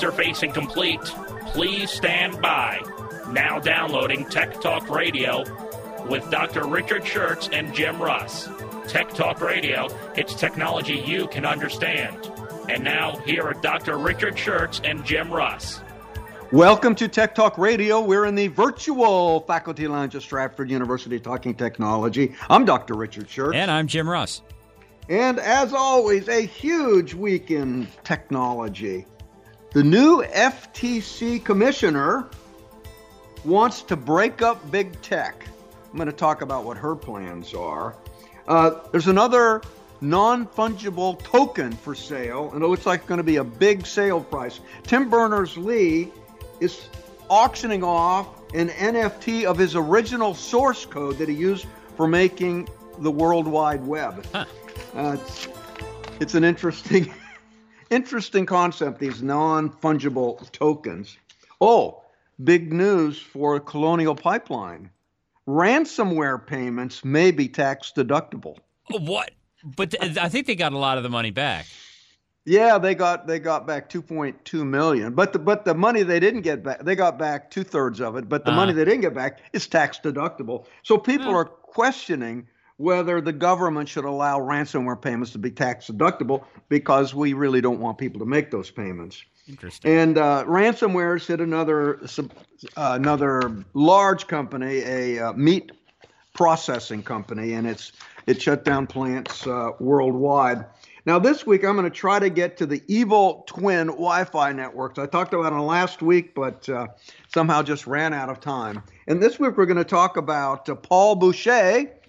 Interfacing 0.00 0.54
complete. 0.54 1.02
Please 1.48 1.90
stand 1.90 2.40
by. 2.40 2.80
Now 3.32 3.58
downloading 3.58 4.24
Tech 4.30 4.58
Talk 4.62 4.88
Radio 4.88 5.44
with 6.08 6.30
Dr. 6.30 6.66
Richard 6.66 7.02
Shurtz 7.02 7.50
and 7.52 7.74
Jim 7.74 8.00
Russ. 8.00 8.48
Tech 8.88 9.10
Talk 9.10 9.42
Radio, 9.42 9.88
it's 10.16 10.32
technology 10.34 10.94
you 10.94 11.28
can 11.28 11.44
understand. 11.44 12.32
And 12.70 12.82
now, 12.82 13.18
here 13.26 13.42
are 13.42 13.52
Dr. 13.52 13.98
Richard 13.98 14.36
Shurtz 14.36 14.80
and 14.88 15.04
Jim 15.04 15.30
Russ. 15.30 15.82
Welcome 16.50 16.94
to 16.94 17.06
Tech 17.06 17.34
Talk 17.34 17.58
Radio. 17.58 18.00
We're 18.00 18.24
in 18.24 18.36
the 18.36 18.48
virtual 18.48 19.40
faculty 19.40 19.86
lounge 19.86 20.16
at 20.16 20.22
Stratford 20.22 20.70
University 20.70 21.20
talking 21.20 21.54
technology. 21.54 22.34
I'm 22.48 22.64
Dr. 22.64 22.94
Richard 22.94 23.28
Shurtz. 23.28 23.54
And 23.54 23.70
I'm 23.70 23.86
Jim 23.86 24.08
Russ. 24.08 24.40
And 25.10 25.38
as 25.38 25.74
always, 25.74 26.26
a 26.28 26.40
huge 26.40 27.12
week 27.12 27.50
in 27.50 27.86
technology. 28.02 29.04
The 29.72 29.84
new 29.84 30.24
FTC 30.24 31.44
commissioner 31.44 32.28
wants 33.44 33.82
to 33.82 33.94
break 33.96 34.42
up 34.42 34.68
big 34.72 35.00
tech. 35.00 35.44
I'm 35.90 35.96
going 35.96 36.06
to 36.06 36.12
talk 36.12 36.42
about 36.42 36.64
what 36.64 36.76
her 36.76 36.96
plans 36.96 37.54
are. 37.54 37.94
Uh, 38.48 38.80
there's 38.90 39.06
another 39.06 39.62
non 40.00 40.48
fungible 40.48 41.22
token 41.22 41.70
for 41.70 41.94
sale, 41.94 42.50
and 42.52 42.64
it 42.64 42.66
looks 42.66 42.84
like 42.84 43.00
it's 43.00 43.08
going 43.08 43.18
to 43.18 43.24
be 43.24 43.36
a 43.36 43.44
big 43.44 43.86
sale 43.86 44.20
price. 44.20 44.58
Tim 44.82 45.08
Berners 45.08 45.56
Lee 45.56 46.10
is 46.58 46.88
auctioning 47.28 47.84
off 47.84 48.26
an 48.52 48.70
NFT 48.70 49.44
of 49.44 49.56
his 49.56 49.76
original 49.76 50.34
source 50.34 50.84
code 50.84 51.18
that 51.18 51.28
he 51.28 51.34
used 51.36 51.66
for 51.96 52.08
making 52.08 52.68
the 52.98 53.10
World 53.10 53.46
Wide 53.46 53.86
Web. 53.86 54.26
Huh. 54.32 54.46
Uh, 54.96 55.16
it's, 55.20 55.48
it's 56.18 56.34
an 56.34 56.42
interesting 56.42 57.14
interesting 57.90 58.46
concept, 58.46 58.98
these 58.98 59.22
non 59.22 59.70
fungible 59.70 60.50
tokens. 60.52 61.18
Oh, 61.60 62.02
big 62.42 62.72
news 62.72 63.20
for 63.20 63.60
Colonial 63.60 64.14
Pipeline. 64.14 64.90
Ransomware 65.46 66.46
payments 66.46 67.04
may 67.04 67.30
be 67.30 67.48
tax 67.48 67.92
deductible. 67.94 68.58
What? 68.90 69.32
But 69.64 69.90
th- 69.90 70.16
I 70.16 70.28
think 70.28 70.46
they 70.46 70.54
got 70.54 70.72
a 70.72 70.78
lot 70.78 70.96
of 70.96 71.02
the 71.02 71.10
money 71.10 71.30
back. 71.30 71.66
Yeah, 72.46 72.78
they 72.78 72.94
got 72.94 73.26
they 73.26 73.38
got 73.38 73.66
back 73.66 73.90
2.2 73.90 74.66
million, 74.66 75.12
but 75.14 75.32
the 75.32 75.38
but 75.38 75.64
the 75.64 75.74
money 75.74 76.02
they 76.02 76.18
didn't 76.18 76.40
get 76.40 76.62
back, 76.62 76.82
they 76.82 76.96
got 76.96 77.18
back 77.18 77.50
two 77.50 77.62
thirds 77.62 78.00
of 78.00 78.16
it. 78.16 78.28
But 78.28 78.44
the 78.44 78.52
uh 78.52 78.56
money 78.56 78.72
they 78.72 78.84
didn't 78.84 79.02
get 79.02 79.14
back 79.14 79.40
is 79.52 79.66
tax 79.66 80.00
deductible. 80.02 80.64
So 80.82 80.96
people 80.96 81.28
are 81.28 81.44
questioning 81.44 82.48
whether 82.80 83.20
the 83.20 83.32
government 83.32 83.86
should 83.86 84.06
allow 84.06 84.38
ransomware 84.38 85.00
payments 85.00 85.32
to 85.32 85.38
be 85.38 85.50
tax 85.50 85.88
deductible 85.88 86.42
because 86.70 87.14
we 87.14 87.34
really 87.34 87.60
don't 87.60 87.78
want 87.78 87.98
people 87.98 88.18
to 88.18 88.24
make 88.24 88.50
those 88.50 88.70
payments. 88.70 89.22
Interesting. 89.46 89.92
And 89.92 90.16
uh, 90.16 90.44
ransomware 90.46 91.24
hit 91.24 91.42
another 91.42 92.00
uh, 92.00 92.26
another 92.76 93.64
large 93.74 94.26
company, 94.26 94.78
a 94.78 95.18
uh, 95.18 95.32
meat 95.34 95.72
processing 96.32 97.02
company, 97.02 97.52
and 97.52 97.66
it's 97.66 97.92
it 98.26 98.40
shut 98.40 98.64
down 98.64 98.86
plants 98.86 99.46
uh, 99.46 99.72
worldwide. 99.78 100.64
Now 101.04 101.18
this 101.18 101.46
week 101.46 101.64
I'm 101.64 101.76
going 101.76 101.84
to 101.84 101.90
try 101.90 102.18
to 102.18 102.30
get 102.30 102.56
to 102.58 102.66
the 102.66 102.82
evil 102.86 103.44
twin 103.46 103.88
Wi-Fi 103.88 104.52
networks. 104.52 104.98
I 104.98 105.04
talked 105.04 105.34
about 105.34 105.52
it 105.52 105.56
last 105.56 106.00
week, 106.00 106.34
but 106.34 106.66
uh, 106.70 106.86
somehow 107.28 107.62
just 107.62 107.86
ran 107.86 108.14
out 108.14 108.30
of 108.30 108.40
time. 108.40 108.82
And 109.06 109.22
this 109.22 109.38
week 109.38 109.58
we're 109.58 109.66
going 109.66 109.76
to 109.76 109.84
talk 109.84 110.16
about 110.16 110.66
uh, 110.70 110.76
Paul 110.76 111.16
Boucher 111.16 111.99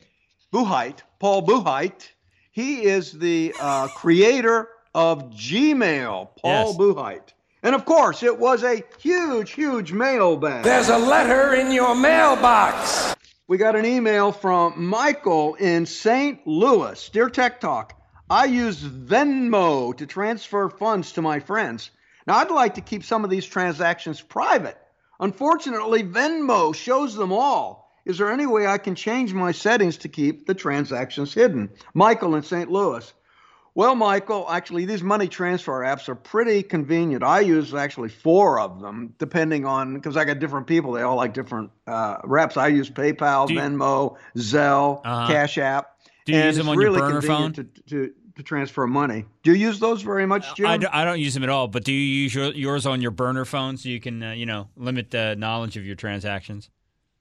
Buchheit, 0.52 1.00
Paul 1.20 1.46
Buchheit. 1.46 2.10
He 2.52 2.84
is 2.84 3.14
the 3.14 3.56
uh, 3.60 3.88
creator 3.88 4.68
of 4.94 5.32
Gmail, 5.32 6.30
Paul 6.42 6.68
yes. 6.68 6.78
Buchheit. 6.78 7.34
And 7.64 7.74
of 7.74 7.86
course, 7.86 8.22
it 8.24 8.38
was 8.38 8.64
a 8.64 8.84
huge, 9.00 9.52
huge 9.52 9.94
mailbag. 9.94 10.64
There's 10.64 10.90
a 10.90 10.98
letter 10.98 11.54
in 11.54 11.72
your 11.72 11.96
mailbox. 11.96 13.16
We 13.48 13.58
got 13.58 13.76
an 13.76 13.86
email 13.86 14.32
from 14.32 14.86
Michael 14.86 15.56
in 15.56 15.86
St. 15.86 16.46
Louis. 16.46 17.10
Dear 17.10 17.30
Tech 17.30 17.62
Talk, 17.62 17.94
I 18.30 18.46
use 18.46 18.82
Venmo 18.82 19.96
to 19.96 20.06
transfer 20.06 20.70
funds 20.70 21.14
to 21.14 21.22
my 21.22 21.40
friends. 21.40 21.92
Now, 22.28 22.38
I'd 22.38 22.52
like 22.52 22.76
to 22.76 22.82
keep 22.82 23.04
some 23.04 23.24
of 23.24 23.30
these 23.30 23.46
transactions 23.46 24.22
private. 24.22 24.78
Unfortunately, 25.20 26.04
Venmo 26.04 26.74
shows 26.74 27.16
them 27.16 27.32
all. 27.32 27.81
Is 28.06 28.18
there 28.18 28.32
any 28.32 28.46
way 28.46 28.68
I 28.68 28.78
can 28.78 28.96
change 28.96 29.34
my 29.34 29.52
settings 29.52 29.98
to 29.98 30.10
keep 30.10 30.48
the 30.48 30.54
transactions 30.54 31.34
hidden? 31.34 31.70
Michael 31.94 32.36
in 32.36 32.44
St. 32.44 32.72
Louis. 32.72 33.14
Well, 33.74 33.96
Michael, 33.96 34.48
actually, 34.50 34.86
these 34.86 35.02
money 35.02 35.30
transfer 35.30 35.80
apps 35.80 36.10
are 36.10 36.16
pretty 36.16 36.62
convenient. 36.62 37.24
I 37.24 37.40
use 37.40 37.74
actually 37.74 38.10
four 38.10 38.60
of 38.60 38.82
them, 38.82 39.16
depending 39.18 39.66
on 39.66 39.94
because 39.94 40.18
I 40.18 40.26
got 40.26 40.40
different 40.40 40.68
people. 40.68 40.92
They 40.92 41.04
all 41.04 41.16
like 41.16 41.34
different 41.34 41.72
uh, 41.88 42.18
reps. 42.26 42.58
I 42.58 42.68
use 42.68 42.90
PayPal, 42.90 43.50
you, 43.50 43.58
Venmo, 43.58 44.18
Zelle, 44.36 45.00
uh-huh. 45.06 45.32
Cash 45.32 45.58
App. 45.58 45.96
Do 46.26 46.34
you 46.34 46.40
use 46.40 46.58
them 46.58 46.68
on 46.68 46.78
really 46.78 47.00
your 47.00 47.08
burner 47.08 47.22
phone? 47.22 47.54
To, 47.54 47.64
to, 47.64 48.12
to 48.36 48.44
transfer 48.44 48.86
money. 48.88 49.26
Do 49.44 49.52
you 49.52 49.68
use 49.68 49.80
those 49.80 50.02
very 50.02 50.26
much, 50.26 50.56
Jim? 50.56 50.66
I, 50.66 50.78
do, 50.78 50.88
I 50.92 51.06
don't 51.06 51.20
use 51.20 51.34
them 51.34 51.44
at 51.44 51.50
all. 51.50 51.68
But 51.68 51.86
do 51.86 51.94
you 51.94 52.00
use 52.00 52.36
your, 52.36 52.52
yours 52.52 52.86
on 52.86 53.02
your 53.02 53.12
burner 53.12 53.46
phone 53.46 53.78
so 53.78 53.88
you 53.88 54.02
can, 54.02 54.22
uh, 54.22 54.32
you 54.32 54.46
know, 54.46 54.68
limit 54.76 55.12
the 55.12 55.36
knowledge 55.38 55.78
of 55.78 55.86
your 55.86 55.96
transactions? 55.96 56.70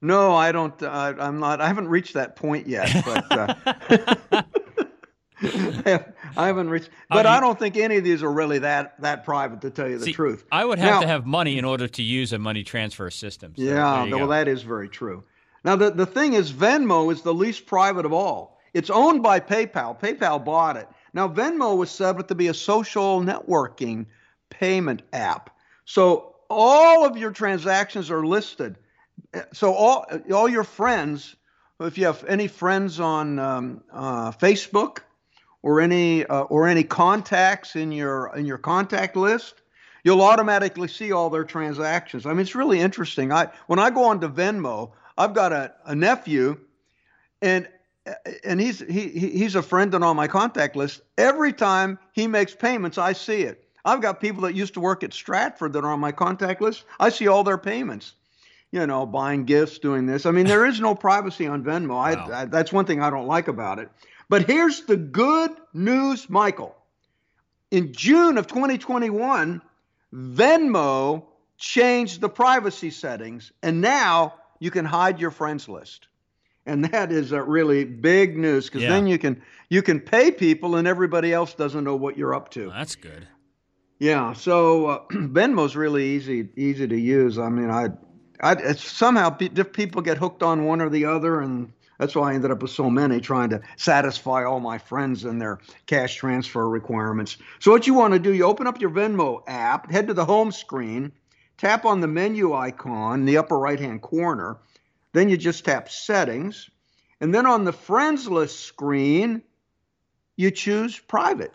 No, 0.02 0.34
I 0.34 0.52
don't. 0.52 0.82
Uh, 0.82 1.14
I'm 1.18 1.40
not. 1.40 1.60
I 1.60 1.66
haven't 1.66 1.88
reached 1.88 2.14
that 2.14 2.36
point 2.36 2.66
yet. 2.66 2.90
But 3.04 3.32
uh, 3.32 3.54
I 6.36 6.46
haven't 6.46 6.70
reached. 6.70 6.88
But 7.10 7.26
I 7.26 7.38
don't 7.40 7.58
think 7.58 7.76
any 7.76 7.96
of 7.98 8.04
these 8.04 8.22
are 8.22 8.32
really 8.32 8.60
that 8.60 9.00
that 9.02 9.24
private, 9.24 9.60
to 9.60 9.70
tell 9.70 9.88
you 9.88 9.98
the 9.98 10.06
see, 10.06 10.12
truth. 10.12 10.44
I 10.50 10.64
would 10.64 10.78
have 10.78 10.94
now, 10.94 11.00
to 11.00 11.06
have 11.06 11.26
money 11.26 11.58
in 11.58 11.66
order 11.66 11.86
to 11.86 12.02
use 12.02 12.32
a 12.32 12.38
money 12.38 12.62
transfer 12.62 13.10
system. 13.10 13.54
So 13.56 13.62
yeah, 13.62 14.04
well, 14.04 14.28
that 14.28 14.48
is 14.48 14.62
very 14.62 14.88
true. 14.88 15.22
Now 15.64 15.76
the 15.76 15.90
the 15.90 16.06
thing 16.06 16.32
is, 16.32 16.50
Venmo 16.50 17.12
is 17.12 17.20
the 17.20 17.34
least 17.34 17.66
private 17.66 18.06
of 18.06 18.12
all. 18.12 18.58
It's 18.72 18.88
owned 18.88 19.22
by 19.22 19.40
PayPal. 19.40 20.00
PayPal 20.00 20.42
bought 20.42 20.76
it. 20.76 20.88
Now 21.12 21.28
Venmo 21.28 21.76
was 21.76 21.90
set 21.90 22.18
up 22.18 22.28
to 22.28 22.34
be 22.34 22.48
a 22.48 22.54
social 22.54 23.20
networking 23.20 24.06
payment 24.48 25.02
app. 25.12 25.50
So 25.84 26.36
all 26.48 27.04
of 27.04 27.18
your 27.18 27.32
transactions 27.32 28.10
are 28.10 28.24
listed 28.24 28.78
so 29.52 29.74
all 29.74 30.06
all 30.32 30.48
your 30.48 30.64
friends, 30.64 31.36
if 31.80 31.98
you 31.98 32.06
have 32.06 32.24
any 32.24 32.48
friends 32.48 33.00
on 33.00 33.38
um, 33.38 33.82
uh, 33.92 34.32
Facebook 34.32 34.98
or 35.62 35.80
any 35.80 36.26
uh, 36.26 36.42
or 36.42 36.66
any 36.66 36.84
contacts 36.84 37.76
in 37.76 37.92
your 37.92 38.34
in 38.36 38.46
your 38.46 38.58
contact 38.58 39.16
list, 39.16 39.62
you'll 40.04 40.22
automatically 40.22 40.88
see 40.88 41.12
all 41.12 41.30
their 41.30 41.44
transactions. 41.44 42.26
I 42.26 42.30
mean, 42.30 42.40
it's 42.40 42.54
really 42.54 42.80
interesting. 42.80 43.32
I 43.32 43.48
when 43.66 43.78
I 43.78 43.90
go 43.90 44.04
onto 44.04 44.28
Venmo, 44.28 44.92
I've 45.16 45.34
got 45.34 45.52
a, 45.52 45.72
a 45.84 45.94
nephew, 45.94 46.58
and 47.40 47.68
and 48.44 48.60
he's 48.60 48.80
he 48.80 49.08
he's 49.08 49.54
a 49.54 49.62
friend 49.62 49.94
and 49.94 50.02
on 50.02 50.16
my 50.16 50.26
contact 50.26 50.74
list. 50.74 51.02
Every 51.16 51.52
time 51.52 51.98
he 52.12 52.26
makes 52.26 52.54
payments, 52.54 52.98
I 52.98 53.12
see 53.12 53.42
it. 53.42 53.64
I've 53.84 54.02
got 54.02 54.20
people 54.20 54.42
that 54.42 54.54
used 54.54 54.74
to 54.74 54.80
work 54.80 55.04
at 55.04 55.14
Stratford 55.14 55.72
that 55.72 55.84
are 55.84 55.92
on 55.92 56.00
my 56.00 56.12
contact 56.12 56.60
list. 56.60 56.84
I 56.98 57.08
see 57.08 57.28
all 57.28 57.44
their 57.44 57.56
payments 57.56 58.14
you 58.72 58.86
know, 58.86 59.04
buying 59.06 59.44
gifts, 59.44 59.78
doing 59.78 60.06
this. 60.06 60.26
I 60.26 60.30
mean, 60.30 60.46
there 60.46 60.64
is 60.64 60.80
no 60.80 60.94
privacy 60.94 61.46
on 61.46 61.64
Venmo. 61.64 61.98
I, 61.98 62.14
wow. 62.14 62.28
I, 62.32 62.44
that's 62.44 62.72
one 62.72 62.84
thing 62.84 63.00
I 63.00 63.10
don't 63.10 63.26
like 63.26 63.48
about 63.48 63.78
it. 63.78 63.88
But 64.28 64.46
here's 64.46 64.82
the 64.82 64.96
good 64.96 65.50
news, 65.74 66.30
Michael. 66.30 66.76
In 67.70 67.92
June 67.92 68.38
of 68.38 68.46
2021, 68.46 69.60
Venmo 70.14 71.24
changed 71.58 72.20
the 72.20 72.28
privacy 72.28 72.90
settings, 72.90 73.52
and 73.62 73.80
now 73.80 74.34
you 74.60 74.70
can 74.70 74.84
hide 74.84 75.20
your 75.20 75.30
friends 75.30 75.68
list. 75.68 76.06
And 76.66 76.84
that 76.86 77.10
is 77.10 77.32
a 77.32 77.42
really 77.42 77.84
big 77.84 78.36
news 78.36 78.66
because 78.66 78.82
yeah. 78.82 78.90
then 78.90 79.06
you 79.06 79.18
can 79.18 79.42
you 79.68 79.82
can 79.82 79.98
pay 79.98 80.30
people, 80.30 80.76
and 80.76 80.86
everybody 80.86 81.32
else 81.32 81.54
doesn't 81.54 81.82
know 81.82 81.96
what 81.96 82.16
you're 82.16 82.34
up 82.34 82.50
to. 82.50 82.68
Well, 82.68 82.76
that's 82.76 82.94
good. 82.94 83.26
Yeah, 83.98 84.32
so 84.34 84.86
uh, 84.86 85.04
Venmo's 85.10 85.74
really 85.74 86.04
easy 86.10 86.48
easy 86.56 86.86
to 86.86 86.98
use. 86.98 87.38
I 87.38 87.48
mean, 87.48 87.70
I 87.70 87.88
I, 88.42 88.72
somehow 88.72 89.30
people 89.30 90.02
get 90.02 90.18
hooked 90.18 90.42
on 90.42 90.64
one 90.64 90.80
or 90.80 90.88
the 90.88 91.04
other, 91.04 91.40
and 91.40 91.72
That's 92.00 92.14
why 92.14 92.30
I 92.30 92.34
ended 92.34 92.50
up 92.50 92.62
with 92.62 92.70
so 92.70 92.88
many, 92.88 93.20
trying 93.20 93.50
to 93.50 93.60
satisfy 93.76 94.42
all 94.44 94.58
my 94.58 94.78
friends 94.78 95.26
and 95.26 95.38
their 95.38 95.58
cash 95.84 96.14
transfer 96.14 96.66
requirements. 96.66 97.36
So, 97.58 97.70
what 97.70 97.86
you 97.86 97.92
want 97.92 98.14
to 98.14 98.18
do, 98.18 98.32
you 98.32 98.44
open 98.44 98.66
up 98.66 98.80
your 98.80 98.88
Venmo 98.88 99.42
app, 99.46 99.90
head 99.90 100.06
to 100.06 100.14
the 100.14 100.24
home 100.24 100.50
screen, 100.50 101.12
tap 101.58 101.84
on 101.84 102.00
the 102.00 102.08
menu 102.08 102.54
icon 102.54 103.20
in 103.20 103.26
the 103.26 103.36
upper 103.36 103.58
right 103.58 103.78
hand 103.78 104.00
corner. 104.00 104.56
Then 105.12 105.28
you 105.28 105.36
just 105.36 105.66
tap 105.66 105.90
settings. 105.90 106.70
And 107.20 107.34
then 107.34 107.44
on 107.44 107.64
the 107.64 107.72
friends 107.72 108.26
list 108.26 108.60
screen, 108.60 109.42
you 110.36 110.50
choose 110.50 110.98
private. 110.98 111.52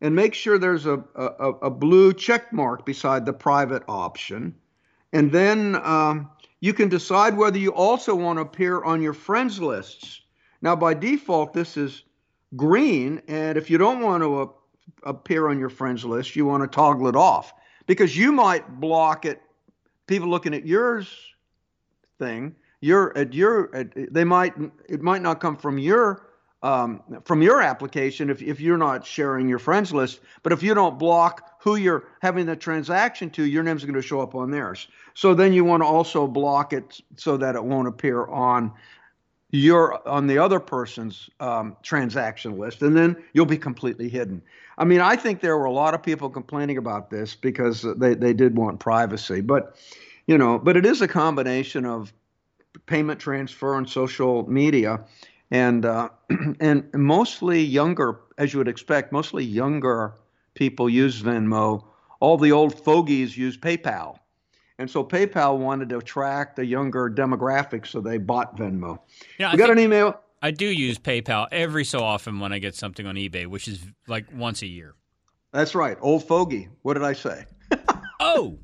And 0.00 0.14
make 0.14 0.34
sure 0.34 0.58
there's 0.58 0.86
a, 0.86 1.02
a, 1.16 1.48
a 1.62 1.70
blue 1.70 2.12
check 2.12 2.52
mark 2.52 2.86
beside 2.86 3.26
the 3.26 3.32
private 3.32 3.82
option. 3.88 4.54
And 5.12 5.30
then 5.30 5.76
um, 5.76 6.30
you 6.60 6.72
can 6.72 6.88
decide 6.88 7.36
whether 7.36 7.58
you 7.58 7.72
also 7.74 8.14
want 8.14 8.38
to 8.38 8.42
appear 8.42 8.82
on 8.82 9.02
your 9.02 9.12
friends 9.12 9.60
lists. 9.60 10.22
Now, 10.62 10.76
by 10.76 10.94
default, 10.94 11.52
this 11.52 11.76
is 11.76 12.04
green, 12.56 13.20
and 13.28 13.58
if 13.58 13.68
you 13.68 13.78
don't 13.78 14.00
want 14.00 14.22
to 14.22 14.40
uh, 14.40 14.46
appear 15.02 15.48
on 15.48 15.58
your 15.58 15.68
friends 15.68 16.04
list, 16.04 16.36
you 16.36 16.46
want 16.46 16.62
to 16.62 16.68
toggle 16.68 17.08
it 17.08 17.16
off 17.16 17.52
because 17.86 18.16
you 18.16 18.32
might 18.32 18.80
block 18.80 19.24
it. 19.24 19.42
People 20.06 20.28
looking 20.28 20.54
at 20.54 20.66
yours 20.66 21.08
thing, 22.18 22.54
your 22.80 23.16
at 23.16 23.32
your 23.32 23.74
at, 23.74 24.12
they 24.12 24.24
might 24.24 24.54
it 24.88 25.00
might 25.00 25.22
not 25.22 25.40
come 25.40 25.56
from 25.56 25.78
your 25.78 26.26
um, 26.62 27.02
from 27.24 27.42
your 27.42 27.60
application 27.60 28.30
if, 28.30 28.40
if 28.40 28.60
you're 28.60 28.78
not 28.78 29.04
sharing 29.04 29.48
your 29.48 29.58
friends 29.58 29.92
list. 29.92 30.20
But 30.42 30.52
if 30.52 30.62
you 30.62 30.74
don't 30.74 30.98
block 30.98 31.60
who 31.60 31.76
you're 31.76 32.04
having 32.20 32.46
the 32.46 32.56
transaction 32.56 33.30
to, 33.30 33.44
your 33.44 33.62
name's 33.62 33.84
going 33.84 33.94
to 33.94 34.02
show 34.02 34.20
up 34.20 34.34
on 34.34 34.50
theirs. 34.50 34.88
So 35.14 35.34
then 35.34 35.52
you 35.52 35.64
want 35.64 35.82
to 35.82 35.86
also 35.86 36.26
block 36.26 36.72
it 36.72 37.00
so 37.16 37.36
that 37.36 37.56
it 37.56 37.64
won't 37.64 37.88
appear 37.88 38.26
on 38.26 38.72
your 39.52 40.06
on 40.08 40.26
the 40.26 40.38
other 40.38 40.58
person's 40.58 41.28
um, 41.38 41.76
transaction 41.82 42.58
list, 42.58 42.80
and 42.80 42.96
then 42.96 43.22
you'll 43.34 43.44
be 43.44 43.58
completely 43.58 44.08
hidden. 44.08 44.42
I 44.78 44.84
mean, 44.84 45.00
I 45.00 45.14
think 45.14 45.40
there 45.40 45.58
were 45.58 45.66
a 45.66 45.72
lot 45.72 45.92
of 45.92 46.02
people 46.02 46.30
complaining 46.30 46.78
about 46.78 47.10
this 47.10 47.34
because 47.34 47.82
they, 47.98 48.14
they 48.14 48.32
did 48.32 48.56
want 48.56 48.80
privacy, 48.80 49.42
but 49.42 49.76
you 50.26 50.38
know, 50.38 50.58
but 50.58 50.78
it 50.78 50.86
is 50.86 51.02
a 51.02 51.08
combination 51.08 51.84
of 51.84 52.14
payment 52.86 53.20
transfer 53.20 53.76
and 53.76 53.88
social 53.88 54.48
media 54.50 55.04
and 55.52 55.84
uh, 55.84 56.08
and 56.60 56.92
mostly 56.94 57.62
younger, 57.62 58.20
as 58.38 58.52
you 58.52 58.58
would 58.58 58.68
expect, 58.68 59.12
mostly 59.12 59.44
younger 59.44 60.14
people 60.54 60.88
use 60.88 61.22
Venmo. 61.22 61.84
All 62.18 62.38
the 62.38 62.50
old 62.50 62.74
fogies 62.74 63.36
use 63.36 63.56
PayPal, 63.56 64.16
and 64.78 64.90
so 64.90 65.04
PayPal 65.04 65.58
wanted 65.58 65.90
to 65.90 65.98
attract 65.98 66.56
the 66.56 66.64
younger 66.64 67.10
demographic, 67.10 67.86
so 67.86 68.00
they 68.00 68.18
bought 68.18 68.56
Venmo. 68.56 68.98
Yeah, 69.38 69.52
we 69.52 69.58
got 69.58 69.70
an 69.70 69.78
email. 69.78 70.18
I 70.40 70.50
do 70.50 70.66
use 70.66 70.98
PayPal 70.98 71.46
every 71.52 71.84
so 71.84 72.00
often 72.00 72.40
when 72.40 72.52
I 72.52 72.58
get 72.58 72.74
something 72.74 73.06
on 73.06 73.14
eBay, 73.14 73.46
which 73.46 73.68
is 73.68 73.80
like 74.08 74.26
once 74.34 74.62
a 74.62 74.66
year. 74.66 74.94
That's 75.52 75.74
right, 75.74 75.98
old 76.00 76.26
fogey. 76.26 76.68
What 76.82 76.94
did 76.94 77.04
I 77.04 77.12
say? 77.12 77.44
oh, 78.20 78.58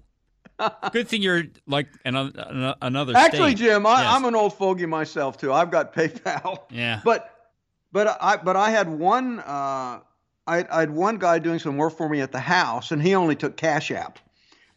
Good 0.93 1.09
thing 1.09 1.23
you're 1.23 1.45
like 1.67 1.89
another 2.05 2.75
another. 2.83 3.15
Actually, 3.17 3.57
state. 3.57 3.67
Jim, 3.67 3.87
I, 3.87 4.03
yes. 4.03 4.15
I'm 4.15 4.25
an 4.25 4.35
old 4.35 4.55
fogey 4.55 4.87
myself 4.87 5.39
too. 5.39 5.53
I've 5.53 5.71
got 5.71 5.95
PayPal. 5.95 6.63
Yeah. 6.71 7.01
But 7.05 7.33
but 7.93 8.19
I 8.21 8.37
but 8.37 8.57
I 8.57 8.71
had 8.71 8.89
one 8.89 9.39
uh, 9.41 10.01
I, 10.47 10.65
I 10.71 10.81
had 10.81 10.91
one 10.91 11.19
guy 11.19 11.39
doing 11.39 11.59
some 11.59 11.77
work 11.77 11.97
for 11.97 12.09
me 12.09 12.21
at 12.21 12.33
the 12.33 12.41
house, 12.41 12.91
and 12.91 13.01
he 13.03 13.15
only 13.15 13.37
took 13.37 13.57
Cash 13.57 13.91
App. 13.91 14.19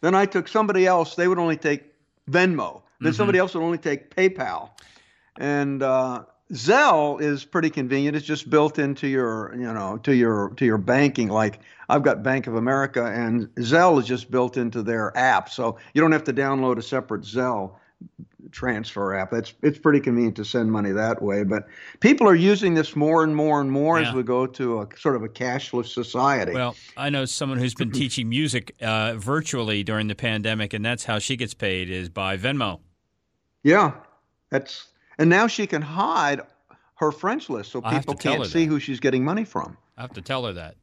Then 0.01 0.13
I 0.15 0.25
took 0.25 0.47
somebody 0.47 0.85
else; 0.85 1.15
they 1.15 1.27
would 1.27 1.39
only 1.39 1.57
take 1.57 1.83
Venmo. 2.29 2.83
Then 2.99 3.13
Mhm. 3.13 3.15
somebody 3.15 3.39
else 3.39 3.53
would 3.55 3.63
only 3.63 3.77
take 3.79 4.15
PayPal. 4.15 4.69
And 5.37 5.81
uh, 5.81 6.23
Zelle 6.51 7.21
is 7.21 7.45
pretty 7.45 7.69
convenient. 7.69 8.15
It's 8.15 8.25
just 8.25 8.49
built 8.49 8.77
into 8.77 9.07
your, 9.07 9.53
you 9.55 9.71
know, 9.73 9.97
to 10.03 10.13
your 10.13 10.49
to 10.57 10.65
your 10.65 10.77
banking. 10.77 11.29
Like 11.29 11.59
I've 11.89 12.03
got 12.03 12.23
Bank 12.23 12.47
of 12.47 12.55
America, 12.55 13.05
and 13.05 13.47
Zelle 13.55 13.99
is 13.99 14.05
just 14.05 14.29
built 14.31 14.57
into 14.57 14.83
their 14.83 15.15
app, 15.17 15.49
so 15.49 15.77
you 15.93 16.01
don't 16.01 16.11
have 16.11 16.25
to 16.25 16.33
download 16.33 16.77
a 16.77 16.81
separate 16.81 17.21
Zelle 17.21 17.75
transfer 18.51 19.15
app. 19.15 19.31
It's 19.31 19.53
it's 19.61 19.79
pretty 19.79 20.01
convenient 20.01 20.35
to 20.37 20.43
send 20.45 20.71
money 20.71 20.91
that 20.91 21.21
way. 21.21 21.43
But 21.43 21.67
people 22.01 22.27
are 22.27 22.35
using 22.35 22.73
this 22.73 22.95
more 22.97 23.23
and 23.23 23.33
more 23.35 23.61
and 23.61 23.71
more 23.71 24.01
Yeah. 24.01 24.09
as 24.09 24.13
we 24.13 24.23
go 24.23 24.45
to 24.45 24.81
a 24.81 24.87
sort 24.97 25.15
of 25.15 25.23
a 25.23 25.29
cashless 25.29 25.93
society. 25.93 26.53
Well, 26.53 26.75
I 26.97 27.09
know 27.09 27.23
someone 27.25 27.59
who's 27.59 27.75
been 27.75 27.91
teaching 28.03 28.27
music 28.27 28.75
uh, 28.81 29.13
virtually 29.13 29.83
during 29.83 30.07
the 30.07 30.15
pandemic, 30.15 30.73
and 30.73 30.83
that's 30.83 31.05
how 31.05 31.19
she 31.19 31.37
gets 31.37 31.53
paid 31.53 31.89
is 31.89 32.09
by 32.09 32.35
Venmo. 32.37 32.79
Yeah, 33.63 33.93
that's 34.49 34.87
and 35.17 35.29
now 35.29 35.47
she 35.47 35.67
can 35.67 35.81
hide 35.81 36.41
her 36.95 37.11
French 37.11 37.49
list 37.49 37.71
so 37.71 37.81
people 37.81 38.15
can't 38.15 38.45
see 38.45 38.65
that. 38.65 38.71
who 38.71 38.79
she's 38.79 38.99
getting 38.99 39.23
money 39.23 39.43
from. 39.43 39.77
I 39.97 40.01
have 40.01 40.13
to 40.13 40.21
tell 40.21 40.45
her 40.45 40.53
that. 40.53 40.75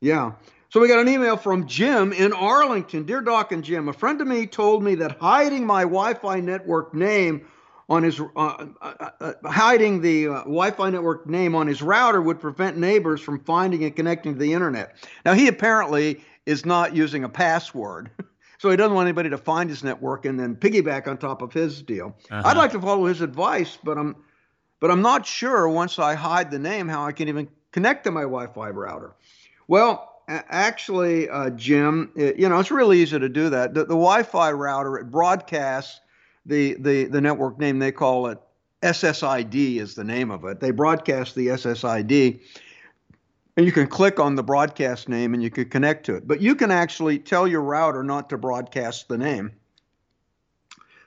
Yeah. 0.00 0.32
So 0.70 0.80
we 0.80 0.88
got 0.88 0.98
an 0.98 1.08
email 1.08 1.36
from 1.36 1.66
Jim 1.66 2.12
in 2.12 2.32
Arlington. 2.32 3.04
Dear 3.04 3.20
Doc 3.20 3.52
and 3.52 3.62
Jim, 3.62 3.88
a 3.88 3.92
friend 3.92 4.20
of 4.20 4.26
me 4.26 4.46
told 4.46 4.82
me 4.82 4.96
that 4.96 5.18
hiding 5.20 5.64
my 5.64 5.82
Wi-Fi 5.82 6.40
network 6.40 6.92
name 6.92 7.46
on 7.88 8.02
his 8.02 8.20
uh, 8.20 8.66
uh, 8.80 9.10
uh, 9.20 9.32
hiding 9.44 10.00
the 10.00 10.28
uh, 10.28 10.32
Wi-Fi 10.40 10.90
network 10.90 11.26
name 11.26 11.54
on 11.54 11.66
his 11.66 11.82
router 11.82 12.20
would 12.20 12.40
prevent 12.40 12.76
neighbors 12.76 13.20
from 13.20 13.38
finding 13.40 13.84
and 13.84 13.94
connecting 13.94 14.32
to 14.34 14.38
the 14.38 14.52
internet. 14.52 14.96
Now 15.24 15.34
he 15.34 15.46
apparently 15.46 16.20
is 16.46 16.66
not 16.66 16.96
using 16.96 17.22
a 17.24 17.28
password. 17.28 18.10
So 18.58 18.70
he 18.70 18.76
doesn't 18.76 18.94
want 18.94 19.06
anybody 19.06 19.30
to 19.30 19.38
find 19.38 19.68
his 19.68 19.84
network 19.84 20.24
and 20.24 20.38
then 20.38 20.56
piggyback 20.56 21.06
on 21.06 21.18
top 21.18 21.42
of 21.42 21.52
his 21.52 21.82
deal. 21.82 22.16
Uh-huh. 22.30 22.42
I'd 22.44 22.56
like 22.56 22.72
to 22.72 22.80
follow 22.80 23.06
his 23.06 23.20
advice, 23.20 23.78
but 23.82 23.98
I'm 23.98 24.16
but 24.80 24.90
I'm 24.90 25.02
not 25.02 25.26
sure 25.26 25.68
once 25.68 25.98
I 25.98 26.14
hide 26.14 26.50
the 26.50 26.58
name 26.58 26.88
how 26.88 27.06
I 27.06 27.12
can 27.12 27.28
even 27.28 27.48
connect 27.72 28.04
to 28.04 28.10
my 28.10 28.22
Wi-Fi 28.22 28.70
router. 28.70 29.14
Well, 29.68 30.22
actually, 30.28 31.28
uh, 31.28 31.50
Jim, 31.50 32.12
it, 32.14 32.38
you 32.38 32.48
know 32.48 32.58
it's 32.58 32.70
really 32.70 33.00
easy 33.00 33.18
to 33.18 33.28
do 33.28 33.50
that. 33.50 33.74
The, 33.74 33.80
the 33.80 33.88
Wi-Fi 33.88 34.52
router 34.52 34.98
it 34.98 35.10
broadcasts 35.10 36.00
the 36.44 36.74
the 36.78 37.04
the 37.04 37.20
network 37.20 37.58
name. 37.58 37.78
They 37.78 37.92
call 37.92 38.28
it 38.28 38.38
SSID 38.82 39.80
is 39.80 39.94
the 39.94 40.04
name 40.04 40.30
of 40.30 40.44
it. 40.44 40.60
They 40.60 40.70
broadcast 40.70 41.34
the 41.34 41.48
SSID, 41.48 42.40
and 43.56 43.64
you 43.64 43.72
can 43.72 43.86
click 43.86 44.20
on 44.20 44.34
the 44.34 44.42
broadcast 44.42 45.08
name 45.08 45.34
and 45.34 45.42
you 45.42 45.50
can 45.50 45.68
connect 45.68 46.06
to 46.06 46.14
it. 46.14 46.28
But 46.28 46.40
you 46.40 46.54
can 46.54 46.70
actually 46.70 47.18
tell 47.18 47.48
your 47.48 47.62
router 47.62 48.02
not 48.02 48.28
to 48.30 48.38
broadcast 48.38 49.08
the 49.08 49.18
name. 49.18 49.52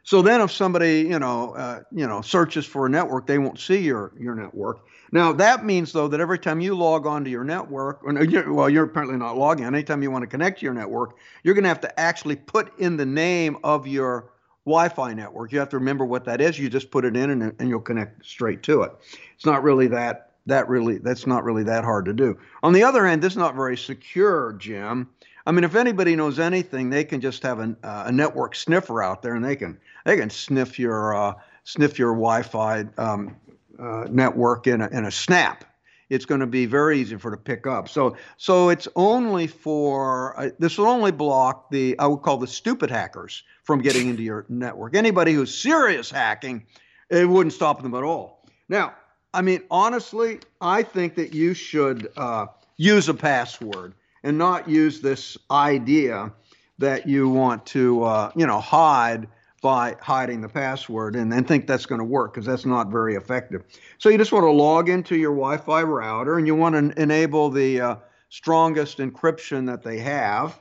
So 0.03 0.23
then, 0.23 0.41
if 0.41 0.51
somebody 0.51 1.01
you 1.01 1.19
know 1.19 1.53
uh, 1.53 1.81
you 1.91 2.07
know 2.07 2.21
searches 2.21 2.65
for 2.65 2.87
a 2.87 2.89
network, 2.89 3.27
they 3.27 3.37
won't 3.37 3.59
see 3.59 3.77
your 3.77 4.11
your 4.19 4.33
network. 4.33 4.79
Now 5.11 5.33
that 5.33 5.65
means 5.65 5.91
though 5.91 6.07
that 6.07 6.19
every 6.19 6.39
time 6.39 6.61
you 6.61 6.75
log 6.75 7.05
on 7.05 7.23
to 7.25 7.29
your 7.29 7.43
network, 7.43 8.03
or 8.03 8.13
well, 8.51 8.69
you're 8.69 8.85
apparently 8.85 9.17
not 9.17 9.37
logging. 9.37 9.65
Anytime 9.65 10.01
you 10.01 10.09
want 10.09 10.23
to 10.23 10.27
connect 10.27 10.59
to 10.59 10.65
your 10.65 10.73
network, 10.73 11.17
you're 11.43 11.53
going 11.53 11.63
to 11.63 11.69
have 11.69 11.81
to 11.81 11.99
actually 11.99 12.37
put 12.37 12.77
in 12.79 12.97
the 12.97 13.05
name 13.05 13.57
of 13.63 13.85
your 13.85 14.31
Wi-Fi 14.65 15.13
network. 15.13 15.51
You 15.51 15.59
have 15.59 15.69
to 15.69 15.77
remember 15.77 16.05
what 16.05 16.25
that 16.25 16.41
is. 16.41 16.57
You 16.57 16.69
just 16.69 16.89
put 16.89 17.05
it 17.05 17.15
in, 17.15 17.29
and, 17.29 17.55
and 17.59 17.69
you'll 17.69 17.79
connect 17.79 18.25
straight 18.25 18.63
to 18.63 18.83
it. 18.83 18.91
It's 19.35 19.45
not 19.45 19.61
really 19.61 19.87
that 19.87 20.28
that 20.45 20.67
really 20.67 20.97
that's 20.97 21.27
not 21.27 21.43
really 21.43 21.63
that 21.63 21.83
hard 21.83 22.05
to 22.05 22.13
do. 22.13 22.37
On 22.63 22.73
the 22.73 22.83
other 22.83 23.05
hand, 23.05 23.21
this 23.21 23.33
is 23.33 23.37
not 23.37 23.55
very 23.55 23.77
secure, 23.77 24.53
Jim. 24.53 25.09
I 25.45 25.51
mean, 25.51 25.63
if 25.63 25.75
anybody 25.75 26.15
knows 26.15 26.37
anything, 26.37 26.89
they 26.89 27.03
can 27.03 27.21
just 27.21 27.41
have 27.43 27.59
an, 27.59 27.77
uh, 27.83 28.03
a 28.07 28.11
network 28.11 28.55
sniffer 28.55 29.01
out 29.01 29.21
there, 29.21 29.35
and 29.35 29.43
they 29.43 29.55
can 29.55 29.79
they 30.05 30.17
can 30.17 30.29
sniff 30.29 30.77
your 30.77 31.15
uh, 31.15 31.33
sniff 31.63 31.97
your 31.97 32.11
Wi-Fi 32.11 32.85
um, 32.97 33.35
uh, 33.79 34.05
network 34.09 34.67
in 34.67 34.81
a, 34.81 34.87
in 34.89 35.05
a 35.05 35.11
snap. 35.11 35.65
It's 36.09 36.25
going 36.25 36.41
to 36.41 36.47
be 36.47 36.65
very 36.65 36.99
easy 36.99 37.17
for 37.17 37.31
to 37.31 37.37
pick 37.37 37.67
up. 37.67 37.87
So 37.87 38.17
so 38.37 38.69
it's 38.69 38.87
only 38.95 39.47
for 39.47 40.39
uh, 40.39 40.49
this 40.59 40.77
will 40.77 40.87
only 40.87 41.11
block 41.11 41.69
the 41.69 41.97
I 41.99 42.07
would 42.07 42.21
call 42.21 42.37
the 42.37 42.47
stupid 42.47 42.89
hackers 42.89 43.43
from 43.63 43.81
getting 43.81 44.09
into 44.09 44.23
your 44.23 44.45
network. 44.49 44.95
Anybody 44.95 45.33
who's 45.33 45.55
serious 45.55 46.09
hacking, 46.09 46.65
it 47.09 47.27
wouldn't 47.27 47.53
stop 47.53 47.81
them 47.81 47.93
at 47.93 48.03
all. 48.03 48.45
Now, 48.67 48.93
I 49.33 49.41
mean, 49.41 49.61
honestly, 49.69 50.39
I 50.59 50.83
think 50.83 51.15
that 51.15 51.33
you 51.33 51.53
should 51.53 52.11
uh, 52.17 52.47
use 52.77 53.09
a 53.09 53.13
password 53.13 53.93
and 54.23 54.37
not 54.37 54.67
use 54.67 55.01
this 55.01 55.37
idea 55.51 56.31
that 56.79 57.07
you 57.07 57.29
want 57.29 57.65
to, 57.67 58.03
uh, 58.03 58.31
you 58.35 58.47
know, 58.47 58.59
hide 58.59 59.27
by 59.61 59.95
hiding 60.01 60.41
the 60.41 60.49
password 60.49 61.15
and, 61.15 61.33
and 61.33 61.47
think 61.47 61.67
that's 61.67 61.85
going 61.85 61.99
to 61.99 62.05
work 62.05 62.33
because 62.33 62.45
that's 62.45 62.65
not 62.65 62.89
very 62.89 63.15
effective. 63.15 63.63
So 63.97 64.09
you 64.09 64.17
just 64.17 64.31
want 64.31 64.43
to 64.43 64.51
log 64.51 64.89
into 64.89 65.15
your 65.15 65.33
Wi-Fi 65.33 65.83
router 65.83 66.37
and 66.37 66.47
you 66.47 66.55
want 66.55 66.75
to 66.75 67.01
enable 67.01 67.49
the 67.49 67.81
uh, 67.81 67.95
strongest 68.29 68.99
encryption 68.99 69.67
that 69.67 69.83
they 69.83 69.99
have, 69.99 70.59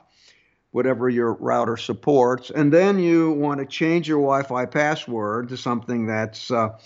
whatever 0.71 1.09
your 1.09 1.33
router 1.33 1.77
supports, 1.77 2.51
and 2.51 2.71
then 2.71 2.99
you 2.99 3.31
want 3.31 3.61
to 3.61 3.65
change 3.65 4.07
your 4.07 4.19
Wi-Fi 4.19 4.65
password 4.65 5.49
to 5.49 5.57
something 5.57 6.05
that's 6.05 6.51
uh, 6.51 6.77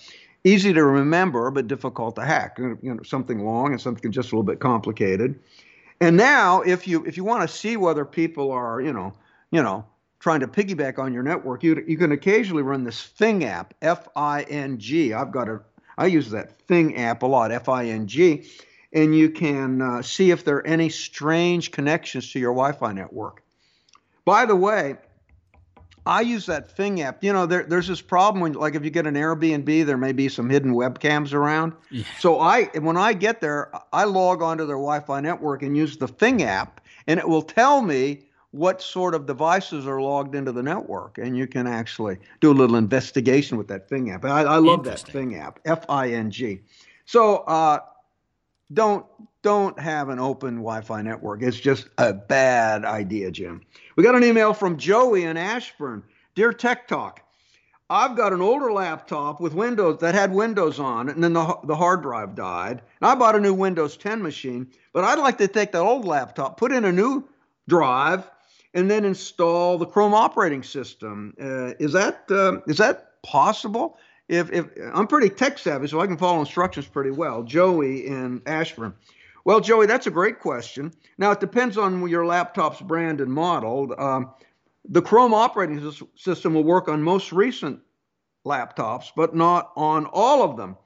easy 0.44 0.74
to 0.74 0.84
remember 0.84 1.52
but 1.52 1.68
difficult 1.68 2.16
to 2.16 2.26
hack. 2.26 2.58
You 2.60 2.78
know, 2.82 3.04
something 3.04 3.46
long 3.46 3.72
and 3.72 3.82
something 3.82 4.12
just 4.12 4.32
a 4.32 4.36
little 4.36 4.44
bit 4.44 4.60
complicated. 4.60 5.40
And 6.02 6.18
now, 6.18 6.62
if 6.62 6.88
you 6.88 7.06
if 7.06 7.18
you 7.18 7.24
want 7.24 7.42
to 7.42 7.48
see 7.48 7.78
whether 7.78 8.06
people 8.06 8.52
are, 8.52 8.82
you 8.82 8.94
know, 8.94 9.14
you 9.52 9.64
know, 9.64 9.86
trying 10.20 10.42
to 10.42 10.48
piggyback 10.48 11.00
on 11.00 11.14
your 11.14 11.24
network, 11.24 11.64
you 11.64 11.84
you 11.88 11.98
can 11.98 12.12
occasionally 12.12 12.64
run 12.64 12.84
this 12.84 13.00
Fing 13.00 13.44
app, 13.46 13.74
F 13.82 14.08
I 14.16 14.44
N 14.44 14.80
G. 14.80 15.14
I've 15.14 15.32
got 15.32 15.48
it 15.48 15.62
I 15.98 16.08
use 16.08 16.32
that 16.32 16.62
Fing 16.64 16.98
app 16.98 17.24
a 17.24 17.28
lot, 17.28 17.52
F 17.52 17.70
I 17.70 17.86
N 17.86 18.08
G, 18.08 18.50
and 18.92 19.16
you 19.16 19.30
can 19.30 19.82
uh, 19.82 20.02
see 20.02 20.32
if 20.32 20.44
there 20.44 20.58
are 20.58 20.68
any 20.68 20.90
strange 20.90 21.72
connections 21.72 22.32
to 22.32 22.40
your 22.40 22.54
Wi 22.54 22.72
Fi 22.72 22.94
network. 22.94 23.44
By 24.26 24.46
the 24.46 24.56
way, 24.56 24.98
I 26.06 26.22
use 26.22 26.46
that 26.48 26.70
Fing 26.76 27.02
app. 27.02 27.24
You 27.24 27.32
know, 27.32 27.46
there, 27.46 27.64
there's 27.64 27.88
this 27.88 28.02
problem 28.02 28.42
when, 28.42 28.54
like, 28.54 28.76
if 28.76 28.84
you 28.84 28.90
get 28.90 29.08
an 29.08 29.16
Airbnb, 29.16 29.86
there 29.86 29.98
may 29.98 30.12
be 30.12 30.28
some 30.28 30.50
hidden 30.50 30.74
webcams 30.74 31.34
around. 31.34 31.74
Yeah. 31.92 32.04
So 32.20 32.40
I, 32.40 32.66
when 32.80 32.98
I 32.98 33.14
get 33.14 33.40
there, 33.40 33.72
I 33.94 34.04
log 34.04 34.42
onto 34.42 34.66
their 34.66 34.76
Wi-Fi 34.76 35.22
network 35.22 35.64
and 35.64 35.78
use 35.78 35.98
the 35.98 36.08
Fing 36.08 36.44
app, 36.44 36.82
and 37.08 37.20
it 37.20 37.28
will 37.28 37.42
tell 37.42 37.82
me 37.82 38.26
what 38.52 38.82
sort 38.82 39.16
of 39.16 39.26
devices 39.26 39.88
are 39.88 40.02
logged 40.02 40.36
into 40.36 40.52
the 40.52 40.62
network, 40.62 41.18
and 41.18 41.36
you 41.36 41.48
can 41.48 41.66
actually 41.66 42.18
do 42.40 42.52
a 42.52 42.54
little 42.54 42.76
investigation 42.76 43.58
with 43.58 43.68
that 43.70 43.90
Fing 43.90 44.12
app. 44.12 44.26
I, 44.26 44.44
I 44.44 44.58
love 44.58 44.84
that 44.84 45.08
Fing 45.08 45.36
app, 45.36 45.60
F-I-N-G. 45.66 46.60
So 47.06 47.38
uh, 47.38 47.80
don't 48.74 49.06
don't 49.44 49.78
have 49.78 50.10
an 50.10 50.20
open 50.20 50.56
Wi-Fi 50.56 51.02
network. 51.04 51.44
It's 51.44 51.60
just 51.60 51.90
a 51.98 52.14
bad 52.14 52.86
idea, 52.86 53.30
Jim. 53.30 53.62
We 53.96 54.04
got 54.04 54.16
an 54.16 54.24
email 54.24 54.54
from 54.54 54.78
Joey 54.78 55.26
in 55.26 55.38
Ashburn. 55.38 56.04
Dear 56.34 56.52
Tech 56.52 56.88
Talk, 56.88 57.22
I've 57.90 58.16
got 58.16 58.34
an 58.34 58.42
older 58.42 58.72
laptop 58.72 59.40
with 59.40 59.54
Windows 59.54 60.00
that 60.00 60.16
had 60.16 60.34
Windows 60.34 60.80
on 60.80 61.10
it, 61.10 61.16
and 61.16 61.24
then 61.24 61.34
the, 61.34 61.58
the 61.66 61.76
hard 61.76 62.02
drive 62.02 62.34
died. 62.34 62.82
And 63.02 63.12
I 63.12 63.14
bought 63.14 63.36
a 63.36 63.40
new 63.40 63.54
Windows 63.54 63.98
10 63.98 64.24
machine, 64.24 64.68
but 64.94 65.04
I'd 65.04 65.20
like 65.20 65.38
to 65.40 65.48
take 65.48 65.74
that 65.74 65.82
old 65.82 66.06
laptop, 66.06 66.58
put 66.58 66.72
in 66.72 66.86
a 66.86 66.92
new 66.92 67.28
drive, 67.68 68.28
and 68.74 68.90
then 68.90 69.06
install 69.06 69.78
the 69.78 69.86
Chrome 69.86 70.14
operating 70.14 70.64
system. 70.64 71.36
Uh, 71.40 71.74
is 71.80 71.92
that 71.94 72.24
uh, 72.32 72.62
is 72.66 72.78
that 72.78 73.22
possible? 73.22 73.98
If, 74.30 74.52
if 74.52 74.68
I'm 74.94 75.06
pretty 75.06 75.30
tech 75.30 75.60
savvy, 75.60 75.88
so 75.88 76.00
I 76.00 76.08
can 76.08 76.18
follow 76.18 76.40
instructions 76.40 76.88
pretty 76.88 77.12
well. 77.12 77.44
Joey 77.44 78.08
in 78.08 78.42
Ashburn. 78.46 78.96
Well, 79.46 79.60
Joey, 79.60 79.88
that's 79.88 80.08
a 80.08 80.12
great 80.12 80.40
question. 80.40 80.94
Now 81.18 81.32
it 81.32 81.40
depends 81.40 81.78
on 81.78 82.08
your 82.08 82.26
laptop's 82.26 82.82
brand 82.82 83.20
and 83.20 83.32
model. 83.32 83.94
Um, 83.98 84.32
the 84.86 85.02
Chrome 85.02 85.34
operating 85.34 85.92
system 86.16 86.54
will 86.54 86.64
work 86.64 86.88
on 86.88 87.04
most 87.04 87.32
recent 87.32 87.80
laptops, 88.46 89.08
but 89.16 89.36
not 89.36 89.72
on 89.76 90.06
all 90.06 90.44
of 90.44 90.58
them, 90.58 90.78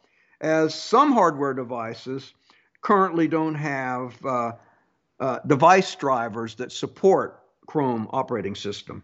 as 0.42 0.74
some 0.74 1.12
hardware 1.12 1.54
devices 1.54 2.34
currently 2.82 3.28
don't 3.28 3.56
have 3.56 4.26
uh, 4.26 4.52
uh, 5.20 5.40
device 5.48 5.96
drivers 5.96 6.56
that 6.56 6.72
support 6.72 7.44
Chrome 7.68 8.08
operating 8.12 8.56
system. 8.56 9.04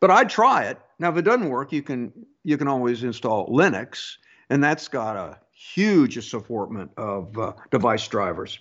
But 0.00 0.10
I'd 0.10 0.30
try 0.30 0.64
it. 0.64 0.78
Now, 0.98 1.10
if 1.10 1.16
it 1.16 1.22
doesn't 1.22 1.48
work, 1.48 1.72
you 1.72 1.82
can 1.82 2.12
you 2.42 2.58
can 2.58 2.68
always 2.68 3.02
install 3.02 3.48
Linux, 3.48 4.16
and 4.50 4.62
that's 4.62 4.88
got 4.88 5.16
a 5.16 5.38
huge 5.52 6.16
assortment 6.16 6.90
of 6.96 7.38
uh, 7.38 7.52
device 7.70 8.06
drivers. 8.06 8.58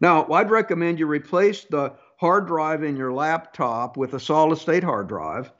Now, 0.00 0.26
I'd 0.30 0.50
recommend 0.50 0.98
you 0.98 1.06
replace 1.06 1.64
the 1.64 1.94
hard 2.18 2.46
drive 2.46 2.82
in 2.82 2.96
your 2.96 3.12
laptop 3.12 3.96
with 3.96 4.14
a 4.14 4.20
solid 4.20 4.58
state 4.58 4.84
hard 4.84 5.08
drive. 5.08 5.52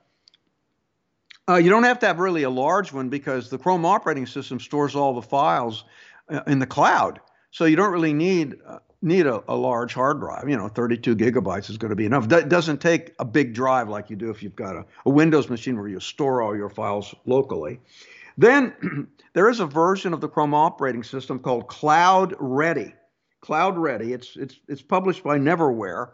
Uh, 1.48 1.56
you 1.56 1.70
don't 1.70 1.84
have 1.84 1.98
to 2.00 2.06
have 2.06 2.18
really 2.18 2.42
a 2.42 2.50
large 2.50 2.92
one 2.92 3.08
because 3.08 3.50
the 3.50 3.58
Chrome 3.58 3.84
operating 3.84 4.26
system 4.26 4.58
stores 4.58 4.96
all 4.96 5.14
the 5.14 5.22
files 5.22 5.84
uh, 6.28 6.40
in 6.46 6.58
the 6.58 6.66
cloud. 6.66 7.20
So 7.52 7.64
you 7.64 7.76
don't 7.76 7.92
really 7.92 8.12
need 8.12 8.56
uh, 8.66 8.78
need 9.00 9.26
a, 9.26 9.42
a, 9.48 9.54
large 9.54 9.94
hard 9.94 10.18
drive. 10.18 10.48
You 10.48 10.56
know, 10.56 10.68
32 10.68 11.14
gigabytes 11.14 11.70
is 11.70 11.78
going 11.78 11.90
to 11.90 11.96
be 11.96 12.06
enough. 12.06 12.28
That 12.28 12.48
doesn't 12.48 12.80
take 12.80 13.14
a 13.18 13.24
big 13.24 13.54
drive 13.54 13.88
like 13.88 14.10
you 14.10 14.16
do 14.16 14.30
if 14.30 14.42
you've 14.42 14.56
got 14.56 14.74
a, 14.74 14.84
a 15.04 15.10
Windows 15.10 15.48
machine 15.48 15.78
where 15.78 15.88
you 15.88 16.00
store 16.00 16.42
all 16.42 16.56
your 16.56 16.70
files 16.70 17.14
locally. 17.24 17.80
Then 18.36 19.08
there 19.32 19.48
is 19.48 19.60
a 19.60 19.66
version 19.66 20.12
of 20.12 20.20
the 20.20 20.28
Chrome 20.28 20.54
operating 20.54 21.04
system 21.04 21.38
called 21.38 21.68
Cloud 21.68 22.34
Ready. 22.38 22.94
Cloud 23.46 23.78
Ready. 23.78 24.12
It's 24.12 24.34
it's 24.34 24.58
it's 24.66 24.82
published 24.82 25.22
by 25.22 25.38
Neverware. 25.38 26.10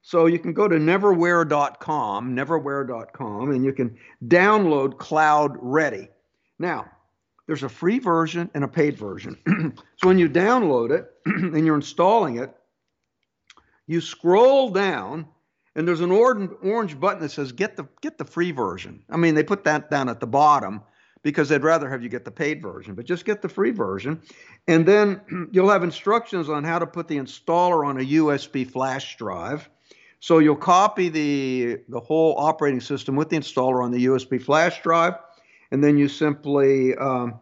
So 0.00 0.26
you 0.26 0.38
can 0.38 0.52
go 0.52 0.68
to 0.68 0.76
neverware.com, 0.76 2.36
neverware.com, 2.36 3.50
and 3.50 3.64
you 3.64 3.72
can 3.72 3.98
download 4.24 4.96
Cloud 4.96 5.56
Ready. 5.60 6.08
Now, 6.60 6.88
there's 7.48 7.64
a 7.64 7.68
free 7.68 7.98
version 7.98 8.48
and 8.54 8.62
a 8.62 8.68
paid 8.68 8.96
version. 8.96 9.36
so 9.96 10.06
when 10.06 10.20
you 10.20 10.28
download 10.28 10.92
it 10.92 11.10
and 11.26 11.66
you're 11.66 11.74
installing 11.74 12.38
it, 12.38 12.54
you 13.88 14.00
scroll 14.00 14.70
down 14.70 15.26
and 15.74 15.86
there's 15.86 16.00
an 16.00 16.12
orange 16.12 17.00
button 17.00 17.20
that 17.22 17.32
says 17.32 17.50
get 17.50 17.76
the 17.76 17.88
get 18.02 18.18
the 18.18 18.24
free 18.24 18.52
version. 18.52 19.02
I 19.10 19.16
mean, 19.16 19.34
they 19.34 19.42
put 19.42 19.64
that 19.64 19.90
down 19.90 20.08
at 20.08 20.20
the 20.20 20.28
bottom 20.28 20.82
because 21.22 21.48
they'd 21.48 21.62
rather 21.62 21.88
have 21.88 22.02
you 22.02 22.08
get 22.08 22.24
the 22.24 22.30
paid 22.30 22.62
version, 22.62 22.94
but 22.94 23.04
just 23.04 23.24
get 23.24 23.42
the 23.42 23.48
free 23.48 23.70
version. 23.70 24.20
And 24.66 24.86
then 24.86 25.20
you'll 25.52 25.70
have 25.70 25.82
instructions 25.82 26.48
on 26.48 26.64
how 26.64 26.78
to 26.78 26.86
put 26.86 27.08
the 27.08 27.16
installer 27.16 27.86
on 27.86 27.98
a 27.98 28.04
USB 28.04 28.68
flash 28.68 29.16
drive. 29.16 29.68
So 30.20 30.38
you'll 30.38 30.56
copy 30.56 31.08
the 31.08 31.78
the 31.88 32.00
whole 32.00 32.34
operating 32.38 32.80
system 32.80 33.14
with 33.14 33.28
the 33.28 33.36
installer 33.36 33.84
on 33.84 33.92
the 33.92 34.06
USB 34.06 34.42
flash 34.42 34.82
drive 34.82 35.14
and 35.70 35.82
then 35.82 35.98
you 35.98 36.08
simply 36.08 36.94
um, 36.96 37.38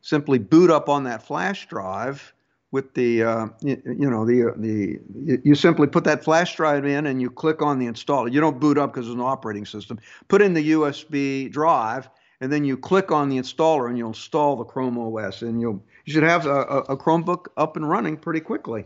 simply 0.00 0.38
boot 0.38 0.70
up 0.70 0.88
on 0.88 1.04
that 1.04 1.22
flash 1.26 1.68
drive 1.68 2.32
with 2.70 2.94
the 2.94 3.22
uh, 3.22 3.46
you, 3.60 3.80
you, 3.84 4.10
know 4.10 4.24
the 4.24 4.52
the 4.56 4.98
you 5.44 5.54
simply 5.54 5.86
put 5.86 6.04
that 6.04 6.24
flash 6.24 6.56
drive 6.56 6.84
in 6.84 7.06
and 7.06 7.20
you 7.20 7.30
click 7.30 7.62
on 7.62 7.78
the 7.78 7.86
installer. 7.86 8.32
You 8.32 8.40
don't 8.40 8.58
boot 8.58 8.78
up 8.78 8.92
because 8.92 9.06
it's 9.06 9.14
an 9.14 9.20
operating 9.20 9.64
system. 9.64 9.98
Put 10.28 10.42
in 10.42 10.54
the 10.54 10.72
USB 10.72 11.50
drive 11.50 12.08
and 12.40 12.52
then 12.52 12.64
you 12.64 12.76
click 12.76 13.10
on 13.10 13.28
the 13.28 13.38
installer 13.38 13.88
and 13.88 13.96
you'll 13.96 14.08
install 14.08 14.56
the 14.56 14.64
Chrome 14.64 14.98
OS 14.98 15.42
and 15.42 15.60
you'll 15.60 15.82
you 16.04 16.12
should 16.12 16.22
have 16.22 16.46
a, 16.46 16.60
a 16.60 16.96
Chromebook 16.96 17.46
up 17.56 17.76
and 17.76 17.88
running 17.88 18.16
pretty 18.16 18.40
quickly. 18.40 18.84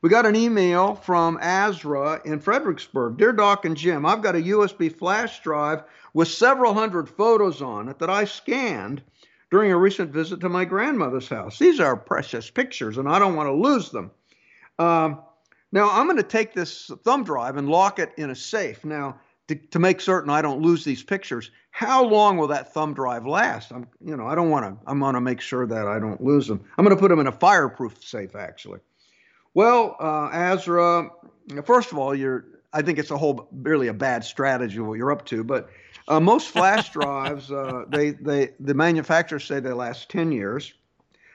We 0.00 0.10
got 0.10 0.26
an 0.26 0.36
email 0.36 0.94
from 0.94 1.38
Azra 1.40 2.20
in 2.24 2.38
Fredericksburg. 2.38 3.16
Dear 3.16 3.32
Doc 3.32 3.64
and 3.64 3.76
Jim, 3.76 4.06
I've 4.06 4.22
got 4.22 4.36
a 4.36 4.42
USB 4.42 4.94
flash 4.94 5.40
drive 5.42 5.82
with 6.14 6.28
several 6.28 6.74
hundred 6.74 7.08
photos 7.08 7.62
on 7.62 7.88
it 7.88 7.98
that 7.98 8.10
I 8.10 8.24
scanned 8.24 9.02
during 9.50 9.72
a 9.72 9.78
recent 9.78 10.12
visit 10.12 10.40
to 10.40 10.48
my 10.48 10.64
grandmother's 10.64 11.28
house. 11.28 11.58
These 11.58 11.80
are 11.80 11.96
precious 11.96 12.50
pictures, 12.50 12.98
and 12.98 13.08
I 13.08 13.18
don't 13.18 13.34
want 13.34 13.48
to 13.48 13.54
lose 13.54 13.90
them. 13.90 14.10
Um, 14.78 15.20
now, 15.72 15.90
I'm 15.90 16.06
going 16.06 16.16
to 16.18 16.22
take 16.22 16.54
this 16.54 16.90
thumb 17.02 17.24
drive 17.24 17.56
and 17.56 17.68
lock 17.68 17.98
it 17.98 18.12
in 18.16 18.30
a 18.30 18.36
safe. 18.36 18.84
Now, 18.84 19.18
to, 19.48 19.54
to, 19.54 19.78
make 19.78 20.00
certain 20.00 20.30
I 20.30 20.42
don't 20.42 20.60
lose 20.60 20.84
these 20.84 21.02
pictures, 21.02 21.50
how 21.70 22.04
long 22.04 22.36
will 22.36 22.48
that 22.48 22.72
thumb 22.72 22.94
drive 22.94 23.26
last? 23.26 23.72
I'm, 23.72 23.86
you 24.04 24.16
know, 24.16 24.26
I 24.26 24.34
don't 24.34 24.50
want 24.50 24.66
to. 24.66 24.90
I'm 24.90 25.00
going 25.00 25.14
to 25.14 25.20
make 25.20 25.40
sure 25.40 25.66
that 25.66 25.86
I 25.86 25.98
don't 25.98 26.22
lose 26.22 26.46
them. 26.46 26.64
I'm 26.76 26.84
going 26.84 26.96
to 26.96 27.00
put 27.00 27.08
them 27.08 27.18
in 27.18 27.26
a 27.26 27.32
fireproof 27.32 28.02
safe, 28.04 28.36
actually. 28.36 28.80
Well, 29.54 29.96
uh, 29.98 30.28
Azra, 30.32 31.10
first 31.64 31.92
of 31.92 31.98
all, 31.98 32.14
you're. 32.14 32.44
I 32.70 32.82
think 32.82 32.98
it's 32.98 33.10
a 33.10 33.16
whole 33.16 33.48
really 33.50 33.88
a 33.88 33.94
bad 33.94 34.22
strategy 34.22 34.78
what 34.78 34.98
you're 34.98 35.10
up 35.10 35.24
to, 35.26 35.42
but 35.42 35.70
uh, 36.06 36.20
most 36.20 36.48
flash 36.48 36.90
drives, 36.92 37.50
uh, 37.50 37.84
they 37.88 38.10
they 38.10 38.50
the 38.60 38.74
manufacturers 38.74 39.44
say 39.44 39.58
they 39.58 39.72
last 39.72 40.10
10 40.10 40.32
years, 40.32 40.74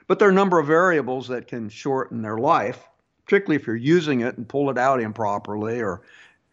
but 0.08 0.20
there 0.20 0.28
are 0.28 0.32
a 0.32 0.36
number 0.36 0.60
of 0.60 0.68
variables 0.68 1.28
that 1.30 1.48
can 1.48 1.70
shorten 1.70 2.22
their 2.22 2.38
life, 2.38 2.88
particularly 3.26 3.56
if 3.56 3.66
you're 3.66 3.76
using 3.76 4.22
it 4.22 4.38
and 4.38 4.48
pull 4.48 4.70
it 4.70 4.78
out 4.78 5.02
improperly 5.02 5.82
or 5.82 6.04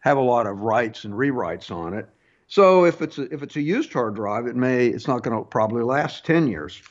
have 0.01 0.17
a 0.17 0.21
lot 0.21 0.45
of 0.45 0.59
writes 0.59 1.05
and 1.05 1.13
rewrites 1.13 1.71
on 1.71 1.93
it. 1.93 2.07
So 2.47 2.85
if 2.85 3.01
it's 3.01 3.17
a, 3.17 3.33
if 3.33 3.41
it's 3.43 3.55
a 3.55 3.61
used 3.61 3.93
hard 3.93 4.15
drive, 4.15 4.45
it 4.45 4.55
may 4.55 4.87
it's 4.87 5.07
not 5.07 5.23
going 5.23 5.37
to 5.37 5.43
probably 5.45 5.83
last 5.83 6.25
10 6.25 6.47
years. 6.47 6.81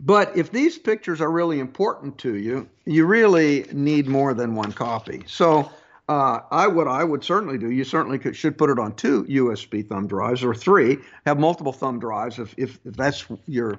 But 0.00 0.36
if 0.36 0.50
these 0.50 0.78
pictures 0.78 1.20
are 1.20 1.30
really 1.30 1.60
important 1.60 2.18
to 2.18 2.34
you, 2.34 2.68
you 2.86 3.06
really 3.06 3.66
need 3.72 4.08
more 4.08 4.34
than 4.34 4.54
one 4.54 4.72
copy. 4.72 5.22
So 5.26 5.70
uh, 6.08 6.40
I 6.50 6.66
what 6.66 6.88
I 6.88 7.04
would 7.04 7.22
certainly 7.22 7.58
do. 7.58 7.70
You 7.70 7.84
certainly 7.84 8.18
could, 8.18 8.34
should 8.34 8.58
put 8.58 8.70
it 8.70 8.78
on 8.78 8.94
two 8.96 9.24
USB 9.24 9.86
thumb 9.86 10.08
drives 10.08 10.42
or 10.42 10.54
three. 10.54 10.98
Have 11.26 11.38
multiple 11.38 11.72
thumb 11.72 12.00
drives 12.00 12.38
if 12.38 12.54
if, 12.56 12.78
if 12.84 12.94
that's 12.94 13.26
your 13.46 13.78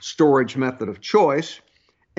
storage 0.00 0.56
method 0.56 0.88
of 0.88 1.00
choice. 1.00 1.60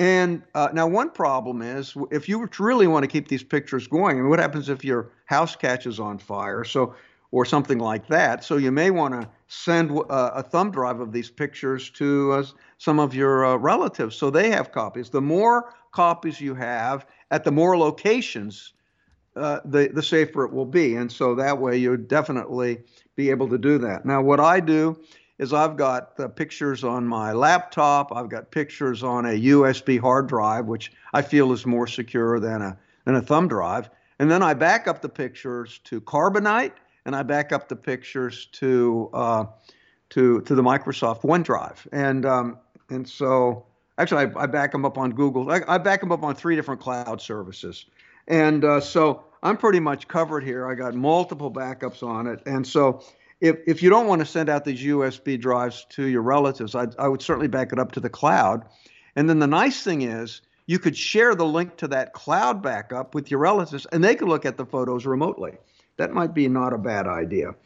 And 0.02 0.42
uh, 0.56 0.68
now, 0.72 0.88
one 0.88 1.10
problem 1.10 1.62
is 1.62 1.94
if 2.10 2.28
you 2.28 2.50
really 2.58 2.88
want 2.88 3.04
to 3.04 3.06
keep 3.06 3.28
these 3.28 3.44
pictures 3.44 3.86
going, 3.86 4.18
I 4.18 4.20
mean, 4.20 4.30
what 4.30 4.40
happens 4.40 4.68
if 4.68 4.84
your 4.84 5.12
house 5.26 5.54
catches 5.54 6.00
on 6.00 6.18
fire? 6.18 6.64
So 6.64 6.96
or 7.30 7.44
something 7.44 7.78
like 7.78 8.08
that. 8.08 8.42
So 8.42 8.56
you 8.56 8.72
may 8.72 8.90
want 8.90 9.14
to 9.14 9.28
send 9.46 9.92
uh, 9.92 10.02
a 10.34 10.42
thumb 10.42 10.72
drive 10.72 10.98
of 10.98 11.12
these 11.12 11.30
pictures 11.30 11.88
to 11.90 12.32
uh, 12.32 12.44
some 12.78 12.98
of 12.98 13.14
your 13.14 13.46
uh, 13.46 13.56
relatives 13.56 14.16
so 14.16 14.28
they 14.28 14.50
have 14.50 14.72
copies. 14.72 15.08
The 15.08 15.22
more 15.22 15.72
copies 15.92 16.40
you 16.40 16.54
have 16.56 17.06
at 17.30 17.44
the 17.44 17.52
more 17.52 17.78
locations, 17.78 18.72
uh, 19.36 19.60
the 19.64 19.88
the 19.94 20.02
safer 20.02 20.44
it 20.44 20.52
will 20.52 20.66
be. 20.66 20.96
And 20.96 21.10
so 21.12 21.36
that 21.36 21.58
way 21.58 21.76
you 21.76 21.90
would 21.90 22.08
definitely 22.08 22.82
be 23.14 23.30
able 23.30 23.48
to 23.50 23.56
do 23.56 23.78
that. 23.78 24.04
Now, 24.04 24.20
what 24.20 24.40
I 24.40 24.58
do 24.58 25.00
is 25.42 25.52
I've 25.52 25.76
got 25.76 26.16
pictures 26.36 26.84
on 26.84 27.04
my 27.04 27.32
laptop. 27.32 28.14
I've 28.14 28.28
got 28.28 28.50
pictures 28.52 29.02
on 29.02 29.26
a 29.26 29.40
USB 29.40 29.98
hard 29.98 30.28
drive, 30.28 30.66
which 30.66 30.92
I 31.12 31.22
feel 31.22 31.52
is 31.52 31.66
more 31.66 31.86
secure 31.86 32.38
than 32.38 32.62
a 32.62 32.78
than 33.04 33.16
a 33.16 33.22
thumb 33.22 33.48
drive. 33.48 33.90
And 34.20 34.30
then 34.30 34.42
I 34.42 34.54
back 34.54 34.86
up 34.86 35.02
the 35.02 35.08
pictures 35.08 35.80
to 35.84 36.00
Carbonite 36.00 36.72
and 37.04 37.16
I 37.16 37.24
back 37.24 37.52
up 37.52 37.68
the 37.68 37.76
pictures 37.76 38.46
to 38.52 39.10
uh, 39.12 39.44
to 40.10 40.40
to 40.42 40.54
the 40.54 40.62
Microsoft 40.62 41.22
OneDrive. 41.22 41.86
And 41.92 42.24
um, 42.24 42.58
And 42.88 43.08
so, 43.08 43.64
actually, 43.98 44.26
I, 44.26 44.42
I 44.42 44.46
back 44.46 44.72
them 44.72 44.84
up 44.84 44.98
on 44.98 45.10
Google. 45.12 45.50
I, 45.50 45.62
I, 45.66 45.78
back 45.78 46.00
them 46.00 46.12
up 46.12 46.22
on 46.22 46.34
three 46.34 46.56
different 46.56 46.80
cloud 46.80 47.20
services. 47.20 47.86
And 48.28 48.64
uh, 48.64 48.80
so 48.80 49.24
I'm 49.42 49.56
pretty 49.56 49.80
much 49.80 50.06
covered 50.08 50.44
here. 50.44 50.70
I 50.70 50.74
got 50.74 50.94
multiple 50.94 51.50
backups 51.50 52.02
on 52.02 52.26
it. 52.26 52.40
And 52.46 52.66
so, 52.66 53.02
if, 53.42 53.56
if 53.66 53.82
you 53.82 53.90
don't 53.90 54.06
want 54.06 54.20
to 54.20 54.24
send 54.24 54.48
out 54.48 54.64
these 54.64 54.80
USB 54.80 55.38
drives 55.38 55.84
to 55.90 56.04
your 56.04 56.22
relatives, 56.22 56.76
I, 56.76 56.86
I 56.96 57.08
would 57.08 57.20
certainly 57.20 57.48
back 57.48 57.72
it 57.72 57.78
up 57.80 57.90
to 57.92 58.00
the 58.00 58.08
cloud. 58.08 58.64
And 59.16 59.28
then 59.28 59.40
the 59.40 59.48
nice 59.48 59.82
thing 59.82 60.02
is, 60.02 60.42
you 60.66 60.78
could 60.78 60.96
share 60.96 61.34
the 61.34 61.44
link 61.44 61.76
to 61.78 61.88
that 61.88 62.12
cloud 62.12 62.62
backup 62.62 63.16
with 63.16 63.32
your 63.32 63.40
relatives 63.40 63.84
and 63.86 64.02
they 64.02 64.14
could 64.14 64.28
look 64.28 64.46
at 64.46 64.56
the 64.56 64.64
photos 64.64 65.04
remotely. 65.04 65.54
That 65.96 66.12
might 66.12 66.34
be 66.34 66.46
not 66.46 66.72
a 66.72 66.78
bad 66.78 67.08
idea. 67.08 67.56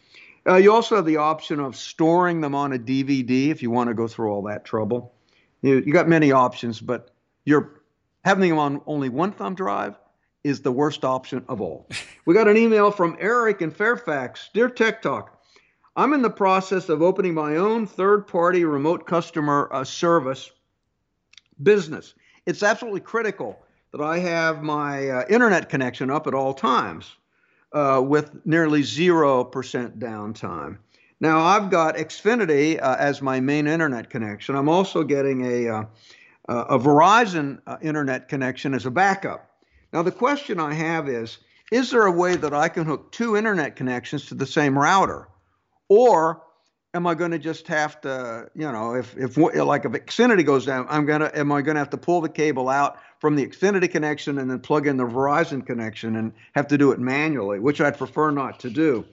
Uh, 0.48 0.56
you 0.56 0.72
also 0.72 0.96
have 0.96 1.04
the 1.04 1.18
option 1.18 1.60
of 1.60 1.76
storing 1.76 2.40
them 2.40 2.54
on 2.54 2.72
a 2.72 2.78
DVD 2.78 3.50
if 3.50 3.62
you 3.62 3.70
want 3.70 3.88
to 3.88 3.94
go 3.94 4.08
through 4.08 4.32
all 4.32 4.42
that 4.44 4.64
trouble. 4.64 5.12
You, 5.60 5.82
you 5.84 5.92
got 5.92 6.08
many 6.08 6.32
options, 6.32 6.80
but 6.80 7.10
you're 7.44 7.82
having 8.24 8.48
them 8.48 8.58
on 8.58 8.80
only 8.86 9.10
one 9.10 9.32
thumb 9.32 9.54
drive 9.54 9.94
is 10.42 10.62
the 10.62 10.72
worst 10.72 11.04
option 11.04 11.44
of 11.48 11.60
all. 11.60 11.86
We 12.24 12.34
got 12.34 12.48
an 12.48 12.56
email 12.56 12.90
from 12.90 13.16
Eric 13.20 13.62
in 13.62 13.70
Fairfax. 13.70 14.50
Dear 14.52 14.68
Tech 14.68 15.00
Talk, 15.00 15.35
I'm 15.98 16.12
in 16.12 16.20
the 16.20 16.28
process 16.28 16.90
of 16.90 17.00
opening 17.00 17.32
my 17.32 17.56
own 17.56 17.86
third 17.86 18.26
party 18.26 18.66
remote 18.66 19.06
customer 19.06 19.70
uh, 19.72 19.82
service 19.82 20.50
business. 21.62 22.12
It's 22.44 22.62
absolutely 22.62 23.00
critical 23.00 23.58
that 23.92 24.02
I 24.02 24.18
have 24.18 24.62
my 24.62 25.08
uh, 25.08 25.24
internet 25.30 25.70
connection 25.70 26.10
up 26.10 26.26
at 26.26 26.34
all 26.34 26.52
times 26.52 27.16
uh, 27.72 28.02
with 28.06 28.44
nearly 28.44 28.82
0% 28.82 29.50
downtime. 29.98 30.76
Now, 31.18 31.40
I've 31.40 31.70
got 31.70 31.96
Xfinity 31.96 32.78
uh, 32.78 32.96
as 32.98 33.22
my 33.22 33.40
main 33.40 33.66
internet 33.66 34.10
connection. 34.10 34.54
I'm 34.54 34.68
also 34.68 35.02
getting 35.02 35.46
a, 35.46 35.68
uh, 35.68 35.84
a 36.46 36.78
Verizon 36.78 37.60
uh, 37.66 37.78
internet 37.80 38.28
connection 38.28 38.74
as 38.74 38.84
a 38.84 38.90
backup. 38.90 39.50
Now, 39.94 40.02
the 40.02 40.12
question 40.12 40.60
I 40.60 40.74
have 40.74 41.08
is 41.08 41.38
Is 41.72 41.90
there 41.90 42.04
a 42.04 42.12
way 42.12 42.36
that 42.36 42.52
I 42.52 42.68
can 42.68 42.84
hook 42.84 43.12
two 43.12 43.34
internet 43.34 43.76
connections 43.76 44.26
to 44.26 44.34
the 44.34 44.44
same 44.44 44.78
router? 44.78 45.28
Or 45.88 46.42
am 46.94 47.06
I 47.06 47.14
going 47.14 47.30
to 47.30 47.38
just 47.38 47.68
have 47.68 48.00
to, 48.00 48.50
you 48.54 48.70
know, 48.70 48.94
if 48.94 49.16
if 49.16 49.36
like 49.36 49.84
if 49.84 49.92
Xfinity 49.92 50.44
goes 50.44 50.66
down, 50.66 50.86
I'm 50.88 51.06
gonna 51.06 51.30
am 51.34 51.52
I 51.52 51.62
going 51.62 51.74
to 51.74 51.80
have 51.80 51.90
to 51.90 51.96
pull 51.96 52.20
the 52.20 52.28
cable 52.28 52.68
out 52.68 52.98
from 53.20 53.36
the 53.36 53.46
Xfinity 53.46 53.90
connection 53.90 54.38
and 54.38 54.50
then 54.50 54.60
plug 54.60 54.86
in 54.86 54.96
the 54.96 55.04
Verizon 55.04 55.64
connection 55.64 56.16
and 56.16 56.32
have 56.54 56.66
to 56.68 56.78
do 56.78 56.92
it 56.92 56.98
manually, 56.98 57.60
which 57.60 57.80
I'd 57.80 57.98
prefer 57.98 58.30
not 58.30 58.58
to 58.60 58.70
do. 58.70 59.04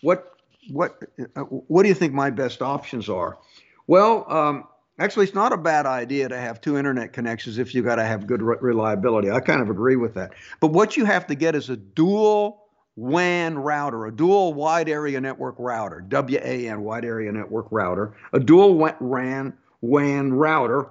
What 0.00 0.34
what 0.70 1.02
uh, 1.36 1.42
what 1.42 1.82
do 1.82 1.88
you 1.88 1.94
think 1.94 2.12
my 2.14 2.30
best 2.30 2.62
options 2.62 3.08
are? 3.08 3.38
Well, 3.86 4.30
um, 4.32 4.64
actually, 4.98 5.24
it's 5.24 5.34
not 5.34 5.52
a 5.52 5.56
bad 5.56 5.86
idea 5.86 6.28
to 6.28 6.38
have 6.38 6.60
two 6.60 6.78
internet 6.78 7.12
connections 7.12 7.58
if 7.58 7.74
you 7.74 7.82
got 7.82 7.96
to 7.96 8.04
have 8.04 8.26
good 8.26 8.42
re- 8.42 8.56
reliability. 8.60 9.30
I 9.30 9.40
kind 9.40 9.60
of 9.60 9.70
agree 9.70 9.96
with 9.96 10.14
that. 10.14 10.32
But 10.60 10.68
what 10.68 10.96
you 10.96 11.04
have 11.04 11.26
to 11.26 11.34
get 11.34 11.54
is 11.54 11.68
a 11.68 11.76
dual 11.76 12.62
WAN 12.96 13.58
router, 13.58 14.06
a 14.06 14.12
dual 14.12 14.52
wide 14.52 14.88
area 14.88 15.20
network 15.20 15.54
router, 15.58 16.04
WAN 16.10 16.82
wide 16.82 17.04
area 17.04 17.32
network 17.32 17.66
router, 17.70 18.14
a 18.32 18.40
dual 18.40 18.74
WAN 18.74 19.54
WAN 19.80 20.32
router, 20.32 20.90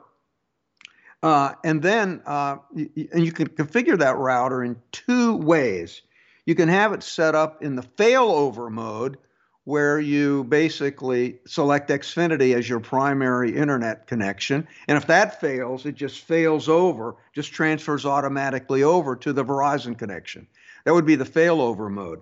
uh, 1.21 1.53
and 1.63 1.81
then 1.81 2.21
uh, 2.25 2.57
and 2.75 3.25
you 3.25 3.31
can 3.31 3.47
configure 3.49 3.97
that 3.99 4.17
router 4.17 4.63
in 4.63 4.75
two 4.91 5.35
ways. 5.37 6.01
You 6.47 6.55
can 6.55 6.69
have 6.69 6.91
it 6.93 7.03
set 7.03 7.35
up 7.35 7.61
in 7.61 7.75
the 7.75 7.83
failover 7.83 8.71
mode, 8.71 9.19
where 9.65 9.99
you 9.99 10.43
basically 10.45 11.39
select 11.45 11.89
Xfinity 11.89 12.55
as 12.55 12.67
your 12.67 12.79
primary 12.79 13.55
internet 13.55 14.07
connection, 14.07 14.67
and 14.87 14.97
if 14.97 15.05
that 15.05 15.39
fails, 15.39 15.85
it 15.85 15.93
just 15.93 16.21
fails 16.21 16.67
over, 16.67 17.15
just 17.33 17.53
transfers 17.53 18.07
automatically 18.07 18.81
over 18.81 19.15
to 19.17 19.31
the 19.31 19.45
Verizon 19.45 19.95
connection. 19.95 20.47
That 20.85 20.93
would 20.93 21.05
be 21.05 21.15
the 21.15 21.25
failover 21.25 21.89
mode. 21.89 22.21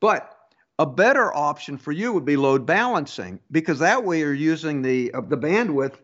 But 0.00 0.34
a 0.78 0.86
better 0.86 1.34
option 1.34 1.76
for 1.76 1.92
you 1.92 2.12
would 2.12 2.24
be 2.24 2.36
load 2.36 2.64
balancing 2.64 3.40
because 3.50 3.80
that 3.80 4.04
way 4.04 4.20
you're 4.20 4.34
using 4.34 4.82
the 4.82 5.12
uh, 5.12 5.20
the 5.22 5.36
bandwidth 5.36 5.94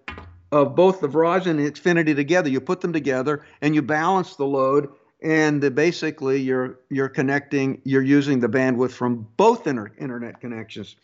of 0.51 0.75
both 0.75 1.01
the 1.01 1.09
Verizon 1.09 1.59
and 1.59 1.61
Xfinity 1.61 2.15
together. 2.15 2.49
You 2.49 2.61
put 2.61 2.81
them 2.81 2.93
together 2.93 3.45
and 3.61 3.75
you 3.75 3.83
balance 3.83 4.37
the 4.37 4.47
load, 4.47 4.89
and 5.23 5.63
the, 5.63 5.71
basically 5.71 6.41
you're 6.41 6.81
you're 6.91 7.09
connecting. 7.09 7.81
You're 7.85 8.03
using 8.03 8.41
the 8.41 8.49
bandwidth 8.49 8.93
from 8.93 9.29
both 9.37 9.67
inter- 9.67 9.93
internet 9.99 10.41
connections. 10.41 10.97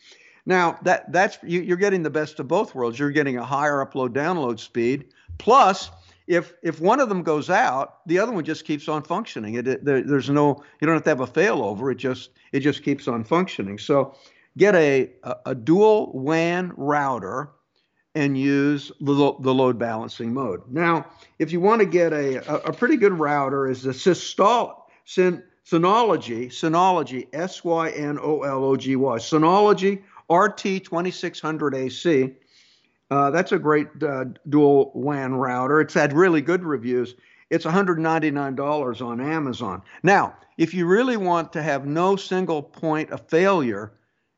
Now 0.47 0.79
that 0.83 1.13
that's 1.13 1.39
you, 1.43 1.73
are 1.73 1.77
getting 1.77 2.03
the 2.03 2.11
best 2.11 2.41
of 2.41 2.49
both 2.49 2.75
worlds. 2.75 2.99
You're 2.99 3.11
getting 3.11 3.37
a 3.37 3.45
higher 3.45 3.85
upload 3.85 4.11
download 4.11 4.59
speed 4.59 5.13
plus 5.39 5.91
if 6.31 6.55
if 6.63 6.81
one 6.81 7.01
of 7.01 7.09
them 7.09 7.25
goes 7.25 7.51
out, 7.51 8.07
the 8.07 8.21
other 8.21 8.31
one 8.31 8.45
just 8.45 8.65
keeps 8.65 8.89
on 8.89 9.03
functioning. 9.03 9.55
It, 9.55 9.67
it 9.67 9.85
there, 9.85 10.01
there's 10.01 10.31
no 10.31 10.63
you 10.81 10.87
don't 10.87 10.95
have 10.95 11.03
to 11.03 11.11
have 11.11 11.21
a 11.21 11.27
failover. 11.27 11.91
It 11.91 11.97
just 11.97 12.31
it 12.53 12.61
just 12.61 12.85
keeps 12.85 13.09
on 13.09 13.25
functioning. 13.25 13.79
So 13.79 14.15
get 14.57 14.77
a 14.77 15.11
a, 15.25 15.37
a 15.47 15.55
dual 15.57 16.13
WAN 16.13 16.73
router 16.77 17.51
and 18.15 18.39
use 18.39 18.93
the, 19.01 19.35
the 19.41 19.55
load 19.55 19.79
balancing 19.79 20.33
mode. 20.33 20.63
Now, 20.69 21.07
if 21.39 21.53
you 21.53 21.61
want 21.61 21.81
to 21.81 21.87
get 21.87 22.13
a, 22.13 22.39
a, 22.49 22.55
a 22.67 22.73
pretty 22.73 22.97
good 22.97 23.13
router, 23.13 23.69
is 23.69 23.83
the 23.83 23.93
Systol, 23.93 24.75
Syn, 25.05 25.45
Synology, 25.65 26.47
Synology, 26.47 27.29
S 27.33 27.65
Y 27.65 27.91
N 27.91 28.19
O 28.21 28.43
L 28.43 28.65
O 28.65 28.77
G 28.77 28.97
Y, 28.97 29.19
Synology 29.19 30.03
RT2600AC. 30.31 32.35
Uh, 33.11 33.31
that's 33.31 33.53
a 33.53 33.59
great 33.59 33.89
uh, 34.03 34.27
dual 34.49 34.93
WAN 34.95 35.35
router. 35.35 35.81
It's 35.81 35.95
had 35.95 36.13
really 36.13 36.41
good 36.41 36.63
reviews. 36.63 37.15
It's 37.51 37.65
$199 37.65 39.05
on 39.05 39.21
Amazon. 39.21 39.83
Now, 40.05 40.37
if 40.57 40.73
you 40.73 40.87
really 40.87 41.17
want 41.17 41.53
to 41.55 41.63
have 41.63 41.87
no 41.87 42.15
single 42.15 42.63
point 42.63 43.11
of 43.11 43.27
failure, 43.29 43.93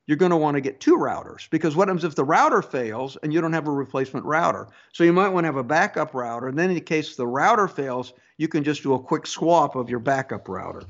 you're 0.06 0.16
going 0.16 0.30
to 0.30 0.36
want 0.36 0.54
to 0.54 0.60
get 0.60 0.80
two 0.80 0.96
routers 0.96 1.48
because 1.50 1.76
what 1.76 1.88
happens 1.88 2.04
if 2.04 2.14
the 2.14 2.24
router 2.24 2.62
fails 2.62 3.16
and 3.22 3.32
you 3.32 3.40
don't 3.40 3.52
have 3.52 3.68
a 3.68 3.72
replacement 3.72 4.24
router? 4.24 4.68
So 4.92 5.04
you 5.04 5.12
might 5.12 5.28
want 5.28 5.44
to 5.44 5.48
have 5.48 5.56
a 5.56 5.62
backup 5.62 6.14
router. 6.14 6.48
And 6.48 6.58
then 6.58 6.70
in 6.70 6.74
the 6.74 6.80
case 6.80 7.14
the 7.14 7.26
router 7.26 7.68
fails, 7.68 8.14
you 8.38 8.48
can 8.48 8.64
just 8.64 8.82
do 8.82 8.94
a 8.94 9.02
quick 9.02 9.26
swap 9.26 9.76
of 9.76 9.90
your 9.90 10.00
backup 10.00 10.48
router. 10.48 10.82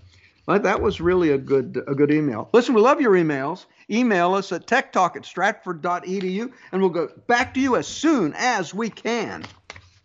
That 0.47 0.83
was 0.83 1.01
really 1.01 1.31
a 1.31 1.39
good 1.39 1.83
a 1.87 1.95
good 1.95 2.11
email. 2.11 2.49
Listen, 2.53 2.75
we 2.75 2.81
love 2.81 3.01
your 3.01 3.13
emails. 3.13 3.67
Email 3.91 4.35
us 4.35 4.53
at 4.53 4.67
techtalk 4.67 5.17
at 5.17 5.25
stratford.edu 5.25 6.53
and 6.73 6.81
we'll 6.81 6.91
go 6.91 7.09
back 7.27 7.55
to 7.55 7.61
you 7.61 7.77
as 7.77 7.87
soon 7.87 8.35
as 8.37 8.75
we 8.75 8.91
can. 8.91 9.45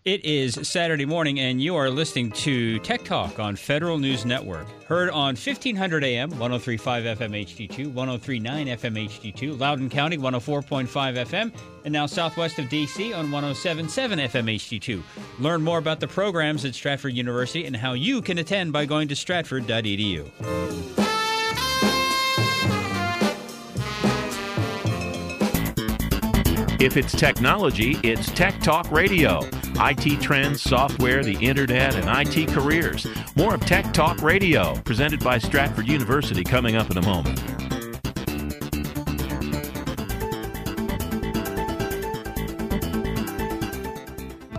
It 0.07 0.23
is 0.23 0.57
Saturday 0.63 1.05
morning, 1.05 1.41
and 1.41 1.61
you 1.61 1.75
are 1.75 1.89
listening 1.89 2.31
to 2.31 2.79
Tech 2.79 3.03
Talk 3.03 3.39
on 3.39 3.57
Federal 3.57 3.97
News 3.97 4.25
Network. 4.25 4.65
Heard 4.85 5.09
on 5.09 5.35
1500 5.35 6.01
AM, 6.01 6.29
1035 6.29 7.17
FM 7.17 7.45
HD2, 7.45 7.91
1039 7.91 8.67
FM 8.67 9.05
HD2, 9.09 9.59
Loudoun 9.59 9.89
County, 9.89 10.17
104.5 10.17 10.87
FM, 10.87 11.51
and 11.83 11.91
now 11.91 12.05
southwest 12.05 12.57
of 12.57 12.67
DC 12.67 13.13
on 13.13 13.29
1077 13.29 14.19
FM 14.19 14.55
HD2. 14.55 15.03
Learn 15.39 15.61
more 15.61 15.77
about 15.77 15.99
the 15.99 16.07
programs 16.07 16.63
at 16.63 16.73
Stratford 16.73 17.13
University 17.13 17.65
and 17.65 17.75
how 17.75 17.91
you 17.91 18.21
can 18.21 18.37
attend 18.37 18.71
by 18.71 18.85
going 18.85 19.09
to 19.09 19.15
stratford.edu. 19.17 20.31
If 26.79 26.95
it's 26.95 27.11
technology, 27.11 27.97
it's 28.03 28.31
Tech 28.31 28.57
Talk 28.61 28.89
Radio. 28.89 29.41
IT 29.79 30.21
trends, 30.21 30.61
software, 30.61 31.23
the 31.23 31.35
internet, 31.35 31.95
and 31.95 32.07
IT 32.27 32.47
careers. 32.49 33.05
More 33.35 33.53
of 33.53 33.61
Tech 33.61 33.93
Talk 33.93 34.21
Radio, 34.21 34.75
presented 34.81 35.23
by 35.23 35.37
Stratford 35.37 35.87
University, 35.87 36.43
coming 36.43 36.75
up 36.75 36.89
in 36.89 36.97
a 36.97 37.01
moment. 37.03 37.66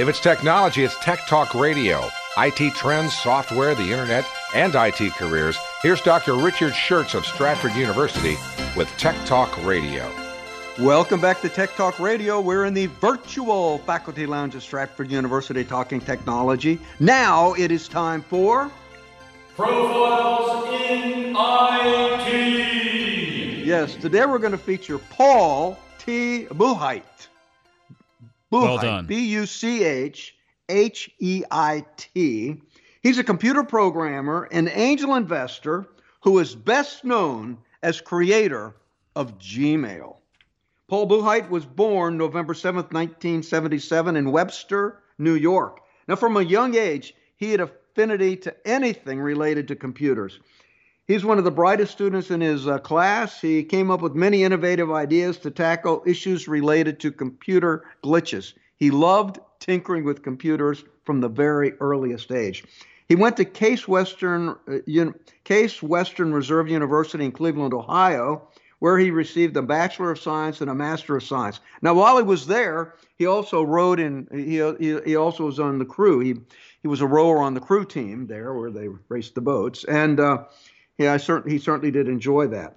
If 0.00 0.08
it's 0.08 0.18
technology, 0.18 0.82
it's 0.82 0.96
Tech 1.00 1.26
Talk 1.26 1.54
Radio. 1.54 2.08
IT 2.38 2.74
trends, 2.74 3.14
software, 3.18 3.74
the 3.74 3.82
internet, 3.82 4.24
and 4.54 4.74
IT 4.74 5.12
careers. 5.12 5.58
Here's 5.82 6.00
Dr. 6.00 6.36
Richard 6.36 6.72
Shurtz 6.72 7.14
of 7.14 7.26
Stratford 7.26 7.74
University 7.74 8.38
with 8.74 8.88
Tech 8.96 9.14
Talk 9.26 9.54
Radio. 9.62 10.10
Welcome 10.78 11.20
back 11.20 11.42
to 11.42 11.50
Tech 11.50 11.76
Talk 11.76 12.00
Radio. 12.00 12.40
We're 12.40 12.64
in 12.64 12.72
the 12.72 12.86
virtual 12.86 13.76
faculty 13.80 14.24
lounge 14.24 14.56
at 14.56 14.62
Stratford 14.62 15.10
University 15.10 15.64
talking 15.64 16.00
technology. 16.00 16.80
Now 16.98 17.52
it 17.52 17.70
is 17.70 17.86
time 17.86 18.22
for 18.22 18.70
Profiles 19.54 20.66
in 20.80 21.36
IT. 21.36 22.30
Yes, 23.66 23.96
today 23.96 24.24
we're 24.24 24.38
going 24.38 24.52
to 24.52 24.56
feature 24.56 24.96
Paul 24.96 25.78
T. 25.98 26.46
Buchheit. 26.46 27.02
Buchheit. 28.52 29.06
B 29.06 29.26
U 29.30 29.46
C 29.46 29.84
H 29.84 30.36
H 30.68 31.10
E 31.18 31.44
I 31.50 31.84
T. 31.96 32.60
He's 33.02 33.18
a 33.18 33.24
computer 33.24 33.62
programmer 33.64 34.48
and 34.50 34.68
angel 34.68 35.14
investor 35.14 35.88
who 36.22 36.38
is 36.38 36.54
best 36.54 37.04
known 37.04 37.58
as 37.82 38.00
creator 38.00 38.74
of 39.16 39.38
Gmail. 39.38 40.16
Paul 40.88 41.08
Buchheit 41.08 41.48
was 41.48 41.64
born 41.64 42.18
November 42.18 42.52
7th, 42.52 42.92
1977 42.92 44.16
in 44.16 44.32
Webster, 44.32 45.02
New 45.18 45.34
York. 45.34 45.80
Now, 46.08 46.16
from 46.16 46.36
a 46.36 46.42
young 46.42 46.74
age, 46.74 47.14
he 47.36 47.52
had 47.52 47.60
affinity 47.60 48.36
to 48.38 48.54
anything 48.68 49.20
related 49.20 49.68
to 49.68 49.76
computers. 49.76 50.40
He's 51.10 51.24
one 51.24 51.38
of 51.38 51.44
the 51.44 51.50
brightest 51.50 51.90
students 51.90 52.30
in 52.30 52.40
his 52.40 52.68
uh, 52.68 52.78
class. 52.78 53.40
He 53.40 53.64
came 53.64 53.90
up 53.90 54.00
with 54.00 54.14
many 54.14 54.44
innovative 54.44 54.92
ideas 54.92 55.38
to 55.38 55.50
tackle 55.50 56.04
issues 56.06 56.46
related 56.46 57.00
to 57.00 57.10
computer 57.10 57.82
glitches. 58.04 58.52
He 58.76 58.92
loved 58.92 59.40
tinkering 59.58 60.04
with 60.04 60.22
computers 60.22 60.84
from 61.02 61.20
the 61.20 61.28
very 61.28 61.72
earliest 61.80 62.30
age. 62.30 62.62
He 63.08 63.16
went 63.16 63.36
to 63.38 63.44
Case 63.44 63.88
Western, 63.88 64.50
uh, 64.68 64.78
Un- 64.88 65.16
Case 65.42 65.82
Western 65.82 66.32
Reserve 66.32 66.68
University 66.68 67.24
in 67.24 67.32
Cleveland, 67.32 67.74
Ohio, 67.74 68.46
where 68.78 68.96
he 68.96 69.10
received 69.10 69.56
a 69.56 69.62
Bachelor 69.62 70.12
of 70.12 70.20
Science 70.20 70.60
and 70.60 70.70
a 70.70 70.74
Master 70.76 71.16
of 71.16 71.24
Science. 71.24 71.58
Now, 71.82 71.94
while 71.94 72.18
he 72.18 72.22
was 72.22 72.46
there, 72.46 72.94
he 73.16 73.26
also 73.26 73.64
rowed 73.64 73.98
in. 73.98 74.28
He 74.32 74.58
he, 74.78 75.00
he 75.04 75.16
also 75.16 75.46
was 75.46 75.58
on 75.58 75.80
the 75.80 75.84
crew. 75.84 76.20
He 76.20 76.36
he 76.82 76.86
was 76.86 77.00
a 77.00 77.06
rower 77.06 77.38
on 77.38 77.54
the 77.54 77.60
crew 77.60 77.84
team 77.84 78.28
there, 78.28 78.54
where 78.54 78.70
they 78.70 78.86
raced 79.08 79.34
the 79.34 79.40
boats, 79.40 79.82
and 79.84 80.20
uh, 80.20 80.44
yeah, 81.00 81.14
I 81.14 81.16
certainly 81.16 81.56
he 81.56 81.58
certainly 81.58 81.90
did 81.90 82.08
enjoy 82.08 82.48
that. 82.48 82.76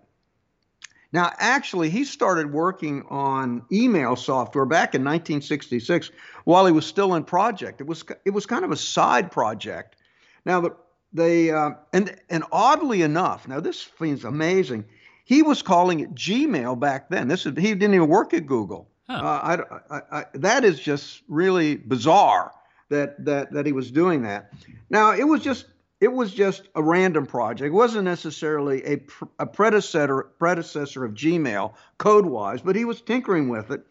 Now, 1.11 1.33
actually, 1.37 1.89
he 1.89 2.05
started 2.05 2.53
working 2.53 3.03
on 3.09 3.63
email 3.69 4.15
software 4.15 4.65
back 4.65 4.95
in 4.95 5.03
1966 5.03 6.09
while 6.45 6.65
he 6.65 6.71
was 6.71 6.85
still 6.85 7.15
in 7.15 7.25
project. 7.25 7.81
It 7.81 7.87
was 7.87 8.05
it 8.23 8.29
was 8.29 8.45
kind 8.45 8.63
of 8.63 8.71
a 8.71 8.77
side 8.77 9.29
project. 9.29 9.97
Now, 10.45 10.61
the, 10.61 10.75
they 11.11 11.51
uh, 11.51 11.71
and 11.91 12.15
and 12.29 12.45
oddly 12.49 13.01
enough, 13.01 13.45
now 13.45 13.59
this 13.59 13.89
seems 13.99 14.23
amazing. 14.23 14.85
He 15.25 15.41
was 15.41 15.61
calling 15.61 15.99
it 15.99 16.15
Gmail 16.15 16.79
back 16.79 17.09
then. 17.09 17.27
This 17.27 17.45
is 17.45 17.57
he 17.57 17.75
didn't 17.75 17.93
even 17.93 18.07
work 18.07 18.33
at 18.33 18.45
Google. 18.45 18.89
Huh. 19.09 19.21
Uh, 19.21 19.65
I, 19.91 19.97
I, 19.97 20.01
I, 20.19 20.25
that 20.35 20.63
is 20.63 20.79
just 20.79 21.23
really 21.27 21.75
bizarre 21.75 22.53
that 22.87 23.23
that 23.25 23.51
that 23.51 23.65
he 23.65 23.73
was 23.73 23.91
doing 23.91 24.21
that. 24.21 24.53
Now, 24.89 25.11
it 25.11 25.25
was 25.25 25.41
just 25.41 25.65
it 26.03 26.11
was 26.11 26.33
just 26.33 26.67
a 26.75 26.83
random 26.83 27.25
project. 27.25 27.67
It 27.67 27.71
wasn't 27.71 28.03
necessarily 28.03 28.83
a, 28.85 29.01
a 29.39 29.45
predecessor 29.45 30.23
predecessor 30.37 31.05
of 31.05 31.13
Gmail 31.13 31.73
code 31.97 32.25
wise, 32.25 32.61
but 32.61 32.75
he 32.75 32.83
was 32.83 33.01
tinkering 33.01 33.47
with 33.47 33.71
it. 33.71 33.85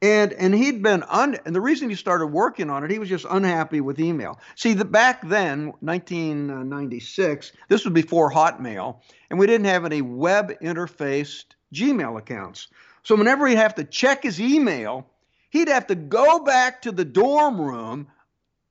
And 0.00 0.32
and 0.32 0.52
he'd 0.54 0.82
been 0.82 1.04
un 1.04 1.38
and 1.46 1.54
the 1.54 1.60
reason 1.60 1.88
he 1.88 1.94
started 1.94 2.26
working 2.26 2.68
on 2.68 2.82
it, 2.82 2.90
he 2.90 2.98
was 2.98 3.08
just 3.08 3.26
unhappy 3.30 3.80
with 3.80 4.00
email. 4.00 4.40
See, 4.56 4.72
the 4.74 4.84
back 4.84 5.28
then, 5.28 5.72
1996, 5.80 7.52
this 7.68 7.84
was 7.84 7.94
before 7.94 8.30
Hotmail, 8.32 8.96
and 9.30 9.38
we 9.38 9.46
didn't 9.46 9.66
have 9.66 9.84
any 9.84 10.02
web 10.02 10.52
interfaced 10.60 11.44
Gmail 11.72 12.18
accounts. 12.18 12.68
So 13.04 13.14
whenever 13.14 13.46
he'd 13.46 13.54
have 13.56 13.76
to 13.76 13.84
check 13.84 14.24
his 14.24 14.40
email, 14.40 15.06
he'd 15.50 15.68
have 15.68 15.86
to 15.88 15.94
go 15.94 16.40
back 16.40 16.82
to 16.82 16.90
the 16.92 17.04
dorm 17.04 17.60
room, 17.60 18.08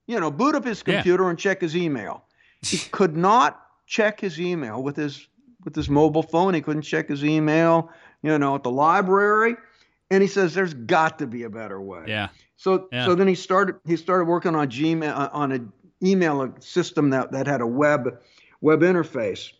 you 0.07 0.19
know, 0.19 0.29
boot 0.29 0.55
up 0.55 0.65
his 0.65 0.83
Yeah. 0.85 0.95
computer 0.95 1.29
and 1.29 1.39
check 1.39 1.61
his 1.61 1.75
email. 1.77 2.25
He 2.61 2.77
could 2.77 3.15
not 3.17 3.65
check 3.85 4.19
his 4.19 4.39
email 4.39 4.81
with 4.81 4.95
his 4.95 5.27
with 5.63 5.75
his 5.75 5.89
mobile 5.89 6.23
phone. 6.23 6.53
He 6.53 6.61
couldn't 6.61 6.83
check 6.83 7.09
his 7.09 7.23
email, 7.23 7.89
you 8.23 8.37
know, 8.37 8.55
at 8.55 8.63
the 8.63 8.71
library. 8.71 9.55
And 10.09 10.21
he 10.21 10.27
says 10.27 10.53
there's 10.53 10.73
got 10.73 11.19
to 11.19 11.27
be 11.27 11.43
a 11.43 11.49
better 11.49 11.79
way. 11.79 12.05
Yeah. 12.07 12.29
So 12.57 12.87
Yeah. 12.91 13.05
so 13.05 13.15
then 13.15 13.27
he 13.27 13.35
started 13.35 13.75
he 13.85 13.95
started 13.95 14.25
working 14.25 14.55
on 14.55 14.69
Gmail 14.69 15.11
uh, 15.15 15.29
on 15.31 15.51
an 15.51 15.71
email 16.03 16.53
system 16.59 17.09
that 17.11 17.31
that 17.31 17.47
had 17.47 17.61
a 17.61 17.67
web 17.67 18.19
web 18.59 18.81
interface. 18.81 19.51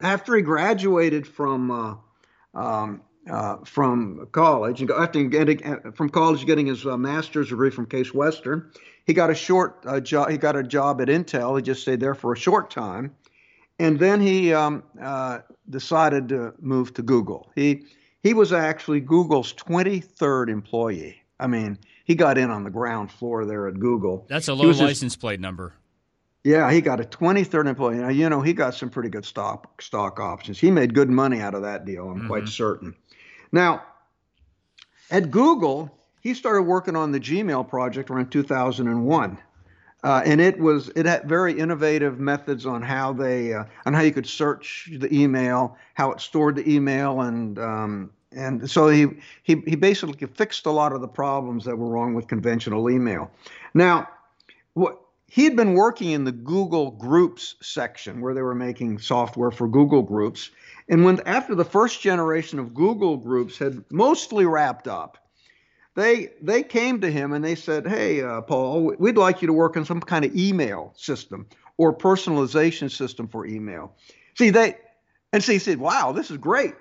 After 0.00 0.36
he 0.36 0.42
graduated 0.42 1.26
from 1.26 1.70
uh, 1.70 1.94
um, 2.54 3.02
uh, 3.28 3.56
from 3.64 4.28
college, 4.32 4.80
and 4.80 4.90
after 4.90 5.24
getting 5.24 5.64
uh, 5.64 5.90
from 5.92 6.08
college 6.08 6.46
getting 6.46 6.66
his 6.66 6.86
uh, 6.86 6.96
master's 6.96 7.48
degree 7.48 7.70
from 7.70 7.86
Case 7.86 8.14
Western, 8.14 8.70
he 9.08 9.14
got 9.14 9.30
a 9.30 9.34
short 9.34 9.82
uh, 9.86 9.98
job. 9.98 10.30
He 10.30 10.36
got 10.36 10.54
a 10.54 10.62
job 10.62 11.00
at 11.00 11.08
Intel. 11.08 11.56
He 11.56 11.62
just 11.62 11.80
stayed 11.80 11.98
there 11.98 12.14
for 12.14 12.34
a 12.34 12.36
short 12.36 12.70
time, 12.70 13.16
and 13.78 13.98
then 13.98 14.20
he 14.20 14.52
um, 14.52 14.84
uh, 15.00 15.38
decided 15.70 16.28
to 16.28 16.52
move 16.60 16.92
to 16.94 17.02
Google. 17.02 17.50
He 17.56 17.86
he 18.22 18.34
was 18.34 18.52
actually 18.52 19.00
Google's 19.00 19.54
23rd 19.54 20.50
employee. 20.50 21.22
I 21.40 21.46
mean, 21.46 21.78
he 22.04 22.14
got 22.14 22.36
in 22.36 22.50
on 22.50 22.64
the 22.64 22.70
ground 22.70 23.10
floor 23.10 23.46
there 23.46 23.66
at 23.66 23.80
Google. 23.80 24.26
That's 24.28 24.48
a 24.48 24.54
low 24.54 24.70
license 24.70 25.16
plate 25.16 25.40
number. 25.40 25.72
yeah, 26.44 26.70
he 26.70 26.82
got 26.82 27.00
a 27.00 27.04
23rd 27.04 27.66
employee. 27.66 27.96
Now, 27.96 28.08
you 28.10 28.28
know, 28.28 28.42
he 28.42 28.52
got 28.52 28.74
some 28.74 28.90
pretty 28.90 29.08
good 29.08 29.24
stock 29.24 29.80
stock 29.80 30.20
options. 30.20 30.60
He 30.60 30.70
made 30.70 30.92
good 30.92 31.08
money 31.08 31.40
out 31.40 31.54
of 31.54 31.62
that 31.62 31.86
deal, 31.86 32.10
I'm 32.10 32.26
quite 32.26 32.46
certain. 32.48 32.94
Now, 33.52 33.84
at 35.10 35.30
Google, 35.30 35.97
he 36.20 36.34
started 36.34 36.62
working 36.62 36.96
on 36.96 37.12
the 37.12 37.20
Gmail 37.20 37.68
project 37.68 38.10
around 38.10 38.30
2001. 38.30 39.38
Uh, 40.04 40.22
and 40.24 40.40
it 40.40 40.58
was 40.58 40.90
it 40.94 41.06
had 41.06 41.28
very 41.28 41.58
innovative 41.58 42.20
methods 42.20 42.66
on 42.66 42.82
how 42.82 43.12
they 43.12 43.52
uh, 43.52 43.64
on 43.84 43.92
how 43.92 44.00
you 44.00 44.12
could 44.12 44.28
search 44.28 44.88
the 44.92 45.12
email, 45.12 45.76
how 45.94 46.12
it 46.12 46.20
stored 46.20 46.54
the 46.54 46.72
email, 46.72 47.22
and 47.22 47.58
um, 47.58 48.10
and 48.30 48.70
so 48.70 48.88
he, 48.88 49.06
he 49.42 49.56
he 49.66 49.74
basically 49.74 50.24
fixed 50.28 50.66
a 50.66 50.70
lot 50.70 50.92
of 50.92 51.00
the 51.00 51.08
problems 51.08 51.64
that 51.64 51.76
were 51.76 51.88
wrong 51.88 52.14
with 52.14 52.28
conventional 52.28 52.88
email. 52.88 53.28
Now, 53.74 54.08
what 54.74 55.00
he 55.26 55.42
had 55.42 55.56
been 55.56 55.74
working 55.74 56.12
in 56.12 56.22
the 56.22 56.32
Google 56.32 56.92
Groups 56.92 57.56
section 57.60 58.20
where 58.20 58.34
they 58.34 58.42
were 58.42 58.54
making 58.54 59.00
software 59.00 59.50
for 59.50 59.66
Google 59.66 60.02
Groups, 60.02 60.50
and 60.88 61.04
when 61.04 61.20
after 61.26 61.56
the 61.56 61.64
first 61.64 62.00
generation 62.00 62.60
of 62.60 62.72
Google 62.72 63.16
Groups 63.16 63.58
had 63.58 63.84
mostly 63.90 64.46
wrapped 64.46 64.86
up, 64.86 65.18
they 65.98 66.30
they 66.40 66.62
came 66.62 67.00
to 67.00 67.10
him 67.10 67.32
and 67.32 67.44
they 67.44 67.56
said, 67.56 67.86
"Hey, 67.86 68.22
uh, 68.22 68.40
Paul, 68.42 68.94
we'd 68.98 69.16
like 69.16 69.42
you 69.42 69.48
to 69.48 69.52
work 69.52 69.76
on 69.76 69.84
some 69.84 70.00
kind 70.00 70.24
of 70.24 70.34
email 70.36 70.92
system 70.96 71.46
or 71.76 71.92
personalization 71.92 72.88
system 72.90 73.26
for 73.26 73.44
email." 73.46 73.96
See, 74.36 74.50
they 74.50 74.76
and 75.32 75.42
so 75.42 75.52
he 75.52 75.58
said, 75.58 75.78
"Wow, 75.78 76.12
this 76.12 76.30
is 76.30 76.36
great." 76.36 76.74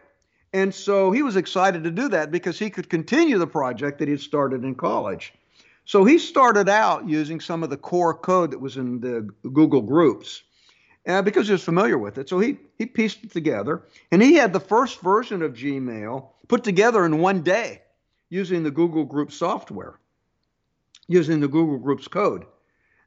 And 0.53 0.73
so 0.73 1.11
he 1.11 1.23
was 1.23 1.35
excited 1.35 1.83
to 1.83 1.91
do 1.91 2.09
that 2.09 2.31
because 2.31 2.59
he 2.59 2.69
could 2.69 2.89
continue 2.89 3.39
the 3.39 3.47
project 3.47 3.97
that 3.99 4.07
he 4.07 4.11
had 4.11 4.21
started 4.21 4.63
in 4.63 4.75
college. 4.75 5.33
So 5.85 6.05
he 6.05 6.19
started 6.19 6.69
out 6.69 7.09
using 7.09 7.39
some 7.39 7.63
of 7.63 7.69
the 7.69 7.77
core 7.77 8.13
code 8.13 8.51
that 8.51 8.59
was 8.59 8.77
in 8.77 8.99
the 8.99 9.27
Google 9.51 9.81
Groups 9.81 10.43
uh, 11.07 11.21
because 11.23 11.47
he 11.47 11.53
was 11.53 11.63
familiar 11.63 11.97
with 11.97 12.19
it. 12.19 12.29
So 12.29 12.37
he 12.37 12.59
he 12.77 12.85
pieced 12.85 13.23
it 13.23 13.31
together, 13.31 13.81
and 14.11 14.21
he 14.21 14.35
had 14.35 14.53
the 14.53 14.59
first 14.59 15.01
version 15.01 15.41
of 15.41 15.53
Gmail 15.53 16.27
put 16.47 16.63
together 16.63 17.03
in 17.03 17.17
one 17.17 17.41
day 17.41 17.81
using 18.29 18.63
the 18.63 18.71
Google 18.71 19.05
Group 19.05 19.31
software, 19.31 19.99
using 21.07 21.39
the 21.39 21.47
Google 21.47 21.77
Groups 21.77 22.07
code. 22.07 22.45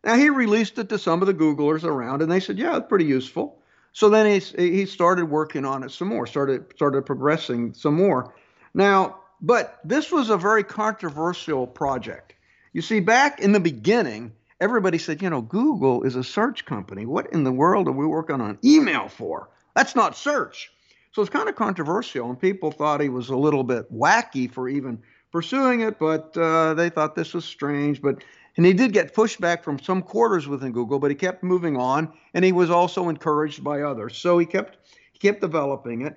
Now 0.04 0.16
he 0.16 0.30
released 0.30 0.78
it 0.78 0.88
to 0.88 0.98
some 0.98 1.20
of 1.20 1.26
the 1.26 1.34
Googlers 1.34 1.84
around, 1.84 2.22
and 2.22 2.30
they 2.30 2.40
said, 2.40 2.58
"Yeah, 2.58 2.76
it's 2.76 2.88
pretty 2.88 3.04
useful." 3.04 3.62
So 3.92 4.08
then 4.08 4.40
he 4.40 4.40
he 4.56 4.86
started 4.86 5.26
working 5.26 5.64
on 5.64 5.82
it 5.82 5.90
some 5.90 6.08
more, 6.08 6.26
started 6.26 6.72
started 6.74 7.04
progressing 7.06 7.74
some 7.74 7.94
more. 7.94 8.34
Now 8.72 9.20
but 9.40 9.78
this 9.84 10.12
was 10.12 10.30
a 10.30 10.36
very 10.36 10.64
controversial 10.64 11.66
project. 11.66 12.34
You 12.72 12.82
see, 12.82 13.00
back 13.00 13.40
in 13.40 13.52
the 13.52 13.60
beginning, 13.60 14.32
everybody 14.60 14.98
said, 14.98 15.22
you 15.22 15.30
know, 15.30 15.40
Google 15.40 16.02
is 16.02 16.14
a 16.14 16.24
search 16.24 16.66
company. 16.66 17.06
What 17.06 17.32
in 17.32 17.44
the 17.44 17.52
world 17.52 17.88
are 17.88 17.92
we 17.92 18.06
working 18.06 18.40
on 18.40 18.58
email 18.64 19.08
for? 19.08 19.48
That's 19.74 19.96
not 19.96 20.16
search. 20.16 20.70
So 21.12 21.22
it's 21.22 21.30
kind 21.30 21.48
of 21.48 21.56
controversial, 21.56 22.28
and 22.30 22.40
people 22.40 22.70
thought 22.70 23.00
he 23.00 23.08
was 23.08 23.30
a 23.30 23.36
little 23.36 23.64
bit 23.64 23.92
wacky 23.92 24.50
for 24.50 24.68
even 24.68 25.02
pursuing 25.32 25.80
it, 25.80 25.98
but 25.98 26.36
uh, 26.36 26.74
they 26.74 26.88
thought 26.88 27.16
this 27.16 27.34
was 27.34 27.44
strange. 27.44 28.00
But 28.00 28.22
and 28.56 28.64
he 28.64 28.72
did 28.72 28.92
get 28.92 29.14
pushback 29.14 29.62
from 29.62 29.78
some 29.78 30.02
quarters 30.02 30.46
within 30.46 30.72
Google, 30.72 30.98
but 30.98 31.10
he 31.10 31.14
kept 31.16 31.42
moving 31.42 31.76
on, 31.76 32.12
and 32.34 32.44
he 32.44 32.52
was 32.52 32.70
also 32.70 33.08
encouraged 33.08 33.64
by 33.64 33.82
others. 33.82 34.16
So 34.16 34.38
he 34.38 34.46
kept 34.46 34.78
he 35.12 35.18
kept 35.18 35.40
developing 35.40 36.02
it, 36.02 36.16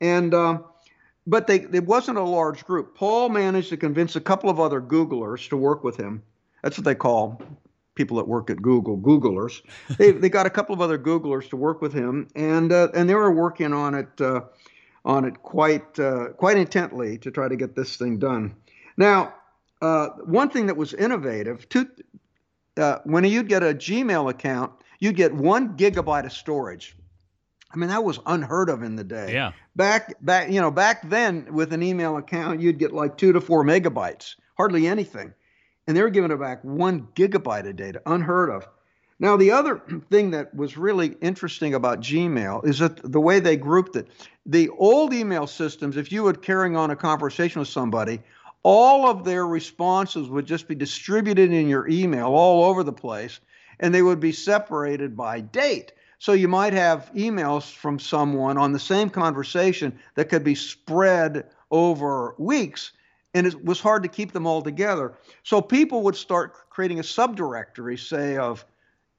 and 0.00 0.32
um, 0.32 0.64
but 1.26 1.46
they 1.46 1.60
it 1.72 1.84
wasn't 1.84 2.16
a 2.16 2.22
large 2.22 2.64
group. 2.64 2.96
Paul 2.96 3.28
managed 3.28 3.68
to 3.70 3.76
convince 3.76 4.16
a 4.16 4.20
couple 4.20 4.48
of 4.48 4.58
other 4.58 4.80
Googlers 4.80 5.48
to 5.50 5.56
work 5.56 5.84
with 5.84 5.96
him. 5.96 6.22
That's 6.62 6.78
what 6.78 6.84
they 6.84 6.94
call 6.94 7.42
people 8.00 8.16
that 8.16 8.26
work 8.26 8.48
at 8.48 8.62
Google, 8.62 8.96
Googlers. 8.96 9.60
They 9.98 10.10
they 10.22 10.30
got 10.30 10.46
a 10.46 10.50
couple 10.50 10.74
of 10.74 10.80
other 10.80 10.98
Googlers 10.98 11.50
to 11.50 11.56
work 11.56 11.82
with 11.82 11.92
him, 11.92 12.28
and 12.34 12.72
uh, 12.72 12.88
and 12.94 13.08
they 13.08 13.14
were 13.14 13.30
working 13.30 13.74
on 13.74 13.94
it 13.94 14.20
uh, 14.20 14.40
on 15.04 15.26
it 15.26 15.42
quite 15.42 15.98
uh, 15.98 16.28
quite 16.30 16.56
intently 16.56 17.18
to 17.18 17.30
try 17.30 17.46
to 17.46 17.56
get 17.56 17.76
this 17.76 17.96
thing 17.96 18.18
done. 18.18 18.56
Now, 18.96 19.34
uh, 19.82 20.08
one 20.24 20.48
thing 20.48 20.66
that 20.66 20.78
was 20.78 20.94
innovative, 20.94 21.68
to, 21.70 21.88
uh, 22.78 22.98
when 23.04 23.24
you'd 23.24 23.48
get 23.48 23.62
a 23.62 23.74
Gmail 23.74 24.30
account, 24.30 24.72
you'd 24.98 25.16
get 25.16 25.34
one 25.34 25.76
gigabyte 25.76 26.24
of 26.24 26.32
storage. 26.32 26.96
I 27.72 27.76
mean, 27.76 27.90
that 27.90 28.02
was 28.02 28.18
unheard 28.26 28.70
of 28.70 28.82
in 28.82 28.96
the 28.96 29.04
day. 29.04 29.34
Yeah. 29.34 29.52
Back 29.76 30.14
back 30.22 30.50
you 30.50 30.60
know 30.62 30.70
back 30.70 31.06
then 31.10 31.52
with 31.52 31.74
an 31.74 31.82
email 31.82 32.16
account, 32.16 32.60
you'd 32.60 32.78
get 32.78 32.94
like 32.94 33.18
two 33.18 33.34
to 33.34 33.42
four 33.42 33.62
megabytes, 33.62 34.36
hardly 34.56 34.86
anything 34.86 35.34
and 35.90 35.96
they 35.96 36.02
were 36.02 36.10
giving 36.10 36.30
it 36.30 36.38
back 36.38 36.62
one 36.62 37.08
gigabyte 37.16 37.68
of 37.68 37.74
data, 37.74 38.00
unheard 38.06 38.48
of. 38.48 38.68
Now, 39.18 39.36
the 39.36 39.50
other 39.50 39.82
thing 40.08 40.30
that 40.30 40.54
was 40.54 40.76
really 40.76 41.16
interesting 41.20 41.74
about 41.74 42.00
Gmail 42.00 42.64
is 42.64 42.78
that 42.78 43.10
the 43.10 43.20
way 43.20 43.40
they 43.40 43.56
grouped 43.56 43.96
it. 43.96 44.06
The 44.46 44.68
old 44.68 45.12
email 45.12 45.48
systems, 45.48 45.96
if 45.96 46.12
you 46.12 46.22
were 46.22 46.32
carrying 46.32 46.76
on 46.76 46.92
a 46.92 46.96
conversation 46.96 47.58
with 47.58 47.66
somebody, 47.66 48.20
all 48.62 49.10
of 49.10 49.24
their 49.24 49.48
responses 49.48 50.28
would 50.28 50.46
just 50.46 50.68
be 50.68 50.76
distributed 50.76 51.50
in 51.50 51.68
your 51.68 51.88
email 51.88 52.28
all 52.28 52.70
over 52.70 52.84
the 52.84 52.92
place, 52.92 53.40
and 53.80 53.92
they 53.92 54.02
would 54.02 54.20
be 54.20 54.30
separated 54.30 55.16
by 55.16 55.40
date. 55.40 55.90
So 56.20 56.34
you 56.34 56.46
might 56.46 56.72
have 56.72 57.10
emails 57.16 57.68
from 57.74 57.98
someone 57.98 58.58
on 58.58 58.70
the 58.70 58.78
same 58.78 59.10
conversation 59.10 59.98
that 60.14 60.28
could 60.28 60.44
be 60.44 60.54
spread 60.54 61.50
over 61.68 62.36
weeks 62.38 62.92
and 63.34 63.46
it 63.46 63.64
was 63.64 63.80
hard 63.80 64.02
to 64.02 64.08
keep 64.08 64.32
them 64.32 64.46
all 64.46 64.62
together. 64.62 65.14
So 65.42 65.60
people 65.60 66.02
would 66.02 66.16
start 66.16 66.70
creating 66.70 66.98
a 66.98 67.02
subdirectory, 67.02 67.98
say, 67.98 68.36
of 68.36 68.64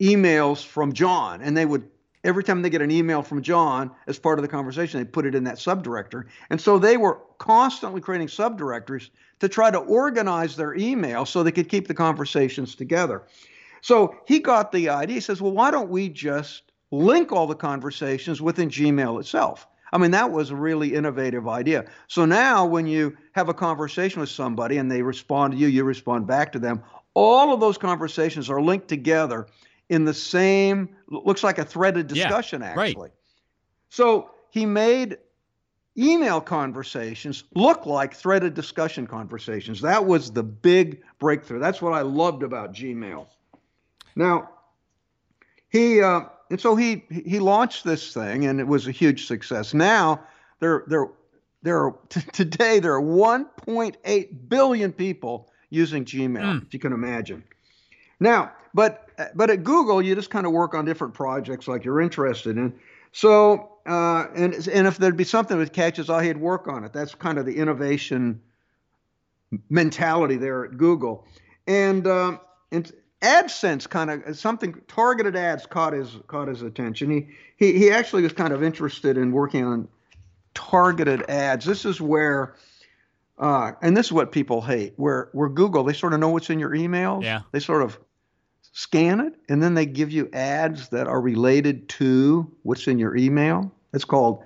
emails 0.02 0.66
from 0.66 0.94
John, 0.94 1.42
and 1.42 1.56
they 1.56 1.66
would 1.66 1.88
every 2.24 2.44
time 2.44 2.62
they 2.62 2.70
get 2.70 2.82
an 2.82 2.92
email 2.92 3.24
from 3.24 3.42
John 3.42 3.92
as 4.08 4.20
part 4.20 4.38
of 4.38 4.44
the 4.44 4.48
conversation, 4.48 5.00
they 5.00 5.06
put 5.06 5.26
it 5.26 5.36
in 5.36 5.44
that 5.46 5.56
subdirectory. 5.56 6.26
And 6.50 6.62
so 6.62 6.78
they 6.78 6.98
were 6.98 7.20
constantly 7.40 8.02
creating 8.02 8.28
subdirectories 8.28 9.10
to 9.40 9.50
try 9.50 9.72
to 9.72 9.80
organize 9.80 10.56
their 10.56 10.76
email 10.76 11.26
so 11.26 11.42
they 11.42 11.52
could 11.52 11.70
keep 11.70 11.88
the 11.88 11.94
conversations 11.94 12.76
together. 12.76 13.24
So 13.82 14.16
he 14.28 14.40
got 14.40 14.72
the 14.72 14.90
idea. 14.90 15.16
He 15.16 15.20
says, 15.20 15.42
well, 15.42 15.52
why 15.52 15.72
don't 15.72 15.90
we 15.90 16.10
just 16.10 16.64
link 16.92 17.32
all 17.32 17.48
the 17.48 17.56
conversations 17.56 18.42
within 18.42 18.70
Gmail 18.70 19.20
itself? 19.20 19.68
I 19.92 19.98
mean, 19.98 20.12
that 20.12 20.32
was 20.32 20.52
a 20.52 20.56
really 20.56 20.94
innovative 20.94 21.48
idea. 21.48 21.86
So 22.08 22.26
now 22.26 22.66
when 22.66 22.88
you 22.88 23.18
have 23.34 23.50
a 23.50 23.54
conversation 23.54 24.22
with 24.22 24.30
somebody 24.30 24.78
and 24.78 24.90
they 24.90 25.02
respond 25.02 25.54
to 25.54 25.60
you, 25.60 25.68
you 25.68 25.84
respond 25.84 26.28
back 26.28 26.52
to 26.54 26.60
them, 26.60 26.84
all 27.14 27.54
of 27.54 27.60
those 27.60 27.78
conversations 27.78 28.50
are 28.50 28.62
linked 28.62 28.88
together 28.88 29.48
in 29.90 30.06
the 30.06 30.14
same, 30.14 30.90
looks 31.08 31.44
like 31.44 31.58
a 31.58 31.66
threaded 31.66 32.08
discussion, 32.08 32.62
yeah, 32.62 32.70
actually. 32.70 33.10
Right. 33.10 33.12
So 33.90 34.32
he 34.50 34.66
made 34.66 35.18
email 35.98 36.40
conversations 36.40 37.44
look 37.54 37.86
like 37.86 38.14
threaded 38.14 38.54
discussion 38.54 39.06
conversations. 39.06 39.82
That 39.82 40.06
was 40.06 40.32
the 40.32 40.44
big 40.44 41.02
breakthrough. 41.20 41.60
That's 41.60 41.82
what 41.82 41.92
I 41.94 42.02
loved 42.02 42.44
about 42.44 42.74
Gmail. 42.74 43.28
Now, 44.16 44.50
he, 45.68 46.02
uh, 46.02 46.22
and 46.52 46.60
so 46.60 46.76
he 46.76 47.04
he 47.10 47.40
launched 47.40 47.84
this 47.86 48.14
thing, 48.14 48.46
and 48.46 48.60
it 48.60 48.68
was 48.68 48.86
a 48.86 48.92
huge 48.92 49.26
success. 49.26 49.74
Now 49.74 50.22
there 50.60 50.84
there 50.88 51.08
there 51.64 51.86
are 51.86 51.96
t- 52.10 52.22
today 52.34 52.80
there 52.80 52.94
are 52.94 53.02
1.8 53.02 54.50
billion 54.50 54.92
people 54.92 55.50
using 55.70 56.04
Gmail, 56.04 56.42
mm. 56.42 56.66
if 56.66 56.74
you 56.74 56.80
can 56.80 56.92
imagine. 56.94 57.44
Now, 58.20 58.52
but 58.74 59.10
but 59.34 59.50
at 59.50 59.64
Google, 59.64 60.02
you 60.02 60.14
just 60.14 60.30
kind 60.30 60.46
of 60.46 60.52
work 60.52 60.74
on 60.74 60.84
different 60.84 61.14
projects 61.14 61.68
like 61.68 61.86
you're 61.86 62.02
interested 62.02 62.58
in. 62.58 62.74
So 63.14 63.72
uh, 63.86 64.28
and 64.36 64.54
and 64.68 64.88
if 64.88 64.98
there'd 64.98 65.18
be 65.18 65.24
something 65.24 65.58
that 65.58 65.72
catches 65.72 66.10
eye, 66.10 66.26
he'd 66.26 66.38
work 66.38 66.68
on 66.68 66.84
it. 66.84 66.92
That's 66.92 67.16
kind 67.16 67.38
of 67.38 67.46
the 67.46 67.56
innovation 67.56 68.42
mentality 69.70 70.36
there 70.36 70.66
at 70.66 70.78
Google. 70.78 71.26
And 71.66 72.06
um, 72.08 72.42
and 72.72 72.92
AdSense 73.22 73.88
kind 73.88 74.10
of 74.10 74.38
something 74.38 74.82
targeted 74.88 75.36
ads 75.36 75.66
caught 75.66 75.94
his 75.94 76.18
caught 76.28 76.48
his 76.48 76.62
attention. 76.62 77.12
He 77.12 77.28
he 77.56 77.78
he 77.78 77.92
actually 77.92 78.24
was 78.24 78.34
kind 78.34 78.54
of 78.54 78.64
interested 78.64 79.18
in 79.18 79.32
working 79.32 79.64
on 79.64 79.88
targeted 80.54 81.30
ads. 81.30 81.66
This 81.66 81.86
is 81.86 82.02
where 82.02 82.56
uh, 83.38 83.74
and 83.82 83.96
this 83.96 84.08
is 84.08 84.12
what 84.12 84.32
people 84.32 84.62
hate, 84.62 84.94
where 84.96 85.30
where 85.34 85.50
Google 85.50 85.84
they 85.84 85.94
sort 85.94 86.14
of 86.14 86.20
know 86.20 86.30
what's 86.30 86.50
in 86.50 86.60
your 86.60 86.72
emails. 86.72 87.24
Yeah. 87.24 87.42
They 87.52 87.60
sort 87.60 87.84
of 87.84 88.00
scan 88.74 89.20
it 89.20 89.34
and 89.50 89.62
then 89.62 89.74
they 89.74 89.86
give 89.86 90.12
you 90.12 90.30
ads 90.32 90.90
that 90.90 91.08
are 91.08 91.20
related 91.20 91.90
to 91.90 92.50
what's 92.64 92.88
in 92.88 92.98
your 92.98 93.16
email. 93.16 93.72
It's 93.94 94.06
called 94.06 94.44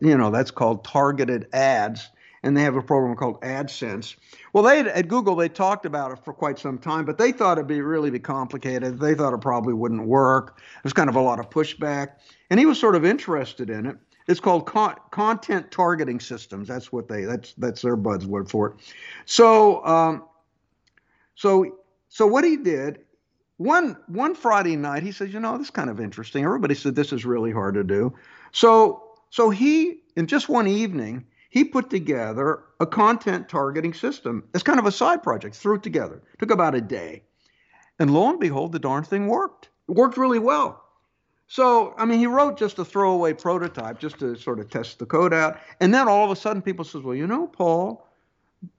you 0.00 0.16
know, 0.16 0.30
that's 0.30 0.50
called 0.50 0.84
targeted 0.84 1.48
ads 1.52 2.08
and 2.42 2.56
they 2.56 2.62
have 2.62 2.76
a 2.76 2.82
program 2.82 3.16
called 3.16 3.40
AdSense. 3.42 4.16
Well, 4.52 4.64
they 4.64 4.80
at 4.80 5.08
Google 5.08 5.36
they 5.36 5.48
talked 5.48 5.86
about 5.86 6.12
it 6.12 6.24
for 6.24 6.32
quite 6.32 6.58
some 6.58 6.78
time, 6.78 7.04
but 7.04 7.18
they 7.18 7.32
thought 7.32 7.58
it'd 7.58 7.66
be 7.66 7.80
really 7.80 8.10
be 8.10 8.18
complicated. 8.18 8.98
They 8.98 9.14
thought 9.14 9.34
it 9.34 9.40
probably 9.40 9.74
wouldn't 9.74 10.06
work. 10.06 10.60
There's 10.82 10.92
kind 10.92 11.08
of 11.08 11.16
a 11.16 11.20
lot 11.20 11.38
of 11.38 11.50
pushback, 11.50 12.12
and 12.48 12.58
he 12.58 12.66
was 12.66 12.78
sort 12.78 12.94
of 12.94 13.04
interested 13.04 13.70
in 13.70 13.86
it. 13.86 13.96
It's 14.26 14.40
called 14.40 14.66
con- 14.66 14.96
content 15.10 15.70
targeting 15.70 16.20
systems. 16.20 16.68
That's 16.68 16.92
what 16.92 17.08
they 17.08 17.24
that's 17.24 17.52
that's 17.54 17.82
their 17.82 17.96
buzzword 17.96 18.48
for 18.48 18.68
it. 18.70 18.76
So 19.26 19.84
um, 19.84 20.24
so 21.34 21.78
so 22.08 22.26
what 22.26 22.44
he 22.44 22.56
did 22.56 23.00
one 23.56 23.96
one 24.06 24.34
Friday 24.34 24.76
night 24.76 25.02
he 25.02 25.12
says, 25.12 25.32
you 25.34 25.40
know, 25.40 25.58
this 25.58 25.66
is 25.66 25.70
kind 25.70 25.90
of 25.90 26.00
interesting. 26.00 26.44
Everybody 26.44 26.74
said 26.74 26.94
this 26.94 27.12
is 27.12 27.24
really 27.24 27.52
hard 27.52 27.74
to 27.74 27.84
do. 27.84 28.14
So 28.52 29.02
so 29.30 29.50
he 29.50 30.00
in 30.16 30.26
just 30.26 30.48
one 30.48 30.66
evening 30.66 31.26
he 31.50 31.64
put 31.64 31.90
together 31.90 32.62
a 32.78 32.86
content 32.86 33.48
targeting 33.48 33.92
system 33.92 34.44
as 34.54 34.62
kind 34.62 34.78
of 34.78 34.86
a 34.86 34.92
side 34.92 35.22
project, 35.22 35.56
threw 35.56 35.74
it 35.74 35.82
together. 35.82 36.22
Took 36.38 36.50
about 36.50 36.74
a 36.74 36.80
day. 36.80 37.22
And 37.98 38.14
lo 38.14 38.30
and 38.30 38.40
behold, 38.40 38.72
the 38.72 38.78
darn 38.78 39.04
thing 39.04 39.26
worked. 39.26 39.68
It 39.88 39.94
worked 39.94 40.16
really 40.16 40.38
well. 40.38 40.82
So, 41.48 41.94
I 41.98 42.04
mean, 42.04 42.20
he 42.20 42.26
wrote 42.26 42.56
just 42.56 42.78
a 42.78 42.84
throwaway 42.84 43.32
prototype 43.32 43.98
just 43.98 44.20
to 44.20 44.36
sort 44.36 44.60
of 44.60 44.70
test 44.70 45.00
the 45.00 45.06
code 45.06 45.34
out. 45.34 45.58
And 45.80 45.92
then 45.92 46.08
all 46.08 46.24
of 46.24 46.30
a 46.30 46.36
sudden, 46.36 46.62
people 46.62 46.84
says, 46.84 47.02
well, 47.02 47.16
you 47.16 47.26
know, 47.26 47.48
Paul, 47.48 48.06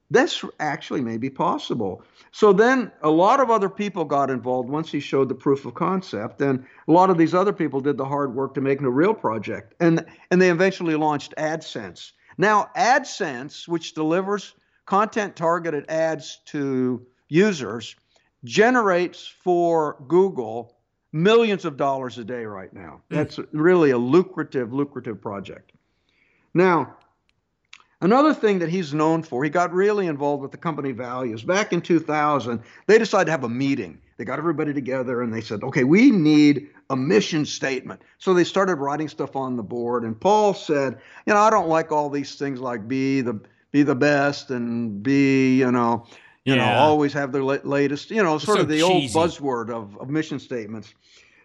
this 0.09 0.43
actually 0.61 1.01
may 1.01 1.17
be 1.17 1.29
possible. 1.29 2.01
So 2.31 2.53
then 2.53 2.89
a 3.01 3.09
lot 3.09 3.41
of 3.41 3.49
other 3.49 3.69
people 3.69 4.05
got 4.05 4.29
involved 4.29 4.69
once 4.69 4.89
he 4.89 5.01
showed 5.01 5.27
the 5.27 5.35
proof 5.35 5.65
of 5.65 5.73
concept. 5.73 6.41
And 6.41 6.65
a 6.87 6.91
lot 6.93 7.09
of 7.09 7.17
these 7.17 7.33
other 7.33 7.51
people 7.51 7.81
did 7.81 7.97
the 7.97 8.05
hard 8.05 8.33
work 8.33 8.53
to 8.53 8.61
make 8.61 8.79
a 8.81 8.89
real 8.89 9.13
project. 9.13 9.73
And, 9.81 10.05
and 10.31 10.41
they 10.41 10.49
eventually 10.49 10.95
launched 10.95 11.33
AdSense. 11.37 12.13
Now, 12.41 12.71
AdSense, 12.75 13.67
which 13.67 13.93
delivers 13.93 14.55
content 14.87 15.35
targeted 15.35 15.85
ads 15.89 16.39
to 16.45 17.05
users, 17.29 17.95
generates 18.43 19.27
for 19.27 20.03
Google 20.07 20.75
millions 21.13 21.65
of 21.65 21.77
dollars 21.77 22.17
a 22.17 22.23
day 22.23 22.43
right 22.45 22.73
now. 22.73 23.03
Hmm. 23.11 23.15
That's 23.15 23.39
really 23.51 23.91
a 23.91 23.97
lucrative, 23.99 24.73
lucrative 24.73 25.21
project. 25.21 25.73
Now, 26.55 26.97
another 28.01 28.33
thing 28.33 28.57
that 28.57 28.69
he's 28.69 28.91
known 28.91 29.21
for, 29.21 29.43
he 29.43 29.51
got 29.51 29.71
really 29.71 30.07
involved 30.07 30.41
with 30.41 30.49
the 30.49 30.57
company 30.57 30.93
values. 30.93 31.43
Back 31.43 31.73
in 31.73 31.79
2000, 31.79 32.59
they 32.87 32.97
decided 32.97 33.25
to 33.25 33.31
have 33.33 33.43
a 33.43 33.49
meeting. 33.49 34.01
They 34.17 34.25
got 34.25 34.39
everybody 34.39 34.73
together 34.73 35.21
and 35.21 35.33
they 35.33 35.41
said, 35.41 35.63
okay, 35.63 35.83
we 35.83 36.11
need 36.11 36.69
a 36.89 36.95
mission 36.95 37.45
statement. 37.45 38.01
So 38.17 38.33
they 38.33 38.43
started 38.43 38.75
writing 38.75 39.07
stuff 39.07 39.35
on 39.35 39.55
the 39.55 39.63
board. 39.63 40.03
And 40.03 40.19
Paul 40.19 40.53
said, 40.53 40.99
you 41.25 41.33
know, 41.33 41.39
I 41.39 41.49
don't 41.49 41.69
like 41.69 41.91
all 41.91 42.09
these 42.09 42.35
things 42.35 42.59
like 42.59 42.87
be 42.87 43.21
the 43.21 43.39
be 43.71 43.83
the 43.83 43.95
best 43.95 44.51
and 44.51 45.01
be, 45.01 45.57
you 45.57 45.71
know, 45.71 46.05
you 46.43 46.55
yeah. 46.55 46.65
know, 46.65 46.79
always 46.79 47.13
have 47.13 47.31
the 47.31 47.41
latest, 47.41 48.11
you 48.11 48.21
know, 48.21 48.37
sort 48.37 48.57
so 48.57 48.61
of 48.63 48.67
the 48.67 48.79
cheesy. 48.79 49.17
old 49.17 49.29
buzzword 49.29 49.69
of, 49.69 49.97
of 49.97 50.09
mission 50.09 50.39
statements. 50.39 50.93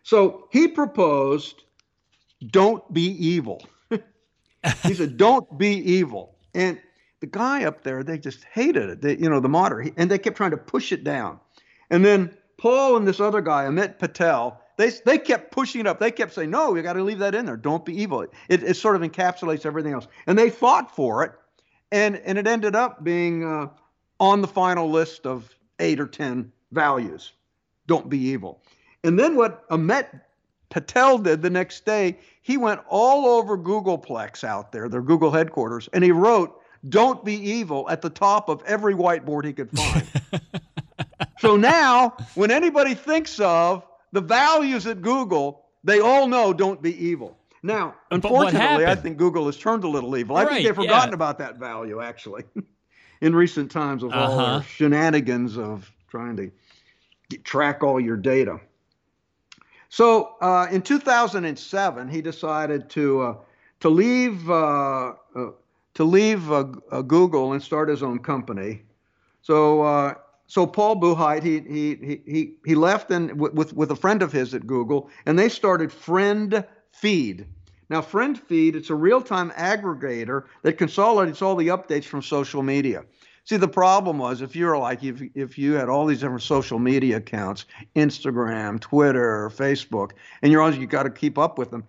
So 0.03 0.49
he 0.51 0.69
proposed, 0.69 1.65
don't 2.51 2.93
be 2.93 3.11
evil. 3.25 3.65
he 4.83 4.95
said, 4.95 5.17
don't 5.17 5.59
be 5.59 5.77
evil. 5.77 6.37
And 6.55 6.81
the 7.21 7.27
guy 7.27 7.65
up 7.65 7.83
there, 7.83 8.03
they 8.03 8.19
just 8.19 8.45
hated 8.45 8.89
it. 8.91 9.01
They, 9.01 9.17
you 9.17 9.29
know, 9.29 9.41
the 9.41 9.49
moderator, 9.49 9.93
and 9.97 10.11
they 10.11 10.19
kept 10.19 10.37
trying 10.37 10.53
to 10.53 10.57
push 10.57 10.93
it 10.93 11.05
down. 11.05 11.41
And 11.91 12.05
then 12.05 12.37
Paul 12.59 12.97
and 12.97 13.07
this 13.07 13.21
other 13.21 13.41
guy, 13.41 13.65
Amit 13.65 13.99
Patel, 13.99 14.61
they 14.77 14.91
they 15.05 15.19
kept 15.19 15.53
pushing 15.53 15.83
it 15.83 15.87
up. 15.87 15.99
They 15.99 16.11
kept 16.11 16.35
saying, 16.35 16.51
"No, 16.51 16.75
you 16.75 16.83
got 16.83 16.95
to 16.95 17.03
leave 17.03 17.19
that 17.19 17.35
in 17.35 17.47
there. 17.47 17.57
Don't 17.57 17.85
be 17.85 18.01
evil." 18.01 18.23
It, 18.23 18.63
it 18.63 18.77
sort 18.77 18.97
of 18.97 19.03
encapsulates 19.03 19.67
everything 19.67 19.93
else. 19.93 20.07
And 20.27 20.39
they 20.39 20.51
fought 20.51 20.95
for 20.95 21.25
it, 21.25 21.33
and 21.93 22.17
and 22.17 22.39
it 22.39 22.47
ended 22.47 22.75
up 22.75 23.03
being 23.03 23.45
uh, 23.45 23.69
on 24.21 24.41
the 24.41 24.49
final 24.49 24.91
list 24.91 25.27
of 25.27 25.55
eight 25.81 26.01
or 26.01 26.07
ten 26.07 26.53
values. 26.73 27.33
Don't 27.87 28.09
be 28.09 28.19
evil. 28.19 28.63
And 29.05 29.19
then 29.19 29.37
what 29.37 29.69
Amit 29.69 30.09
Patel 30.71 31.19
did 31.19 31.43
the 31.43 31.51
next 31.51 31.85
day, 31.85 32.19
he 32.43 32.57
went 32.57 32.81
all 32.89 33.27
over 33.27 33.57
Googleplex 33.57 34.45
out 34.45 34.73
there, 34.73 34.89
their 34.89 35.03
Google 35.03 35.31
headquarters, 35.31 35.89
and 35.93 36.03
he 36.03 36.11
wrote, 36.11 36.61
Don't 36.89 37.25
be 37.25 37.35
evil 37.35 37.89
at 37.89 38.03
the 38.03 38.11
top 38.11 38.49
of 38.49 38.63
every 38.67 38.95
whiteboard 38.95 39.45
he 39.45 39.53
could 39.53 39.71
find. 39.71 40.07
so 41.39 41.57
now, 41.57 42.17
when 42.35 42.51
anybody 42.51 42.95
thinks 42.95 43.39
of 43.41 43.85
the 44.13 44.21
values 44.21 44.87
at 44.87 45.03
Google, 45.03 45.65
they 45.85 46.01
all 46.01 46.27
know 46.27 46.53
don't 46.53 46.81
be 46.83 46.97
evil. 47.05 47.37
Now, 47.63 47.95
unfortunately, 48.11 48.87
I 48.87 48.95
think 48.95 49.17
Google 49.19 49.47
has 49.47 49.57
turned 49.57 49.85
a 49.85 49.89
little 49.89 50.17
evil. 50.17 50.37
I 50.37 50.45
right, 50.45 50.53
think 50.53 50.67
they've 50.67 50.75
forgotten 50.75 51.11
yeah. 51.11 51.15
about 51.15 51.39
that 51.39 51.57
value, 51.57 52.01
actually, 52.01 52.45
in 53.21 53.35
recent 53.35 53.71
times 53.71 54.03
of 54.03 54.13
all 54.13 54.39
Uh-huh. 54.39 54.53
their 54.59 54.63
shenanigans 54.63 55.57
of 55.59 55.91
trying 56.09 56.37
to 56.37 56.51
get, 57.29 57.45
track 57.45 57.83
all 57.83 57.99
your 58.01 58.17
data. 58.17 58.61
So 59.89 60.35
uh, 60.41 60.67
in 60.71 60.83
2007, 60.83 62.09
he 62.09 62.21
decided 62.23 62.89
to 62.91 63.23
uh, 63.23 63.35
to 63.81 63.89
leave 63.89 64.49
uh, 64.51 65.15
uh, 65.35 65.51
to 65.95 66.05
leave 66.05 66.51
uh, 66.53 66.67
uh, 66.91 67.03
Google 67.03 67.53
and 67.53 67.63
start 67.63 67.89
his 67.89 68.03
own 68.03 68.19
company. 68.19 68.83
So 69.43 69.83
uh, 69.83 70.15
so 70.47 70.67
Paul 70.67 70.97
Buchheit 70.97 71.43
he 71.43 71.61
he 71.61 72.21
he 72.27 72.55
he 72.65 72.75
left 72.75 73.11
and 73.11 73.41
with 73.41 73.73
with 73.73 73.91
a 73.91 73.97
friend 73.97 74.23
of 74.23 74.33
his 74.33 74.55
at 74.55 74.67
Google, 74.67 75.11
and 75.27 75.39
they 75.39 75.49
started 75.49 75.93
Friend 75.93 76.65
Feed. 76.93 77.47
Now, 77.89 78.01
Friend 78.03 78.39
Feed 78.39 78.77
it's 78.77 78.91
a 78.91 78.95
real-time 78.95 79.51
aggregator 79.53 80.45
that 80.63 80.75
consolidates 80.75 81.43
all 81.43 81.57
the 81.57 81.69
updates 81.69 82.05
from 82.05 82.23
social 82.23 82.63
media. 82.63 83.05
See, 83.45 83.57
the 83.57 83.69
problem 83.69 84.19
was 84.19 84.41
if 84.41 84.57
you're 84.57 84.79
like 84.79 85.05
if 85.05 85.23
if 85.35 85.57
you 85.59 85.75
had 85.75 85.89
all 85.89 86.07
these 86.07 86.21
different 86.21 86.43
social 86.43 86.79
media 86.79 87.19
accounts, 87.19 87.67
Instagram, 87.95 88.81
Twitter, 88.81 89.51
Facebook, 89.55 90.13
and 90.43 90.51
you're 90.51 90.63
always 90.63 90.79
you 90.79 90.87
got 90.87 91.05
to 91.05 91.11
keep 91.11 91.39
up 91.39 91.59
with 91.59 91.71
them. 91.71 91.85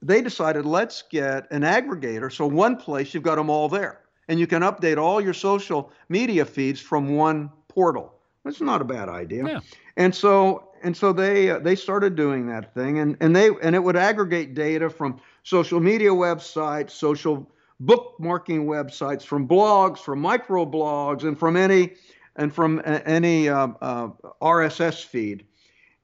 They 0.00 0.22
decided 0.22 0.64
let's 0.64 1.02
get 1.02 1.50
an 1.50 1.62
aggregator, 1.62 2.32
so 2.32 2.46
one 2.46 2.76
place 2.76 3.12
you've 3.12 3.24
got 3.24 3.36
them 3.36 3.50
all 3.50 3.68
there, 3.68 4.00
and 4.28 4.38
you 4.38 4.46
can 4.46 4.62
update 4.62 4.96
all 4.96 5.20
your 5.20 5.34
social 5.34 5.92
media 6.08 6.44
feeds 6.44 6.80
from 6.80 7.16
one 7.16 7.50
portal. 7.70 8.14
That's 8.44 8.60
not 8.60 8.80
a 8.80 8.84
bad 8.84 9.08
idea. 9.08 9.46
Yeah. 9.46 9.60
And 9.96 10.14
so 10.14 10.68
and 10.82 10.96
so 10.96 11.12
they 11.12 11.50
uh, 11.50 11.58
they 11.58 11.76
started 11.76 12.16
doing 12.16 12.46
that 12.48 12.74
thing, 12.74 12.98
and 12.98 13.16
and 13.20 13.34
they 13.34 13.50
and 13.62 13.74
it 13.74 13.82
would 13.82 13.96
aggregate 13.96 14.54
data 14.54 14.88
from 14.88 15.20
social 15.42 15.80
media 15.80 16.10
websites, 16.10 16.90
social 16.90 17.50
bookmarking 17.82 18.66
websites, 18.66 19.22
from 19.22 19.46
blogs, 19.46 19.98
from 19.98 20.22
microblogs, 20.22 21.24
and 21.24 21.38
from 21.38 21.56
any 21.56 21.94
and 22.36 22.54
from 22.54 22.80
any 22.84 23.48
uh, 23.48 23.68
uh, 23.80 24.08
RSS 24.40 25.04
feed. 25.04 25.44